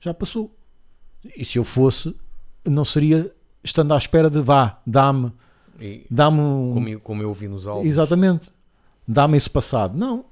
já 0.00 0.14
passou. 0.14 0.50
E 1.36 1.44
se 1.44 1.58
eu 1.58 1.64
fosse, 1.64 2.14
não 2.64 2.84
seria 2.84 3.30
estando 3.62 3.92
à 3.92 3.96
espera 3.98 4.28
de 4.30 4.40
vá, 4.40 4.80
dá-me, 4.86 5.30
dá-me 6.10 6.40
um, 6.40 6.70
como, 6.72 6.88
eu, 6.88 7.00
como 7.00 7.22
eu 7.22 7.28
ouvi 7.28 7.48
nos 7.48 7.66
álbuns. 7.68 7.86
Exatamente. 7.86 8.50
Dá-me 9.06 9.36
esse 9.36 9.50
passado. 9.50 9.96
Não. 9.96 10.24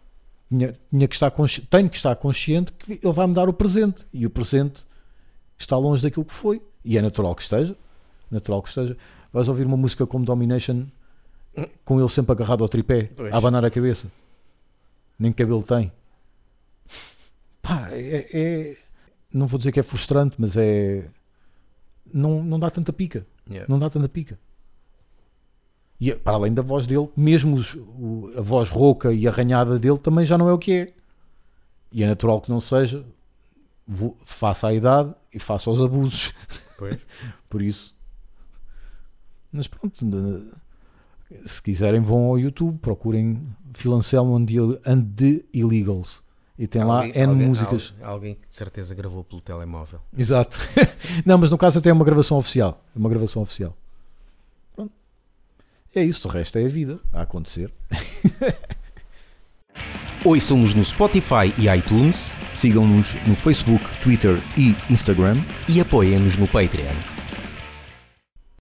Tinha, 0.49 0.75
tinha 0.91 1.09
que 1.09 1.15
estar 1.15 1.31
consci- 1.31 1.63
tenho 1.63 1.89
que 1.91 1.97
estar 1.97 2.17
consciente 2.17 2.73
que 2.73 2.93
ele 3.03 3.13
vai 3.13 3.27
me 3.27 3.35
dar 3.35 3.49
o 3.49 3.53
presente. 3.53 4.07
E 4.13 4.27
o 4.27 4.31
presente 4.31 4.85
está 5.59 5.77
longe 5.77 6.03
daquilo 6.03 6.25
que 6.25 6.35
foi. 6.35 6.63
E 6.85 6.97
é 6.97 7.03
natural 7.03 7.35
que 7.35 7.43
esteja. 7.43 7.77
Natural 8.33 8.61
que 8.63 8.69
esteja. 8.71 8.97
Vais 9.33 9.47
ouvir 9.49 9.65
uma 9.67 9.77
música 9.77 10.05
como 10.07 10.25
Domination 10.25 10.87
com 11.85 12.01
ele 12.01 12.09
sempre 12.09 12.33
agarrado 12.33 12.65
ao 12.65 12.69
tripé, 12.69 13.11
Pois. 13.15 13.33
a 13.33 13.37
abanar 13.37 13.65
a 13.65 13.71
cabeça. 13.71 14.11
Nem 15.19 15.31
cabelo 15.33 15.63
tem. 15.63 15.93
Pá, 17.61 17.89
é, 17.93 18.27
é- 18.33 18.77
Não 19.33 19.47
vou 19.47 19.57
dizer 19.59 19.71
que 19.73 19.81
é 19.81 19.83
frustrante, 19.83 20.35
mas 20.39 20.57
é. 20.57 21.07
Não, 22.13 22.43
não 22.43 22.59
dá 22.59 22.71
tanta 22.71 22.93
pica. 22.93 23.27
Yeah. 23.49 23.67
Não 23.71 23.79
dá 23.79 23.89
tanta 23.89 24.09
pica. 24.09 24.39
E 26.01 26.13
para 26.15 26.35
além 26.37 26.53
da 26.53 26.61
voz 26.63 26.87
dele, 26.87 27.09
mesmo 27.17 27.55
os- 27.55 27.75
o- 27.75 28.33
a 28.37 28.41
voz 28.43 28.69
rouca 28.69 29.13
e 29.13 29.27
arranhada 29.29 29.79
dele 29.79 29.99
também 29.99 30.27
já 30.27 30.37
não 30.37 30.49
é 30.49 30.53
o 30.53 30.59
que 30.59 30.73
é. 30.73 30.93
E 31.93 32.03
é 32.03 32.07
natural 32.07 32.41
que 32.41 32.51
não 32.51 32.61
seja. 32.61 33.05
Vo- 33.87 34.17
Faça 34.25 34.69
a 34.69 34.75
idade 34.75 35.15
e 35.33 35.39
faça 35.39 35.71
os 35.71 35.81
abusos. 35.81 36.33
Pois. 36.79 36.99
Por 37.49 37.63
isso. 37.63 37.95
Mas 39.53 39.67
pronto. 39.69 39.99
Se 41.47 41.61
quiserem, 41.63 42.01
vão 42.01 42.25
ao 42.27 42.39
YouTube, 42.39 42.79
procurem 42.79 43.41
Phil 43.75 43.93
Anselmo 43.95 44.37
and 44.37 44.47
the, 44.47 44.57
and 44.91 45.03
the 45.17 45.45
Illegals. 45.53 46.23
E 46.59 46.67
tem 46.67 46.85
lá 46.85 46.99
Alguém- 46.99 47.13
N 47.17 47.27
alguém- 47.33 47.49
músicas. 47.49 47.95
al- 48.03 48.11
Alguém 48.13 48.35
que 48.35 48.47
de 48.49 48.55
certeza 48.55 48.95
gravou 48.95 49.25
pelo 49.25 49.41
telemóvel. 49.41 50.01
Exato. 50.17 50.59
não, 51.25 51.39
mas 51.39 51.51
no 51.51 51.57
caso 51.59 51.79
até 51.79 51.89
é 51.91 51.93
uma 51.93 52.05
gravação 52.05 52.37
oficial. 52.39 52.83
É 52.95 52.99
uma 52.99 53.09
gravação 53.09 53.43
oficial. 53.43 53.77
Pronto. 54.77 54.93
É 55.95 56.05
isso, 56.05 56.29
o 56.29 56.31
resto 56.31 56.59
é 56.59 56.67
a 56.67 56.69
vida 56.69 57.01
a 57.13 57.23
acontecer. 57.23 57.73
Ouçam-nos 60.25 60.75
no 60.75 60.85
Spotify 60.85 61.53
e 61.59 61.67
iTunes 61.69 62.37
Sigam-nos 62.55 63.15
no 63.27 63.35
Facebook, 63.35 63.85
Twitter 64.03 64.39
e 64.57 64.77
Instagram. 64.93 65.37
e 65.69 65.81
apoiem-nos 65.81 66.37
no 66.37 66.47
Patreon. 66.47 66.95